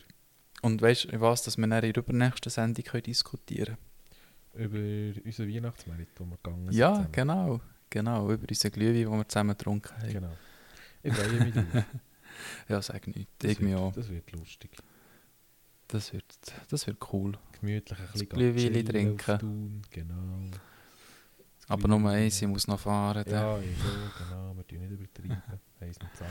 Und 0.62 0.82
weißt 0.82 1.12
du, 1.12 1.20
was, 1.20 1.42
dass 1.42 1.56
wir 1.56 1.66
dann 1.68 1.84
in 1.84 1.92
der 1.92 2.02
übernächsten 2.02 2.50
Sendung 2.50 2.84
können 2.84 3.02
diskutieren 3.04 3.76
Über 4.54 4.78
unseren 5.24 5.48
Weihnachtsmerit, 5.54 6.08
wo 6.16 6.24
wir 6.24 6.36
gegangen 6.42 6.64
sind. 6.66 6.74
Ja, 6.74 6.90
zusammen. 6.94 7.12
genau. 7.12 7.60
Genau, 7.90 8.30
über 8.32 8.46
unseren 8.48 8.72
Glühwein, 8.72 8.94
den 9.10 9.10
wir 9.18 9.28
zusammen 9.28 9.56
getrunken 9.56 9.96
haben. 9.96 10.12
genau. 10.12 10.36
Ich 11.02 11.14
freue 11.14 11.44
mich 11.44 11.54
drauf. 11.54 11.84
Ja, 12.68 12.80
sag 12.82 13.04
nicht. 13.08 13.28
Das 13.38 13.50
Ich 13.52 13.60
wird, 13.60 13.74
auch. 13.78 13.92
das 13.92 14.08
wird 14.10 14.30
lustig. 14.30 14.70
Das 15.88 16.12
wird, 16.12 16.24
das 16.70 16.86
wird 16.86 16.98
cool. 17.12 17.36
Gemütlich 17.58 17.98
ein 17.98 18.06
bisschen 18.12 18.28
Glühwein 18.28 18.84
trinken. 18.86 19.38
Thun, 19.40 19.82
Genau. 19.90 20.50
Aber 21.66 21.88
nur 21.88 22.08
eins, 22.10 22.40
ich 22.40 22.46
muss 22.46 22.68
noch 22.68 22.78
fahren. 22.78 23.24
Ja, 23.28 23.58
ich 23.58 23.76
so, 23.78 23.88
genau. 24.24 24.54
Wir 24.56 24.66
tun 24.66 24.78
nicht 24.80 24.90
übertreiben. 24.92 25.42
eins 25.80 25.98
mit 26.00 26.16
Zanger. 26.16 26.30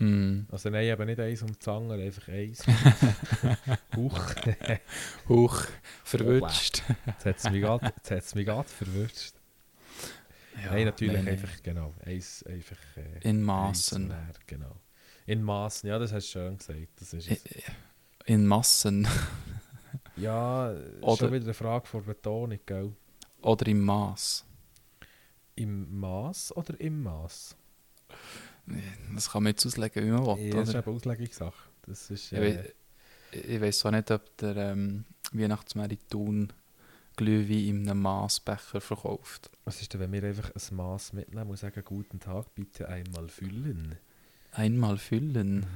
Mm. 0.00 0.46
Also 0.50 0.70
nein, 0.70 0.84
eben 0.86 1.06
nicht 1.06 1.20
eins 1.20 1.42
um 1.42 1.48
die 1.52 1.58
Zange, 1.58 1.94
einfach 1.94 2.28
eins. 2.28 2.64
Huch, 3.96 4.18
Huch, 5.28 5.62
verwünscht. 6.04 6.82
jetzt 7.06 7.26
hat 7.26 7.36
es 8.24 8.34
mich 8.34 8.44
gerade 8.46 8.68
verwünscht. 8.68 9.34
Ja, 10.64 10.72
nein, 10.72 10.86
natürlich 10.86 11.14
nein. 11.14 11.28
einfach, 11.28 11.62
genau, 11.62 11.94
eins 12.04 12.42
einfach... 12.44 12.76
Äh, 12.96 13.28
In 13.28 13.42
Massen. 13.42 14.08
leer, 14.08 14.30
genau. 14.46 14.76
In 15.26 15.42
Massen, 15.42 15.86
ja, 15.88 15.98
das 15.98 16.12
hast 16.12 16.28
du 16.28 16.32
schön 16.38 16.56
gesagt. 16.58 16.88
Das 16.98 17.12
ist 17.14 17.30
es. 17.30 17.40
In 18.26 18.46
Massen. 18.46 19.06
Ja, 20.16 20.72
Oder- 21.00 21.16
schon 21.16 21.32
wieder 21.32 21.44
eine 21.44 21.54
Frage 21.54 21.86
von 21.86 22.04
Betonung, 22.04 22.58
gell? 22.66 22.92
Oder 23.42 23.66
im 23.68 23.80
Maß. 23.80 24.44
Im 25.56 25.98
Maß 25.98 26.54
oder 26.56 26.78
im 26.80 27.02
Maß? 27.02 27.56
Das 29.14 29.30
kann 29.30 29.42
man 29.42 29.50
jetzt 29.52 29.66
auslegen, 29.66 30.04
wie 30.04 30.10
man 30.10 30.24
will. 30.38 30.46
Ja, 30.46 30.54
das 30.56 30.68
ist 30.68 30.74
oder? 30.74 30.86
eben 30.86 30.96
Auslegungssache. 30.96 31.68
Das 31.86 32.10
ist... 32.10 32.32
Ich, 32.32 32.38
Äh, 32.38 32.56
wei- 32.56 32.74
ich 33.32 33.60
weiß 33.60 33.78
zwar 33.80 33.92
nicht, 33.92 34.10
ob 34.10 34.36
der 34.38 34.56
ähm, 34.56 35.04
Weihnachtsmarathon 35.32 36.52
Glühwein 37.16 37.58
in 37.68 37.88
einem 37.88 38.02
Maßbecher 38.02 38.80
verkauft. 38.80 39.50
was 39.64 39.80
ist 39.82 39.92
denn, 39.92 40.00
wenn 40.00 40.12
wir 40.12 40.24
einfach 40.24 40.50
ein 40.54 40.76
Maß 40.76 41.12
mitnehmen 41.12 41.50
und 41.50 41.56
sagen, 41.58 41.82
guten 41.84 42.18
Tag, 42.18 42.54
bitte 42.54 42.88
einmal 42.88 43.28
füllen? 43.28 43.96
Einmal 44.52 44.98
füllen. 44.98 45.32
Dann 45.34 45.66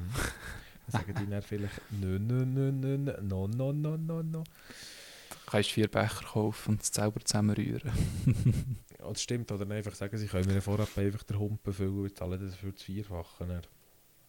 sagen 0.88 1.14
die 1.20 1.30
dann 1.30 1.42
vielleicht, 1.42 1.80
nö, 1.90 2.18
nö, 2.18 2.44
nö, 2.44 2.72
nö, 2.72 2.96
nö, 2.98 3.20
no, 3.22 3.46
no, 3.46 3.72
no, 3.72 3.96
no, 3.96 4.22
no. 4.22 4.42
Du 4.42 5.50
kannst 5.50 5.70
vier 5.70 5.88
Becher 5.88 6.24
kaufen 6.24 6.72
und 6.72 6.83
es 6.83 6.88
selber 6.88 7.20
zusammenrühren. 7.24 7.92
Ja, 9.04 9.10
das 9.12 9.22
stimmt, 9.22 9.52
oder 9.52 9.70
einfach 9.70 9.94
sagen, 9.94 10.16
sie 10.16 10.26
können 10.26 10.48
mir 10.48 10.62
vorab 10.62 10.96
einfach 10.96 11.22
den 11.24 11.38
Humpen 11.38 11.72
füllen 11.72 12.04
und 12.04 12.16
zahlen 12.16 12.40
das 12.40 12.54
für 12.56 12.72
das 12.72 12.82
Vierfache. 12.82 13.44
Dann. 13.46 13.62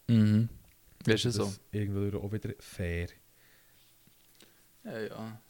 Mhm. 0.07 0.49
Weißt 1.05 1.23
du 1.25 1.29
Das 1.29 1.35
so? 1.35 1.43
ist 1.43 1.61
Irgendwo 1.71 2.17
auch 2.19 2.31
wieder 2.31 2.53
fair. 2.59 3.07
Ja, 4.83 4.99
ja. 4.99 5.41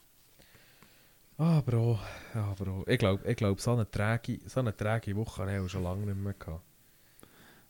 Ah, 1.38 1.60
Bro, 1.60 1.98
ja, 2.34 2.54
Bro. 2.54 2.84
Ich 2.86 2.98
glaube, 2.98 3.28
ich 3.28 3.36
glaub, 3.36 3.60
so 3.60 3.72
eine 3.72 3.90
träge, 3.90 4.38
so 4.46 4.60
eine 4.60 4.74
träge 4.76 5.16
Woche 5.16 5.42
habe 5.42 5.54
ich 5.54 5.60
auch 5.60 5.68
schon 5.68 5.82
lange 5.82 6.06
nicht 6.06 6.16
mehr 6.16 6.34
gehabt. 6.34 6.62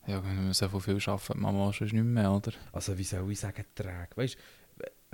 Ja, 0.06 0.22
wenn 0.22 0.36
man 0.36 0.52
so 0.52 0.68
viel 0.78 1.00
arbeitet, 1.06 1.36
man 1.36 1.56
mal 1.56 1.72
schon 1.72 1.88
nicht 1.88 2.04
mehr, 2.04 2.30
oder? 2.30 2.52
Also, 2.72 2.96
wie 2.96 3.02
soll 3.02 3.32
ich 3.32 3.40
sagen, 3.40 3.64
träge? 3.74 4.08
Weißt 4.14 4.36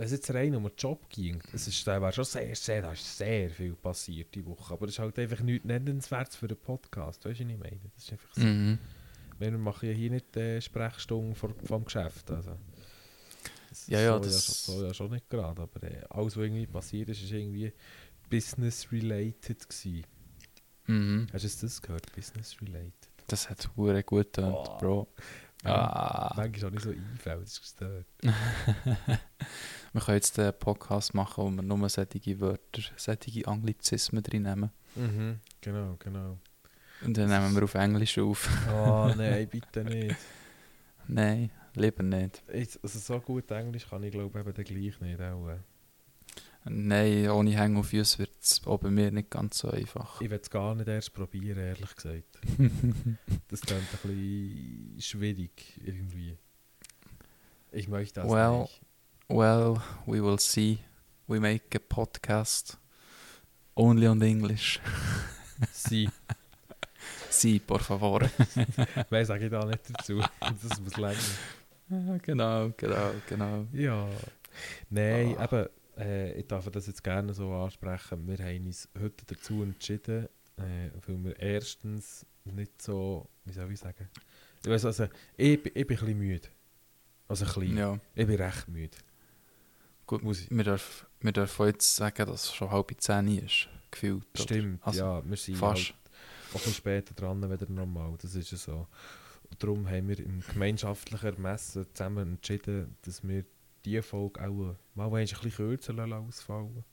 wenn 0.02 0.06
es 0.06 0.12
jetzt 0.14 0.34
rein 0.34 0.52
um 0.56 0.64
den 0.64 0.72
Job 0.76 1.08
ging, 1.10 1.40
das 1.52 1.68
ist, 1.68 1.86
da 1.86 2.02
wäre 2.02 2.12
schon 2.12 2.24
sehr, 2.24 2.56
sehr, 2.56 2.82
da 2.82 2.90
ist 2.92 3.18
sehr 3.18 3.48
viel 3.48 3.74
passiert 3.76 4.34
die 4.34 4.44
Woche. 4.44 4.74
Aber 4.74 4.86
es 4.86 4.94
ist 4.94 4.98
halt 4.98 5.16
einfach 5.16 5.38
nichts 5.38 5.64
Nennenswertes 5.64 6.34
für 6.34 6.46
einen 6.46 6.56
Podcast. 6.56 7.24
Weißt 7.24 7.38
du, 7.38 7.44
was 7.44 7.52
ich 7.52 7.56
meine? 7.56 7.78
Das 7.94 8.02
ist 8.02 8.10
einfach 8.10 8.34
so. 8.34 8.40
Mhm. 8.42 8.78
Wir 9.38 9.52
machen 9.52 9.88
ja 9.88 9.94
hier 9.94 10.10
nicht 10.10 10.36
äh, 10.36 10.60
Sprechstunden 10.60 11.36
vor, 11.36 11.54
vom 11.62 11.84
Geschäft. 11.84 12.28
Also. 12.32 12.58
Das 13.68 13.86
Ja, 13.86 14.00
ja, 14.00 14.18
das- 14.18 14.66
Ja, 14.66 14.74
so 14.74 14.84
ja 14.86 14.92
schon 14.92 15.12
nicht 15.12 15.30
gerade, 15.30 15.62
aber 15.62 15.82
äh, 15.84 16.02
alles, 16.10 16.36
was 16.36 16.42
irgendwie 16.42 16.66
passiert 16.66 17.08
ist, 17.08 17.22
ist 17.22 17.30
irgendwie 17.30 17.72
business-related 18.28 19.68
gewesen. 19.68 20.04
Mhm. 20.88 21.26
Hast 21.32 21.44
du 21.62 21.66
das 21.66 21.80
gehört? 21.80 22.12
Business-related. 22.16 22.92
Das 23.28 23.48
hat 23.48 23.70
hure 23.76 24.02
gut 24.02 24.32
getönt, 24.32 24.52
Oh. 24.52 24.78
Bro. 24.78 25.08
Ah. 25.64 26.34
Manchmal 26.36 26.70
auch 26.70 26.72
nicht 26.72 26.82
so 26.82 26.90
einfällt, 26.90 27.42
das 27.42 27.52
ist 27.52 27.60
gestört. 27.60 28.06
Wir 29.92 30.00
können 30.00 30.16
jetzt 30.16 30.38
einen 30.38 30.58
Podcast 30.58 31.12
machen, 31.12 31.44
wo 31.44 31.50
wir 31.50 31.62
nur 31.62 31.88
solche 31.88 32.40
Wörter, 32.40 32.82
solche 32.96 33.46
Anglizismen 33.46 34.22
drin 34.22 34.44
nehmen. 34.44 34.70
Mhm, 34.96 35.40
genau, 35.60 35.96
genau. 35.98 36.38
Und 37.04 37.16
dann 37.16 37.28
nehmen 37.28 37.54
wir 37.54 37.64
auf 37.64 37.74
Englisch 37.74 38.18
auf. 38.18 38.48
Oh 38.70 39.12
nein, 39.16 39.48
bitte 39.48 39.84
nicht. 39.84 40.16
Nein, 41.08 41.50
lieber 41.74 42.02
nicht. 42.02 42.42
Jetzt, 42.52 42.82
also 42.82 42.98
so 42.98 43.20
gut 43.20 43.50
Englisch 43.50 43.86
kann 43.88 44.02
ich 44.04 44.12
glaube 44.12 44.40
eben 44.40 44.54
gleich 44.54 45.00
nicht 45.00 45.20
auch. 45.20 45.58
Nein, 46.64 47.28
ohne 47.28 47.50
Hängen 47.50 47.76
auf 47.76 47.88
Füße 47.88 48.20
wird 48.20 48.30
es 48.40 48.60
bei 48.60 48.88
mir 48.88 49.10
nicht 49.10 49.30
ganz 49.30 49.58
so 49.58 49.68
einfach. 49.70 50.20
Ich 50.20 50.30
will 50.30 50.38
es 50.40 50.48
gar 50.48 50.74
nicht 50.74 50.88
erst 50.88 51.12
probieren, 51.12 51.58
ehrlich 51.58 51.94
gesagt. 51.94 52.38
Das 53.48 53.60
klingt 53.60 53.82
ein 53.82 53.88
bisschen 53.92 55.00
schwierig 55.00 55.80
irgendwie. 55.84 56.38
Ich 57.72 57.88
möchte 57.88 58.20
das 58.20 58.30
Well, 58.30 58.60
nicht. 58.60 58.80
Well, 59.32 59.80
we 60.06 60.20
will 60.20 60.38
see. 60.38 60.78
We 61.28 61.38
make 61.40 61.74
a 61.74 61.78
podcast 61.78 62.76
only 63.76 64.06
on 64.06 64.22
English. 64.22 64.80
Sie, 65.72 66.08
Sí, 67.30 67.58
por 67.58 67.80
favor. 67.80 68.20
mehr 69.10 69.24
sage 69.24 69.44
ich 69.46 69.50
da 69.50 69.64
nicht 69.64 69.80
dazu. 69.90 70.20
Das 70.40 70.80
muss 70.80 70.96
länger. 70.96 71.16
Ja, 71.88 72.16
genau, 72.18 72.70
genau, 72.76 73.10
genau. 73.28 73.66
Ja. 73.72 74.08
Nein, 74.90 75.36
Ah. 75.38 75.44
eben, 75.44 75.66
äh, 75.96 76.32
ich 76.34 76.46
darf 76.46 76.68
das 76.70 76.86
jetzt 76.86 77.02
gerne 77.02 77.32
so 77.32 77.52
ansprechen. 77.52 78.26
Wir 78.26 78.38
haben 78.44 78.66
uns 78.66 78.88
heute 79.00 79.24
dazu 79.26 79.62
entschieden, 79.62 80.28
äh, 80.58 80.90
weil 81.06 81.24
wir 81.24 81.38
erstens 81.40 82.26
nicht 82.44 82.82
so, 82.82 83.28
wie 83.44 83.52
soll 83.52 83.72
ich 83.72 83.80
sagen, 83.80 84.08
ich 84.64 84.70
weiss 84.70 84.84
also, 84.84 85.08
ich, 85.36 85.54
ich 85.54 85.62
bin 85.62 85.72
ein 85.74 85.86
bisschen 85.86 86.18
müde. 86.18 86.48
Also 87.28 87.46
ein 87.46 87.54
bisschen. 87.54 87.76
Ja, 87.78 87.98
Ich 88.14 88.26
bin 88.26 88.36
recht 88.40 88.68
müde. 88.68 88.96
Gut. 90.16 90.22
Muss 90.22 90.40
ich- 90.40 90.50
Wir 90.50 90.64
dürfen, 90.64 91.06
wir 91.20 91.32
dürfen 91.32 91.66
jetzt 91.66 91.96
sagen, 91.96 92.26
dass 92.26 92.44
es 92.44 92.54
schon 92.54 92.70
halb 92.70 92.92
zehn 92.98 93.28
ist, 93.38 93.68
gefühlt. 93.90 94.26
Stimmt, 94.34 94.80
Also, 94.86 95.00
ja, 95.00 95.24
wir 95.28 95.36
sind 95.36 95.56
Fast. 95.56 95.94
halt 95.94 95.94
auch 96.62 96.66
ein 96.66 96.72
später 96.74 97.14
dran 97.14 97.50
wieder 97.50 97.68
normal, 97.70 98.14
das 98.20 98.34
ist 98.34 98.50
ja 98.50 98.58
so. 98.58 98.86
Und 99.50 99.62
darum 99.62 99.88
haben 99.88 100.08
wir 100.08 100.18
im 100.18 100.40
gemeinschaftlichen 100.40 101.26
Ermessen 101.34 101.86
zusammen 101.94 102.32
entschieden, 102.34 102.96
dass 103.02 103.26
wir 103.26 103.44
diese 103.84 104.02
Folge 104.02 104.40
auch 104.46 104.76
mal 104.94 105.06
ein 105.06 105.24
bisschen 105.26 105.50
kürzer 105.50 105.92
lassen 105.92 106.12
ausfallen 106.12 106.84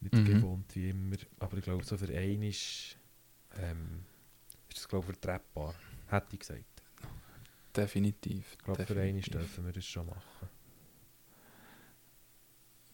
Nicht 0.00 0.14
Mhm. 0.14 0.24
gewohnt 0.24 0.74
wie 0.74 0.90
immer, 0.90 1.16
aber 1.38 1.56
ich 1.58 1.62
glaube, 1.64 1.84
so 1.84 1.96
für 1.96 2.08
einen 2.12 2.42
ist, 2.42 2.96
ähm, 3.58 4.04
ist 4.68 4.78
das 4.78 4.88
glaube 4.88 5.04
ich 5.10 5.16
vertretbar, 5.18 5.74
hätte 6.08 6.26
ich 6.32 6.40
gesagt. 6.40 6.64
Definitiv. 7.76 8.52
Ich 8.52 8.58
glaube, 8.58 8.84
für 8.84 9.00
einen 9.00 9.20
dürfen 9.22 9.64
wir 9.64 9.72
das 9.72 9.84
schon 9.86 10.06
machen. 10.06 10.48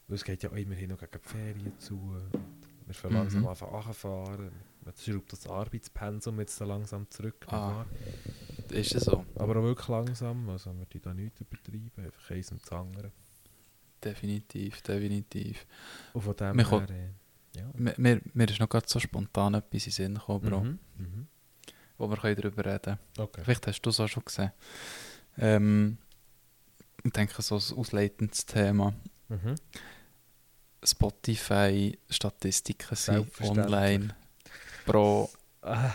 Weil 0.08 0.14
es 0.16 0.24
geht 0.24 0.42
ja 0.42 0.50
auch 0.50 0.56
immerhin 0.56 0.90
noch 0.90 0.98
gegen 0.98 1.12
die 1.12 1.28
Ferien 1.28 1.78
zu. 1.78 2.16
Wir 2.86 2.94
fangen 2.94 3.14
Mhm. 3.14 3.18
langsam 3.20 3.46
an 3.46 3.84
anfahren. 3.86 4.50
Man 4.84 4.94
schraubt 4.96 5.32
das 5.32 5.46
Arbeitspensum 5.46 6.38
jetzt 6.40 6.58
langsam 6.60 7.08
zurück. 7.10 7.46
Ah. 7.48 7.84
Ist 8.70 8.94
es 8.94 9.04
so? 9.04 9.24
Aber 9.34 9.56
auch 9.56 9.62
wirklich 9.62 9.88
langsam. 9.88 10.48
Also 10.48 10.72
wir 10.78 10.86
die 10.86 11.00
da 11.00 11.12
nicht 11.12 11.38
übertreiben. 11.40 11.90
Einfach 11.98 12.30
eins 12.30 12.50
und 12.52 12.62
das 12.62 12.72
andere. 12.72 13.12
Definitiv, 14.02 14.80
definitiv. 14.82 15.66
Und 16.14 16.22
von 16.22 16.36
dem 16.36 16.56
Wir 16.56 16.70
her... 16.70 16.86
Äh, 16.90 17.58
ja. 17.58 17.70
Mir, 17.74 17.94
mir, 17.98 18.20
mir 18.32 18.48
ist 18.48 18.60
noch 18.60 18.68
gerade 18.68 18.86
so 18.88 19.00
spontan 19.00 19.54
etwas 19.54 19.84
in 19.86 19.90
den 19.90 19.92
Sinn 19.92 20.14
gekommen, 20.14 20.48
Bro, 20.48 20.60
Mhm. 20.64 20.78
Mhm. 20.96 21.26
wo 21.98 22.08
wir 22.08 22.16
können 22.16 22.36
darüber 22.36 22.64
reden 22.64 22.82
können. 22.82 22.98
Okay. 23.18 23.40
Vielleicht 23.44 23.66
hast 23.66 23.82
du 23.82 23.90
es 23.90 24.00
auch 24.00 24.08
schon 24.08 24.24
gesehen. 24.24 24.52
Ähm, 25.36 25.98
ich 27.02 27.12
denke, 27.12 27.42
so 27.42 27.56
ein 27.56 27.78
ausleitendes 27.78 28.46
Thema. 28.46 28.94
Mhm. 29.28 29.54
Spotify-Statistiken 30.82 32.96
sind 32.96 33.40
online. 33.40 34.14
Bro, 34.86 35.30
Ah, 35.62 35.94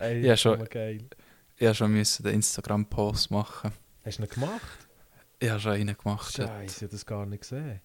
ey, 0.00 0.20
Ja, 0.22 0.30
das 0.32 0.40
schon. 0.40 0.64
geil. 0.66 1.04
ich 1.56 1.76
schon 1.76 1.92
müssen 1.92 2.22
den 2.24 2.34
Instagram-Post 2.34 3.30
machen. 3.30 3.70
Hast 4.04 4.18
du 4.18 4.24
ihn 4.24 4.28
gemacht? 4.28 4.86
Ich 5.38 5.48
habe 5.48 5.60
schon 5.60 5.72
einen 5.72 5.96
gemacht. 5.96 6.34
Scheiße, 6.34 6.76
ich 6.76 6.82
habe 6.82 6.90
das 6.92 7.06
gar 7.06 7.24
nicht 7.26 7.40
gesehen. 7.42 7.80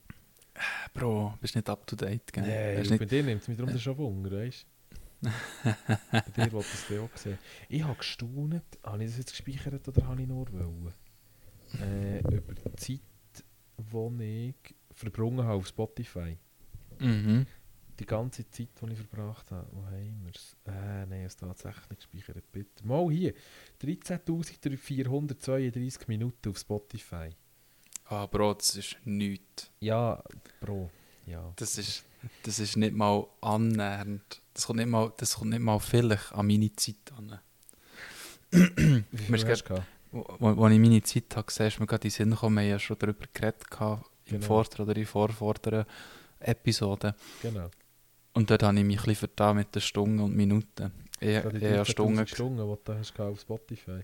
Bro, 0.94 1.36
bist 1.42 1.56
nicht 1.56 1.70
up 1.70 1.86
to 1.88 1.96
date, 1.96 2.32
gell? 2.34 2.44
Nee, 2.44 2.78
Hast 2.80 2.90
bei 2.90 2.98
nicht... 2.98 3.12
dir 3.12 3.24
nimmt 3.24 3.42
es 3.42 3.48
mich 3.48 3.58
darum 3.58 3.78
schon 3.78 3.98
Wunder, 3.98 4.32
weißt 4.32 4.66
du? 5.22 5.24
Bei 6.12 6.22
dir 6.46 6.52
wollte 6.52 6.68
ich 6.74 6.90
es 6.92 7.00
auch 7.00 7.16
sehen. 7.18 7.38
Ich 7.70 7.82
habe 7.84 7.96
gestaunt, 7.96 8.62
habe 8.84 9.04
ich 9.04 9.10
das 9.10 9.18
jetzt 9.20 9.32
gespeichert 9.32 9.88
oder 9.88 10.06
habe 10.06 10.22
ich 10.22 10.28
nur 10.28 10.52
wollen? 10.52 10.94
Äh, 11.82 12.20
über 12.20 12.54
die 12.54 12.76
Zeit, 12.76 13.00
die 13.78 14.50
ich 14.50 14.56
verbrungen 14.96 15.46
habe 15.46 15.58
auf 15.58 15.68
Spotify. 15.68 16.38
Mhm. 17.00 17.46
Die 18.00 18.06
ganze 18.06 18.50
Zeit, 18.50 18.70
die 18.82 18.92
ich 18.92 19.00
verbracht 19.00 19.52
habe. 19.52 19.68
Wo 19.72 19.86
haben 19.86 20.22
wir 20.24 20.32
es? 20.34 20.56
Äh, 20.66 21.06
nein, 21.06 21.26
es 21.26 21.36
tatsächlich 21.36 21.90
nicht 21.90 22.10
gespeichert, 22.12 22.50
bitte. 22.52 22.86
Mal 22.86 23.12
hier, 23.12 23.34
13.432 23.82 26.08
Minuten 26.08 26.50
auf 26.50 26.58
Spotify. 26.58 27.30
Ah, 28.06 28.26
Bro, 28.26 28.56
das 28.56 28.76
ist 28.76 28.98
nichts. 29.06 29.72
Ja, 29.80 30.22
Bro. 30.60 30.90
Ja. 31.26 31.54
Das 31.56 31.78
ist, 31.78 32.04
das 32.44 32.60
ist 32.60 32.76
nicht 32.78 32.94
mal 32.94 33.26
annähernd. 33.42 34.42
Das 34.54 34.68
kommt 34.68 34.80
nicht 34.80 34.90
mal, 34.90 35.14
das 35.18 35.36
kommt 35.36 35.52
nicht 35.52 35.62
mal 35.62 35.80
vielleicht 35.80 36.34
an 36.34 36.48
meine 36.48 36.76
Zeit 36.76 37.12
an. 37.18 37.40
Wie 38.52 39.04
viel 39.18 39.50
hast 39.50 39.62
du 39.62 39.68
gehabt? 39.68 39.88
Wo 40.12 40.68
ich 40.68 40.80
meine 40.80 41.02
Zeit 41.02 41.36
habe 41.36 41.48
gesehen, 41.48 41.68
ist 41.68 41.80
mir 41.80 41.88
gerade 41.88 42.04
in 42.04 42.10
den 42.10 42.16
Sinn 42.16 42.30
gekommen, 42.30 42.58
wir 42.58 42.62
haben 42.62 42.70
ja 42.70 42.80
schon 42.80 43.00
darüber 43.00 43.26
geredet 43.34 43.72
gehabt, 43.72 44.06
im 44.26 44.34
Genau. 44.40 44.46
Vorder- 44.46 44.84
oder 44.84 44.96
in 44.96 45.06
vorvorderen 45.06 45.86
Episoden. 46.40 47.14
Genau. 47.42 47.70
Und 48.34 48.50
dort 48.50 48.64
habe 48.64 48.78
ich 48.78 48.84
mich 48.84 48.98
ein 49.00 49.06
bisschen 49.06 49.16
vertan 49.28 49.58
mit 49.58 49.74
den 49.76 49.82
Stunden 49.82 50.20
und 50.20 50.36
Minuten. 50.36 50.92
Ich 51.20 51.38
habe 51.38 51.50
13.000 51.50 51.86
Stunden, 51.86 52.28
Stunden, 52.28 52.58
die 52.70 52.84
du 52.84 52.94
hast 52.98 53.20
auf 53.20 53.40
Spotify. 53.40 54.02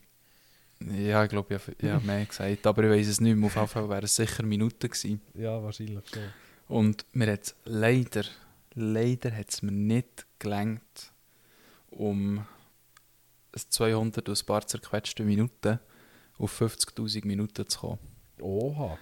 ja, 0.80 1.24
ich 1.24 1.30
glaube, 1.30 1.56
ich 1.56 1.90
habe, 1.90 2.06
mehr 2.06 2.26
gesagt, 2.26 2.66
aber 2.68 2.84
ich 2.84 2.90
weiß 2.92 3.08
es 3.08 3.20
nicht 3.22 3.36
mehr. 3.36 3.48
Auf 3.48 3.56
jeden 3.56 3.68
Fall 3.68 3.90
wären 3.90 4.04
es 4.06 4.16
sicher 4.16 4.44
Minuten 4.44 4.88
gewesen. 4.88 5.22
Ja, 5.34 5.62
wahrscheinlich 5.62 6.08
schon. 6.10 6.24
Und 6.68 7.06
mir 7.14 7.32
hat 7.32 7.56
leider, 7.66 8.24
leider 8.76 9.36
hat 9.36 9.50
es 9.50 9.62
mir 9.64 9.72
nicht 9.72 10.26
gelangt, 10.38 11.12
um 11.90 12.38
ein 12.38 12.46
200 13.70 14.30
und 14.30 14.40
ein 14.42 14.46
paar 14.46 14.66
zerquetschte 14.68 15.24
Minuten 15.24 15.80
auf 16.38 16.62
50'000 16.62 17.26
Minuten 17.26 17.68
zu 17.68 17.80
kommen. 17.80 18.00
Oha. 18.40 18.98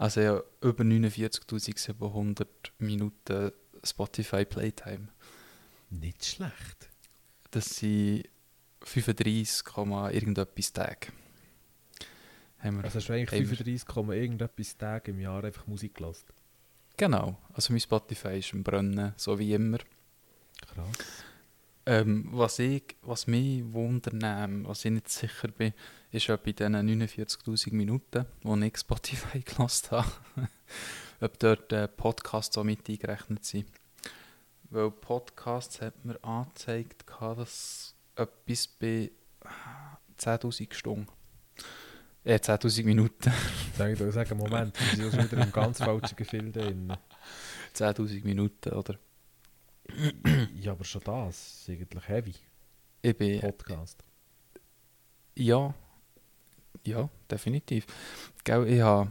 Also 0.00 0.22
ja, 0.22 0.42
über 0.62 0.82
49'700 0.82 2.46
Minuten 2.78 3.52
Spotify 3.84 4.46
Playtime. 4.46 5.08
Nicht 5.90 6.24
schlecht. 6.24 6.88
Das 7.50 7.76
sind 7.76 8.24
35, 8.80 9.62
Komma 9.62 10.10
irgendetwas 10.10 10.72
Tage. 10.72 11.08
Also 12.62 12.94
hast 12.94 13.08
du 13.10 13.12
eigentlich 13.12 13.30
Haben 13.30 13.50
wir. 13.50 13.56
35, 13.58 13.86
Komma 13.86 14.14
irgendetwas 14.14 14.78
Tage 14.78 15.10
im 15.10 15.20
Jahr 15.20 15.44
einfach 15.44 15.66
Musik 15.66 15.96
gelassen. 15.96 16.28
Genau, 16.96 17.36
also 17.52 17.70
mein 17.74 17.80
Spotify 17.80 18.38
ist 18.38 18.54
im 18.54 18.62
Brennen, 18.62 19.12
so 19.18 19.38
wie 19.38 19.52
immer. 19.52 19.80
Krass. 20.66 20.96
Ähm, 21.84 22.26
was, 22.32 22.58
ich, 22.58 22.96
was 23.02 23.26
mich 23.26 23.62
wundernimmt, 23.70 24.66
was 24.66 24.82
ich 24.86 24.92
nicht 24.92 25.10
sicher 25.10 25.48
bin, 25.48 25.74
ist, 26.12 26.28
ob 26.30 26.44
bei 26.44 26.52
diesen 26.52 26.74
49'000 26.74 27.74
Minuten, 27.74 28.26
die 28.42 28.66
ich 28.66 28.78
Spotify 28.78 29.40
gelassen 29.44 29.90
habe, 29.92 30.10
ob 31.20 31.38
dort 31.38 31.72
äh, 31.72 31.88
Podcasts 31.88 32.56
auch 32.58 32.64
mit 32.64 32.88
eingerechnet 32.88 33.44
sind. 33.44 33.66
Weil 34.70 34.90
Podcasts 34.90 35.80
hat 35.80 36.04
mir 36.04 36.22
angezeigt, 36.24 37.04
dass 37.20 37.94
etwas 38.14 38.68
bei 38.68 39.10
10'000 40.18 40.72
Stunden, 40.74 41.08
äh 42.24 42.36
10'000 42.36 42.84
Minuten, 42.84 43.32
Sag 43.76 43.98
ich 43.98 44.14
sagen, 44.14 44.38
Moment, 44.38 44.78
wir 44.96 45.10
sind 45.10 45.32
wieder 45.32 45.42
im 45.42 45.52
ganz 45.52 45.78
falschen 45.78 46.16
Gefilde 46.16 46.60
drin. 46.60 46.92
10'000 47.74 48.24
Minuten, 48.24 48.70
oder? 48.70 48.98
Ja, 50.54 50.72
aber 50.72 50.84
schon 50.84 51.02
das 51.02 51.62
ist 51.62 51.70
eigentlich 51.70 52.06
heavy. 52.08 52.34
Ich 53.02 53.16
bin, 53.16 53.40
Podcast. 53.40 54.04
Ja, 55.34 55.74
ja, 56.84 57.08
definitiv. 57.30 57.86
Gell, 58.44 58.66
ich 58.68 58.80
habe 58.80 59.10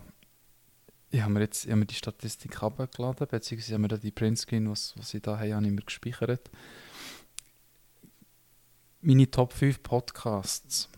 ich 1.11 1.21
hab 1.21 1.29
mir 1.29 1.41
jetzt 1.41 1.65
ich 1.65 1.71
hab 1.71 1.79
mir 1.79 1.85
die 1.85 1.95
Statistik 1.95 2.61
abgeladen, 2.61 3.27
beziehungsweise 3.29 3.73
habe 3.73 3.81
mir 3.81 3.87
da 3.87 3.97
die 3.97 4.11
Printscreen, 4.11 4.69
was, 4.69 4.93
was 4.97 5.13
ich 5.13 5.21
da 5.21 5.37
habe, 5.37 5.53
habe 5.53 5.65
ich 5.65 5.71
mir 5.71 5.81
gespeichert. 5.81 6.49
Meine 9.01 9.31
Top 9.31 9.53
5 9.53 9.81
Podcasts 9.81 10.89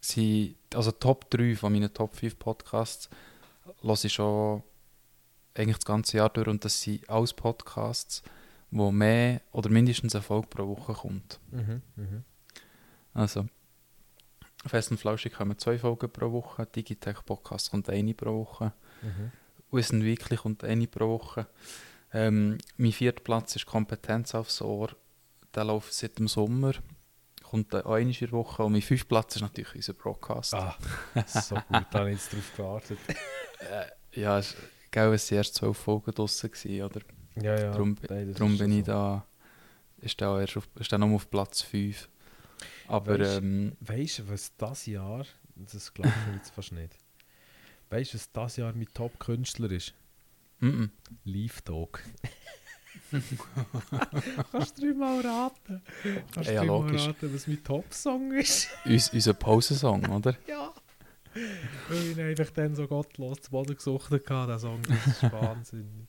sind, 0.00 0.56
also 0.74 0.90
Top 0.92 1.30
3 1.30 1.56
von 1.56 1.72
meinen 1.72 1.92
Top 1.92 2.14
5 2.14 2.38
Podcasts 2.38 3.08
höre 3.82 4.04
ich 4.04 4.12
schon 4.12 4.62
eigentlich 5.54 5.76
das 5.76 5.84
ganze 5.84 6.16
Jahr 6.16 6.30
durch 6.30 6.48
und 6.48 6.64
das 6.64 6.80
sind 6.80 7.08
alles 7.08 7.32
Podcasts, 7.34 8.22
wo 8.70 8.90
mehr 8.90 9.40
oder 9.52 9.70
mindestens 9.70 10.14
eine 10.14 10.22
Folge 10.22 10.46
pro 10.48 10.68
Woche 10.68 10.94
kommt. 10.94 11.40
Mhm. 11.50 11.82
Mhm. 11.96 12.24
Also, 13.14 13.46
Fest 14.66 14.90
und 14.90 14.98
Flauschig 14.98 15.32
kommen 15.34 15.56
zwei 15.58 15.78
Folgen 15.78 16.10
pro 16.10 16.32
Woche, 16.32 16.66
Digitech 16.66 17.24
Podcast 17.24 17.70
kommt 17.70 17.88
eine 17.88 18.14
pro 18.14 18.40
Woche, 18.40 18.72
Mhm. 19.02 19.30
Wissen 19.70 20.02
Weekly 20.04 20.36
kommt 20.36 20.64
eine 20.64 20.86
pro 20.88 21.08
Woche. 21.08 21.46
Ähm, 22.12 22.58
mein 22.78 22.92
vierter 22.92 23.22
Platz 23.22 23.54
ist 23.54 23.66
Kompetenz 23.66 24.34
aufs 24.34 24.62
Ohr, 24.62 24.90
der 25.54 25.64
läuft 25.64 25.92
seit 25.92 26.18
dem 26.18 26.26
Sommer, 26.26 26.72
kommt 27.42 27.74
einmal 27.74 28.00
in 28.00 28.12
der 28.12 28.32
Woche 28.32 28.62
und 28.64 28.72
mein 28.72 28.82
fünfter 28.82 29.08
Platz 29.08 29.36
ist 29.36 29.42
natürlich 29.42 29.74
unser 29.76 29.92
Broadcast. 29.92 30.54
Ah, 30.54 30.76
so 31.26 31.54
gut, 31.54 31.86
da 31.90 31.98
habe 32.00 32.10
ich 32.10 32.18
jetzt 32.18 32.32
drauf 32.32 32.52
gewartet. 32.56 32.98
Äh, 33.60 34.20
ja, 34.20 34.38
es 34.38 34.54
waren 34.92 35.12
erst 35.12 35.56
zwölf 35.56 35.76
Folgen 35.76 36.12
draussen, 36.14 36.48
gewesen, 36.48 36.80
oder? 36.80 37.00
Ja, 37.42 37.58
ja. 37.58 37.72
Darum, 37.72 37.96
nein, 38.08 38.32
darum 38.32 38.56
bin 38.56 38.70
so. 38.70 38.78
ich 38.78 38.84
da, 38.84 39.26
ist 40.00 40.20
der, 40.20 40.38
erst 40.38 40.56
auf, 40.58 40.68
ist 40.76 40.92
der 40.92 40.98
noch 41.00 41.10
auf 41.10 41.28
Platz 41.28 41.62
5. 41.62 42.08
Aber 42.88 43.18
Weisst- 43.18 43.38
ähm, 43.38 43.72
Weißt 43.80 44.18
du, 44.20 44.28
was 44.30 44.56
das 44.56 44.86
Jahr, 44.86 45.24
das 45.56 45.92
glaube 45.94 46.12
ich 46.30 46.34
jetzt 46.36 46.50
fast 46.50 46.72
nicht. 46.72 46.96
Weißt 47.90 48.12
du, 48.12 48.18
was 48.18 48.32
das 48.32 48.56
Jahr 48.56 48.72
mein 48.74 48.88
Top-Künstler 48.92 49.70
ist? 49.70 49.94
mm 50.60 50.66
-mm. 50.68 50.90
Leaf 51.24 51.62
Dog. 51.62 52.02
Kannst 54.52 54.78
du 54.78 54.82
dreimal 54.82 55.20
raten? 55.20 55.82
Kannst 56.32 56.50
du 56.50 56.54
Ja, 56.54 56.60
dreimal 56.64 56.96
raten, 56.96 57.34
was 57.34 57.46
mein 57.46 57.62
Top-Song 57.64 58.32
ist? 58.32 58.68
Uns, 58.84 59.10
unser 59.10 59.34
Pausensong, 59.34 60.04
oder? 60.06 60.36
ja. 60.46 60.72
Weil 61.88 62.06
ich 62.10 62.18
einfach 62.20 62.50
dann 62.52 62.74
so 62.74 62.86
gottlos 62.86 63.40
zu 63.42 63.50
Boden 63.50 63.76
gesucht 63.76 64.10
hatte, 64.10 64.46
der 64.46 64.58
Song. 64.58 64.82
Das 64.82 65.06
ist 65.06 65.22
wahnsinnig. 65.32 66.06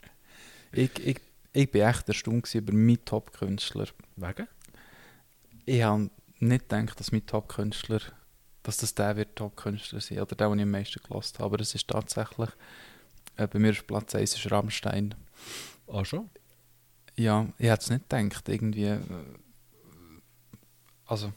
Ich, 0.71 0.99
ich, 1.05 1.21
ich 1.53 1.71
bin 1.71 1.81
echt 1.81 2.07
erstaunt 2.07 2.53
über 2.55 2.73
meinen 2.73 3.03
Top-Künstler. 3.05 3.87
Wegen? 4.15 4.47
Ich 5.65 5.83
habe 5.83 6.09
nicht 6.41 6.69
gedacht, 6.69 6.99
dass 6.99 7.12
mein 7.12 7.25
Top-Künstler, 7.25 8.02
dass 8.63 8.78
das 8.78 8.93
der 8.95 9.15
wird 9.15 9.36
Top-Künstler 9.36 10.02
sein 10.02 10.19
oder 10.19 10.36
der, 10.36 10.49
den 10.49 10.60
ich 10.60 10.63
am 10.63 10.71
meisten 10.71 11.02
gelost 11.04 11.39
habe. 11.39 11.45
Aber 11.45 11.62
es 11.62 11.75
ist 11.75 11.88
tatsächlich, 11.88 12.49
äh, 13.38 13.47
bei 13.47 13.60
mir 13.60 13.71
ist 13.71 13.88
Platz 13.88 14.15
1 14.15 14.36
ist 14.36 14.52
Rammstein. 14.52 15.15
Ah, 15.88 16.06
schon? 16.06 16.30
Ja, 17.15 17.47
ich 17.58 17.67
hätte 17.67 17.84
es 17.84 17.89
nicht 17.89 18.10
gedacht, 18.10 18.47
irgendwie. 18.49 18.86
äh, 18.86 18.99
Also, 21.06 21.34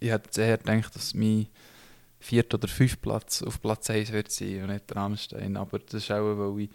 ich 0.00 0.10
hätte 0.10 0.40
eher 0.40 0.58
gedacht, 0.58 0.94
dass 0.94 1.14
mein 1.14 1.48
vierter 2.20 2.56
oder 2.56 2.68
fünfter 2.68 3.00
Platz 3.00 3.42
auf 3.42 3.60
Platz 3.60 3.90
1 3.90 4.12
wird 4.12 4.30
sein 4.30 4.62
und 4.62 4.68
nicht 4.70 4.94
Rammstein. 4.94 5.56
Aber 5.56 5.78
das 5.78 5.94
ist 5.94 6.10
auch, 6.10 6.34
weil 6.38 6.62
ich 6.64 6.70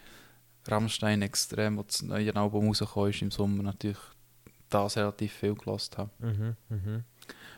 Rammstein 0.68 1.22
extrem, 1.22 1.80
als 1.80 2.00
das 2.00 2.02
neue 2.04 2.36
Album 2.36 2.68
rausgekommen 2.68 3.10
ist 3.10 3.22
im 3.22 3.32
Sommer, 3.32 3.64
natürlich 3.64 3.98
das 4.70 4.98
relativ 4.98 5.34
viel 5.34 5.56
gelost 5.56 5.98
habe. 5.98 6.12
Mhm, 6.20 6.56
mhm. 6.70 7.04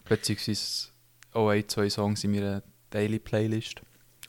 Beziehungsweise 0.05 0.89
auch 1.33 1.49
ein, 1.49 1.67
zwei 1.69 1.89
Songs 1.89 2.23
in 2.23 2.31
meiner 2.31 2.63
Daily 2.89 3.19
Playlist 3.19 3.81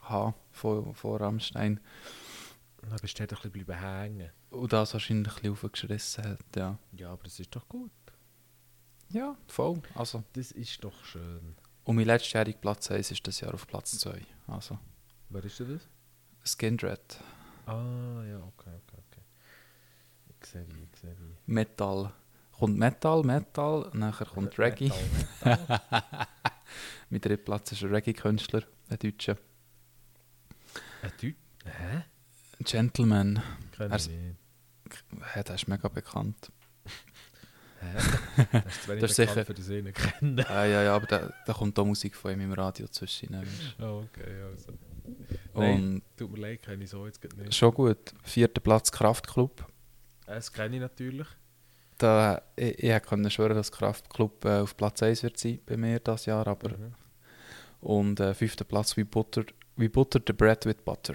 habe 0.03 0.35
von, 0.53 0.95
von 0.95 1.17
Rammstein. 1.17 1.81
Dann 2.83 2.97
bist 3.01 3.19
du 3.19 3.27
dort 3.27 3.45
ein 3.45 3.51
bisschen 3.53 3.67
bleiben 3.67 3.81
hängen. 3.81 4.31
Und 4.51 4.73
das 4.73 4.93
wahrscheinlich 4.93 5.29
ein 5.29 5.35
bisschen 5.35 5.53
aufgeschissen 5.53 6.25
hat, 6.25 6.57
ja. 6.57 6.79
Ja, 6.93 7.13
aber 7.13 7.25
das 7.25 7.39
ist 7.41 7.55
doch 7.55 7.69
gut. 7.69 7.91
Ja, 9.11 9.37
voll. 9.47 9.81
Also, 9.95 10.23
Das 10.33 10.53
ist 10.53 10.83
doch 10.83 11.05
schön. 11.05 11.55
und 11.85 11.97
mein 11.97 12.07
letztjähriger 12.07 12.59
Platz 12.59 12.91
1 12.91 13.11
ist 13.11 13.27
das 13.27 13.41
Jahr 13.41 13.55
auf 13.55 13.67
Platz 13.67 13.99
2. 13.99 14.21
Also, 14.47 14.79
Wer 15.29 15.45
ist 15.45 15.59
denn 15.61 15.75
das? 15.75 15.89
Skindred, 16.45 17.19
Ah, 17.67 18.23
ja, 18.29 18.39
okay, 18.39 18.71
okay, 18.75 18.97
okay. 19.09 19.23
Ich 20.41 20.47
sehe 20.49 20.65
ich 20.93 21.01
sehe 21.01 21.17
wie. 21.21 21.37
Metal. 21.47 22.13
Kommt 22.63 22.79
Metal, 22.79 23.25
Metal, 23.25 23.91
nachher 23.93 24.25
kommt 24.25 24.57
Reggae. 24.57 24.93
Metal, 25.45 25.59
Metal. 25.91 26.27
Mein 27.11 27.21
dritter 27.21 27.43
Platz 27.43 27.73
ist 27.73 27.83
ein 27.83 27.93
Reggae-Künstler, 27.93 28.63
ein 28.89 28.99
Deutscher. 29.01 29.37
Ein 31.03 31.11
Typ? 31.19 31.35
Hä? 31.65 32.05
Gentleman. 32.61 33.43
Kenn 33.77 33.91
Er 33.91 33.97
ich 33.97 34.03
ist- 34.07 34.11
nicht. 34.13 34.37
Ja, 35.35 35.43
der 35.43 35.55
ist 35.57 35.67
mega 35.67 35.89
bekannt. 35.89 36.53
Hä? 37.81 38.47
Das 38.53 38.65
ist 38.77 38.83
zu 38.85 38.89
wenig 38.91 39.01
Das 39.03 39.17
sicher- 39.17 39.45
für 39.45 39.53
ich 39.55 39.69
ihn 39.69 39.93
kennen. 39.93 40.39
Ja, 40.39 40.65
ja, 40.65 40.95
aber 40.95 41.07
da, 41.07 41.33
da 41.45 41.53
kommt 41.55 41.77
auch 41.81 41.85
Musik 41.85 42.15
von 42.15 42.31
ihm 42.33 42.43
im 42.43 42.53
Radio 42.53 42.87
zwischen. 42.87 43.33
weisst 43.33 43.75
Oh, 43.81 44.05
okay, 44.09 44.41
also. 44.53 44.71
du. 44.71 45.59
Nein. 45.59 45.83
Und 45.97 46.03
Tut 46.17 46.31
mir 46.31 46.39
leid, 46.39 46.63
kenne 46.63 46.85
ich 46.85 46.91
so 46.91 47.05
jetzt 47.07 47.21
nicht. 47.37 47.55
schon 47.57 47.75
gut. 47.75 48.15
Vierter 48.23 48.61
Platz 48.61 48.93
Kraftclub. 48.93 49.67
Das 50.27 50.53
kenne 50.53 50.77
ich 50.77 50.81
natürlich. 50.81 51.27
Da, 52.03 52.43
ich, 52.57 52.83
ich 52.83 53.03
konnte 53.05 53.31
schwören, 53.31 53.55
dass 53.55 53.71
Kraftclub 53.71 54.45
äh, 54.45 54.59
auf 54.59 54.77
Platz 54.77 55.03
1 55.03 55.23
wird 55.23 55.39
sein 55.39 55.61
bei 55.65 55.77
mir 55.77 56.01
das 56.01 56.27
Jahr. 56.27 56.47
Aber, 56.47 56.71
Mhm. 56.71 56.95
Und 57.81 58.21
äh, 58.21 58.33
fünfter 58.35 58.65
Platz 58.65 58.97
wie 58.97 59.03
Butter, 59.05 59.45
wie 59.77 59.89
Butter 59.89 60.21
the 60.25 60.33
Bread 60.33 60.67
with 60.67 60.77
Butter. 60.85 61.15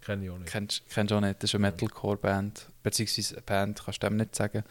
Kenne 0.00 0.24
ich 0.24 0.30
auch 0.30 0.38
nicht. 0.38 0.50
Kennst 0.50 0.82
kennst 0.88 1.10
du 1.10 1.16
auch 1.16 1.20
nicht? 1.20 1.42
Das 1.42 1.50
ist 1.50 1.54
eine 1.54 1.62
Metalcore-Band. 1.62 2.68
Beziehungsweise 2.82 3.34
eine 3.34 3.42
Band, 3.42 3.84
kannst 3.84 4.02
du 4.02 4.06
dem 4.08 4.16
nicht 4.16 4.34
sagen. 4.34 4.64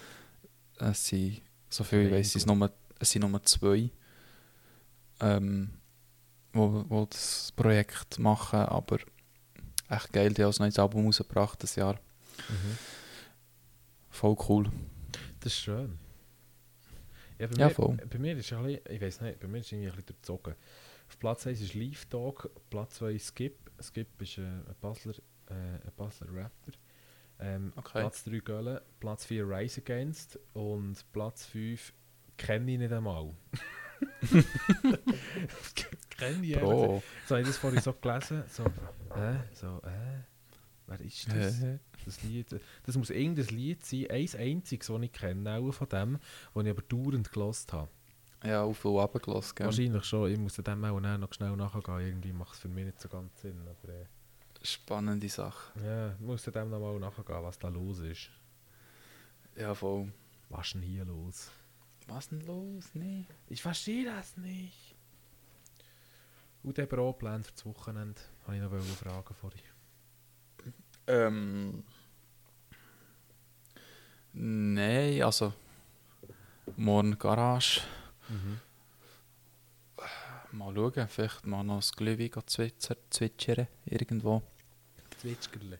Es 0.79 1.07
sind, 1.07 1.41
so 1.69 1.83
viel 1.85 2.07
ich 2.07 2.11
weiß, 2.11 2.35
es 2.35 2.43
sind 2.43 2.57
nur, 2.57 2.71
es 2.99 3.11
sind 3.11 3.29
nur 3.29 3.43
zwei, 3.43 3.89
ähm, 5.21 5.69
wo, 6.51 6.85
wo 6.89 7.05
das 7.05 7.53
Projekt 7.55 8.19
machen. 8.19 8.59
Aber 8.59 8.97
echt 9.89 10.11
geil, 10.11 10.33
die 10.33 10.43
haben 10.43 10.51
ein 10.51 10.59
neues 10.59 10.79
Album 10.79 11.05
rausgebracht 11.05 11.63
das 11.63 11.75
Jahr. 11.75 11.93
Mhm. 12.49 12.77
Voll 14.17 14.35
cool. 14.49 14.65
Das 15.41 15.53
ist 15.53 15.59
schön. 15.59 15.99
Ja, 17.37 17.45
bei, 17.45 17.55
Ja, 17.57 17.67
mir, 17.67 17.73
voll. 17.75 17.97
bei 18.09 18.17
mir 18.17 18.35
ist 18.35 18.51
ein 18.51 18.63
bisschen, 18.65 18.81
ich 18.95 18.99
weiß 19.01 19.21
nicht, 19.21 19.39
bei 19.39 19.47
mir 19.47 19.59
ist 19.59 19.71
irgendwie 19.71 19.89
ein 19.89 19.95
bisschen 19.95 20.07
durchzogen. 20.07 20.55
Auf 21.07 21.19
Platz 21.19 21.45
1 21.45 21.61
ist 21.61 21.75
Leaf 21.75 22.05
Dog, 22.07 22.49
Platz 22.71 22.95
2 22.95 23.19
Skip. 23.19 23.55
Skip 23.79 24.19
ist 24.19 24.39
äh, 24.39 24.41
ein 24.41 24.75
Basler, 24.81 25.13
äh, 25.49 25.53
ein 25.53 25.91
Basler 25.95 26.27
Rapper. 26.33 26.71
Ähm, 27.39 27.71
Okay. 27.75 27.99
Platz 28.01 28.23
3 28.23 28.39
Gölle, 28.39 28.81
Platz 28.99 29.25
4 29.25 29.47
Rise 29.47 29.81
Against 29.81 30.39
und 30.53 30.95
Platz 31.13 31.45
5 31.45 31.93
kenne 32.37 32.71
ich 32.71 32.79
nicht 32.79 32.91
einmal. 32.91 33.35
kenne 36.17 36.43
ich 36.45 36.55
Bro. 36.59 37.03
So 37.27 37.35
habe 37.35 37.41
ich 37.41 37.47
das 37.47 37.57
vorhin 37.57 37.81
so 37.81 37.93
gelesen. 37.93 38.43
So, 38.49 38.63
äh, 38.63 39.35
so, 39.53 39.79
äh, 39.85 40.23
wer 40.87 41.01
ist 41.01 41.27
das? 41.31 41.61
Das, 42.05 42.23
Lied, 42.23 42.47
das 42.83 42.97
muss 42.97 43.09
irgendein 43.09 43.47
Lied 43.47 43.85
sein, 43.85 44.09
eins 44.09 44.35
einziges, 44.35 44.87
das 44.87 45.01
ich 45.01 45.11
kenne, 45.11 45.57
auch 45.57 45.71
von 45.71 45.89
dem, 45.89 46.19
das 46.53 46.63
ich 46.63 46.69
aber 46.71 46.81
dauernd 46.81 47.31
gelost 47.31 47.73
habe. 47.73 47.89
ja, 48.43 48.63
auf 48.63 48.83
und 48.85 48.95
runter 48.95 49.19
gell? 49.55 49.65
Wahrscheinlich 49.65 50.03
schon, 50.05 50.31
ich 50.31 50.39
muss 50.39 50.55
dem 50.55 50.83
auch 50.85 50.99
noch 50.99 51.33
schnell 51.33 51.55
nachgehen, 51.55 51.99
irgendwie 51.99 52.33
macht 52.33 52.53
es 52.53 52.59
für 52.59 52.69
mich 52.69 52.85
nicht 52.85 53.01
so 53.01 53.09
ganz 53.09 53.41
Sinn. 53.41 53.61
Aber 53.61 53.93
äh, 53.93 54.05
Spannende 54.63 55.29
Sache. 55.29 55.79
ja, 55.83 56.13
ich 56.13 56.19
muss 56.19 56.43
dem 56.43 56.69
noch 56.69 56.79
mal 56.79 56.99
nachgehen, 56.99 57.43
was 57.43 57.59
da 57.59 57.67
los 57.67 57.99
ist. 57.99 58.29
Ja, 59.55 59.73
voll. 59.75 60.11
Was 60.49 60.67
ist 60.67 60.73
denn 60.75 60.81
hier 60.81 61.05
los? 61.05 61.51
Was 62.07 62.29
denn 62.29 62.41
los? 62.41 62.85
Nee. 62.93 63.25
Ich 63.49 63.61
verstehe 63.61 64.05
das 64.05 64.37
nicht. 64.37 64.95
Und 66.63 66.77
der 66.77 66.85
Brotplan 66.85 67.43
für 67.43 67.51
das 67.51 67.65
Wochenende, 67.65 68.19
habe 68.45 68.55
ich 68.55 68.61
noch 68.61 68.71
eine 68.71 68.81
Frage 68.81 69.33
vorhin. 69.33 69.61
Ähm. 71.07 71.83
Nein, 74.33 75.21
also. 75.23 75.53
Morgen 76.75 77.17
Garage. 77.17 77.81
Mhm. 78.29 78.59
Mal 80.51 80.73
schauen, 80.75 81.07
vielleicht 81.07 81.45
mal 81.45 81.63
noch 81.63 81.77
das 81.77 81.91
Glühwein 81.93 82.31
zwitzer- 82.45 82.97
zwitschern 83.09 83.67
irgendwo. 83.85 84.41
Zwitschgerle. 85.19 85.79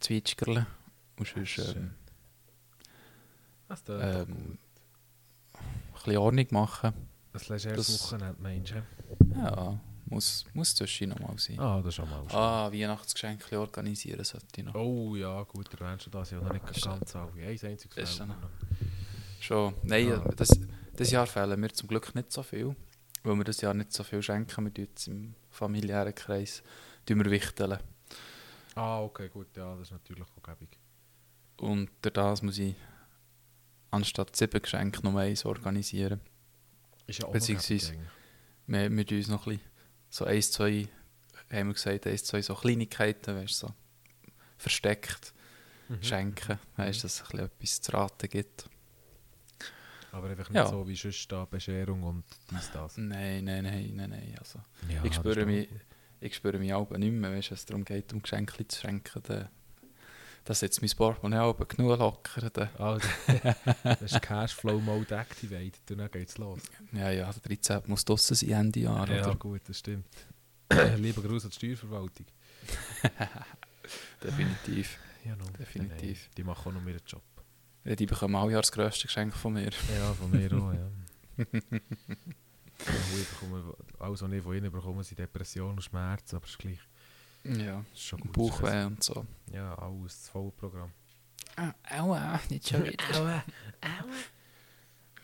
Zwitschgerle. 0.00 0.66
Und 1.18 1.28
sonst 1.28 1.58
ähm, 1.58 1.94
Das 3.68 3.82
ähm, 3.88 4.58
ein 5.52 5.92
bisschen 5.94 6.16
Ordnung 6.18 6.46
machen. 6.50 6.92
Ein 7.32 7.40
legeres 7.40 7.86
das- 7.86 8.02
Wochenende, 8.12 8.42
meinst 8.42 8.72
du? 8.72 8.82
Ja, 9.36 9.78
muss, 10.06 10.44
muss 10.52 10.74
zwischen 10.74 11.08
noch 11.10 11.18
mal 11.18 11.36
sein. 11.38 11.58
Ah, 11.58 11.78
das 11.78 11.88
ist 11.88 11.94
schon 11.96 12.10
mal 12.10 12.22
schön. 12.28 12.38
Ah, 12.38 12.70
Weihnachtsgeschenke 12.72 13.58
organisieren 13.58 14.24
sollte 14.24 14.46
ich 14.56 14.64
noch. 14.64 14.74
Oh 14.74 15.16
ja, 15.16 15.42
gut, 15.44 15.72
erwähnst 15.78 16.06
du 16.06 16.10
das 16.10 16.30
ja 16.30 16.40
noch 16.40 16.52
nicht 16.52 16.68
Ist 16.70 16.84
ganz 16.84 17.16
alle. 17.16 17.32
Ein 17.32 17.48
einziges 17.48 17.96
ist 17.96 18.18
noch. 18.26 18.36
Schon. 19.40 19.74
Nein, 19.82 20.12
Ah. 20.12 20.30
das, 20.36 20.48
das 20.96 21.10
Jahr 21.10 21.26
fehlen 21.26 21.58
mir 21.60 21.72
zum 21.72 21.88
Glück 21.88 22.14
nicht 22.14 22.32
so 22.32 22.42
viel. 22.42 22.74
Weil 23.22 23.36
wir 23.36 23.44
das 23.44 23.60
Jahr 23.62 23.72
nicht 23.74 23.92
so 23.92 24.04
viel 24.04 24.22
schenken. 24.22 24.64
Wir 24.64 24.74
tun 24.74 24.84
jetzt 24.84 25.08
im 25.08 25.34
familiären 25.50 26.14
Kreis 26.14 26.62
wir 27.06 27.30
wichteln. 27.30 27.78
Ah, 28.74 29.00
okay, 29.02 29.28
gut, 29.28 29.48
ja, 29.56 29.72
das 29.76 29.88
ist 29.88 29.92
natürlich 29.92 30.24
auch 30.24 30.42
gäbig. 30.42 30.78
Und 31.58 31.90
das 32.02 32.42
muss 32.42 32.58
ich 32.58 32.74
anstatt 33.90 34.34
sieben 34.36 34.60
Geschenke 34.60 35.00
nur 35.02 35.18
eins 35.20 35.44
organisieren. 35.44 36.20
Ist 37.06 37.20
ja 37.20 37.26
auch 37.28 37.32
Beziehungsweise- 37.32 37.92
noch 37.94 38.00
wir, 38.66 38.90
wir 38.90 39.06
tun 39.06 39.18
uns 39.18 39.28
noch 39.28 39.46
ein 39.46 39.58
bisschen, 39.58 39.70
so 40.14 40.24
eins, 40.26 40.52
zwei, 40.52 40.86
haben 41.50 41.68
wir 41.68 41.74
gesagt, 41.74 42.06
eins, 42.06 42.22
zwei 42.22 42.40
so 42.40 42.54
Kleinigkeiten, 42.54 43.34
weißt 43.34 43.58
so 43.58 43.74
versteckt 44.56 45.34
Mhm. 45.88 46.02
schenken, 46.02 46.58
weißt 46.76 47.00
du, 47.00 47.02
dass 47.02 47.20
es 47.22 47.30
ein 47.30 47.40
etwas 47.40 47.80
zu 47.80 47.92
raten 47.92 48.28
gibt. 48.28 48.70
Aber 50.12 50.28
einfach 50.30 50.48
nicht 50.48 50.56
Ja. 50.56 50.66
so 50.66 50.86
wie 50.86 50.94
sonst 50.96 51.30
da 51.30 51.44
Bescherung 51.44 52.02
und 52.04 52.24
dies, 52.50 52.70
das. 52.70 52.96
Nein, 52.96 53.44
nein, 53.44 53.64
nein, 53.64 53.92
nein, 53.96 54.10
nein, 54.10 54.36
also 54.38 54.60
Ja, 54.88 55.04
ich 55.04 55.14
spüre 55.14 55.44
mich, 55.44 55.68
ich 56.20 56.34
spüre 56.36 56.58
mich 56.58 56.72
auch 56.72 56.88
nicht 56.90 57.12
mehr, 57.12 57.32
weißt 57.32 57.50
wenn 57.50 57.54
es 57.56 57.66
darum 57.66 57.84
geht, 57.84 58.12
um 58.12 58.22
Geschenke 58.22 58.66
zu 58.68 58.80
schenken, 58.80 59.22
dann, 59.24 59.48
dass 60.44 60.60
jetzt 60.60 60.82
mein 60.82 60.90
Portemonnaie 60.90 61.40
auch 61.40 61.68
genug 61.68 61.98
locker, 61.98 62.50
dann, 62.50 62.68
Also, 62.78 63.08
das 63.82 64.02
ist 64.02 64.22
Cashflow-Mode 64.22 65.16
activated 65.16 65.90
und 65.90 65.98
dann 65.98 66.10
geht's 66.10 66.38
los. 66.38 66.60
ja, 66.92 67.10
ja, 67.10 67.32
der 67.32 67.56
13. 67.56 67.82
muss 67.86 68.04
draussen 68.04 68.34
sein, 68.34 68.50
Ende 68.50 68.80
Jahr, 68.80 69.08
Ja, 69.10 69.26
oder? 69.26 69.36
gut, 69.36 69.62
das 69.66 69.78
stimmt. 69.78 70.06
Lieber 70.96 71.22
Gruß 71.22 71.44
an 71.44 71.50
die 71.50 71.56
Steuerverwaltung. 71.56 72.26
Definitiv. 74.22 74.98
Ja, 75.24 75.36
no. 75.36 75.44
Definitiv. 75.58 76.18
Nein, 76.22 76.30
die 76.36 76.44
machen 76.44 76.68
auch 76.68 76.80
noch 76.80 76.86
ihren 76.86 77.02
Job. 77.06 77.22
Ja, 77.84 77.94
die 77.94 78.06
bekommen 78.06 78.34
alle 78.36 78.52
Jahr 78.52 78.62
das 78.62 78.72
grösste 78.72 79.06
Geschenk 79.06 79.34
von 79.34 79.54
mir. 79.54 79.70
Ja, 79.94 80.12
von 80.14 80.30
mir 80.30 80.52
auch, 80.52 80.72
ja. 80.72 80.90
ja 81.36 81.44
ich 83.18 83.28
bekomme, 83.28 83.74
alles, 83.98 84.22
was 84.22 84.32
ich 84.32 84.42
von 84.42 84.54
ihnen 84.56 84.72
bekomme, 84.72 85.04
sind 85.04 85.18
Depressionen 85.18 85.76
und 85.76 85.82
Schmerzen, 85.82 86.36
aber 86.36 86.44
es 86.44 86.52
ist 86.52 86.58
gleich. 86.58 86.78
Ja, 87.44 87.84
ist 87.92 88.02
schon 88.02 88.20
gut. 88.20 88.32
Bauchweh 88.32 88.84
und 88.84 89.02
so. 89.02 89.26
Ja, 89.52 89.74
alles, 89.74 90.20
das 90.20 90.28
volle 90.30 90.50
Programm. 90.52 90.90
Aua, 91.90 92.40
nicht 92.50 92.68
schon 92.68 92.84
wieder. 92.84 93.04
Aua, 93.14 93.44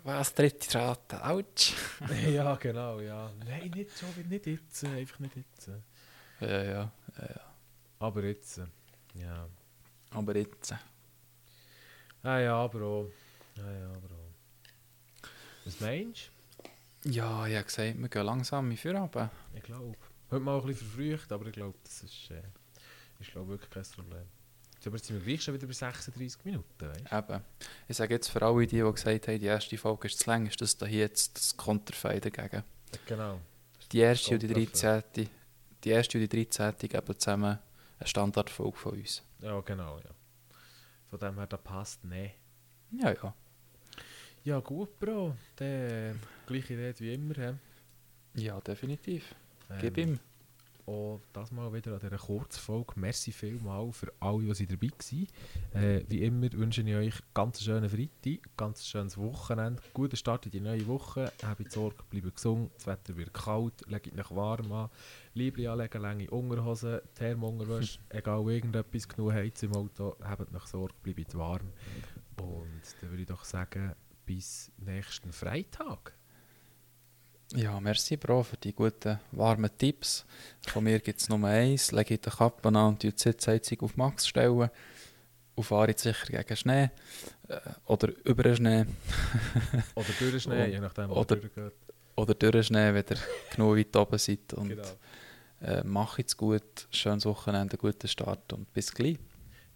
Was, 0.04 0.34
dritte 0.34 0.78
Rate, 0.78 1.24
ouch. 1.24 1.74
ja, 2.30 2.54
genau, 2.56 3.00
ja. 3.00 3.30
Nein, 3.46 3.70
nicht 3.74 3.96
so, 3.96 4.06
nicht 4.28 4.46
jetzt, 4.46 4.82
äh, 4.84 4.88
einfach 5.00 5.18
nicht 5.18 5.36
jetzt. 5.36 5.68
äh. 5.68 5.80
Ja, 6.40 6.62
ja, 6.62 6.92
ja. 7.18 7.40
Aber 7.98 8.24
jetzt, 8.24 8.58
äh, 8.58 8.66
ja. 9.14 9.46
Aber 10.10 10.36
jetzt. 10.36 10.74
Ah 12.22 12.38
ja, 12.38 12.66
Bro. 12.66 13.10
Ah 13.58 13.70
ja, 13.72 13.88
Bro. 13.88 14.16
Was 15.64 15.80
meinst 15.80 16.30
Ja, 17.04 17.46
ich 17.46 17.54
habe 17.56 17.64
gesagt, 17.64 17.98
wir 17.98 18.08
gehen 18.08 18.26
langsam 18.26 18.70
in 18.70 18.76
Feierabend. 18.76 19.14
du? 19.52 19.56
Ich 19.56 19.62
glaube. 19.62 19.96
Heute 20.30 20.44
mal 20.44 20.60
ein 20.60 20.66
bisschen 20.66 20.86
verfrüht, 20.86 21.32
aber 21.32 21.46
ich 21.46 21.52
glaube, 21.52 21.76
das 21.82 22.02
ist, 22.04 22.30
äh, 22.30 22.42
ist 23.18 23.32
glaub, 23.32 23.48
wirklich 23.48 23.68
kein 23.68 23.82
Problem. 23.82 24.26
Aber 24.86 24.96
jetzt 24.96 25.06
sind 25.06 25.16
wir 25.16 25.24
gleich 25.24 25.42
schon 25.42 25.54
wieder 25.54 25.66
bei 25.66 25.72
36 25.72 26.44
Minuten, 26.44 26.64
weißt 26.78 27.12
Eben. 27.12 27.42
Ich 27.88 27.96
sage 27.96 28.14
jetzt 28.14 28.28
für 28.28 28.40
alle, 28.40 28.66
die, 28.66 28.76
die 28.76 28.92
gesagt 28.92 29.28
haben, 29.28 29.40
die 29.40 29.46
erste 29.46 29.76
Folge 29.76 30.06
ist 30.06 30.20
zu 30.20 30.30
lang, 30.30 30.46
ist 30.46 30.60
das 30.60 30.76
da 30.76 30.86
hier 30.86 31.00
jetzt 31.00 31.36
das 31.36 31.56
Konterfei 31.56 32.20
dagegen. 32.20 32.62
Genau. 33.06 33.40
Die 33.90 33.98
erste 33.98 34.34
und 34.34 34.42
die 34.42 34.48
Konterfei. 34.48 35.00
13. 35.02 35.28
Die 35.82 35.90
erste 35.90 36.18
und 36.18 36.32
die 36.32 36.46
13. 36.46 36.74
geben 36.78 37.18
zusammen 37.18 37.58
eine 37.98 38.06
Standardfolge 38.06 38.76
von 38.78 38.92
uns. 38.92 39.22
Ja, 39.40 39.60
genau, 39.60 39.98
ja. 39.98 40.10
Von 41.10 41.18
dem 41.18 41.34
her, 41.34 41.46
das 41.48 41.60
passt, 41.60 42.04
ne. 42.04 42.34
Ja, 42.92 43.12
ja. 43.12 43.34
Ja 44.44 44.60
gut, 44.60 44.98
Bro. 44.98 45.34
Äh, 45.58 46.14
gleiche 46.46 46.78
Rede 46.78 47.00
wie 47.00 47.14
immer. 47.14 47.34
hä? 47.34 47.54
Ja, 48.34 48.60
definitiv. 48.60 49.34
Ähm, 49.70 49.78
Gib 49.80 49.96
ihm. 49.98 50.18
Und 50.90 51.20
das 51.32 51.52
mal 51.52 51.72
wieder 51.72 51.92
an 51.92 52.00
dieser 52.00 52.18
Kurzfolge. 52.18 52.94
Merci 52.96 53.30
vielmal 53.30 53.92
für 53.92 54.12
alle, 54.18 54.52
die 54.52 54.66
dabei 54.66 54.88
waren. 54.88 55.26
Äh, 55.72 56.04
wie 56.08 56.24
immer 56.24 56.52
wünsche 56.52 56.82
ich 56.82 56.94
euch 56.94 57.14
ganz 57.32 57.62
schönen 57.62 57.88
Freitag, 57.88 58.56
ganz 58.56 58.84
schönes 58.84 59.16
Wochenende, 59.16 59.80
guten 59.94 60.16
Start 60.16 60.46
in 60.46 60.52
die 60.52 60.60
neue 60.60 60.84
Woche. 60.88 61.32
Habt 61.44 61.70
Sorge, 61.70 62.02
bleibt 62.10 62.34
gesund, 62.34 62.72
das 62.74 62.88
Wetter 62.88 63.16
wird 63.16 63.32
kalt, 63.32 63.86
legt 63.86 64.18
euch 64.18 64.30
warm 64.34 64.72
an. 64.72 64.90
Liebling 65.34 65.68
anlegen, 65.68 66.02
lange 66.02 66.30
Unterhosen, 66.30 67.00
Thermonterwäsche, 67.14 68.00
egal 68.08 68.50
irgendetwas, 68.50 69.08
genug 69.08 69.32
Heiz 69.32 69.62
im 69.62 69.74
Auto, 69.74 70.16
habt 70.24 70.52
euch 70.52 70.66
Sorge, 70.66 70.94
bleibt 71.04 71.36
warm. 71.36 71.72
Und 72.40 72.96
dann 73.00 73.10
würde 73.10 73.22
ich 73.22 73.28
doch 73.28 73.44
sagen, 73.44 73.94
bis 74.26 74.72
nächsten 74.78 75.32
Freitag. 75.32 76.14
Ja, 77.57 77.80
merci 77.80 78.16
Bro 78.16 78.44
für 78.44 78.57
die 78.57 78.72
guten, 78.72 79.18
warmen 79.32 79.70
Tipps. 79.76 80.24
Von 80.68 80.84
mir 80.84 81.01
gibt 81.01 81.20
es 81.20 81.28
nur 81.28 81.42
eins. 81.48 81.90
Lege 81.90 82.16
die 82.18 82.30
Kappe 82.30 82.68
an 82.68 82.76
und 82.76 83.03
die 83.03 83.12
Sitzheizung 83.14 83.80
auf 83.80 83.96
Max 83.96 84.28
stellen. 84.28 84.70
Und 85.57 85.64
fahre 85.64 85.88
jetzt 85.88 86.03
sicher 86.05 86.26
gegen 86.26 86.57
Schnee. 86.57 86.90
Äh, 87.48 87.59
oder 87.86 88.12
über 88.24 88.44
den 88.44 88.57
Schnee. 88.57 88.86
Oder 89.96 90.07
durch 90.18 90.30
den 90.30 90.40
Schnee, 90.40 90.64
Oh, 90.64 90.70
je 90.70 90.80
nachdem, 90.80 91.11
oder- 91.11 91.36
durchgeht. 91.36 91.72
Oder 92.16 92.34
durch 92.34 92.53
den 92.53 92.62
Schnee, 92.64 92.94
wenn 92.94 93.05
ihr 93.11 93.16
genug 93.55 93.76
weit 93.76 93.96
oben 93.96 94.18
seid. 94.18 94.53
Und 94.55 94.68
Genau. 94.68 94.82
äh, 95.61 95.82
macht's 95.82 96.36
gut. 96.36 96.86
Schönes 96.90 97.26
Wochenende, 97.26 97.76
guten 97.76 98.07
Start 98.09 98.53
und 98.53 98.72
bis 98.72 98.94
gleich. 98.94 99.18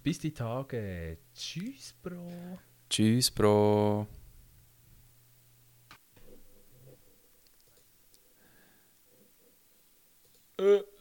Bis 0.03 0.20
die 0.20 0.33
Tage. 0.33 1.18
Tschüss, 1.35 1.93
Bro. 2.01 2.59
Tschüss, 2.89 3.31
Bro. 3.33 4.07
Uh. 10.59 10.93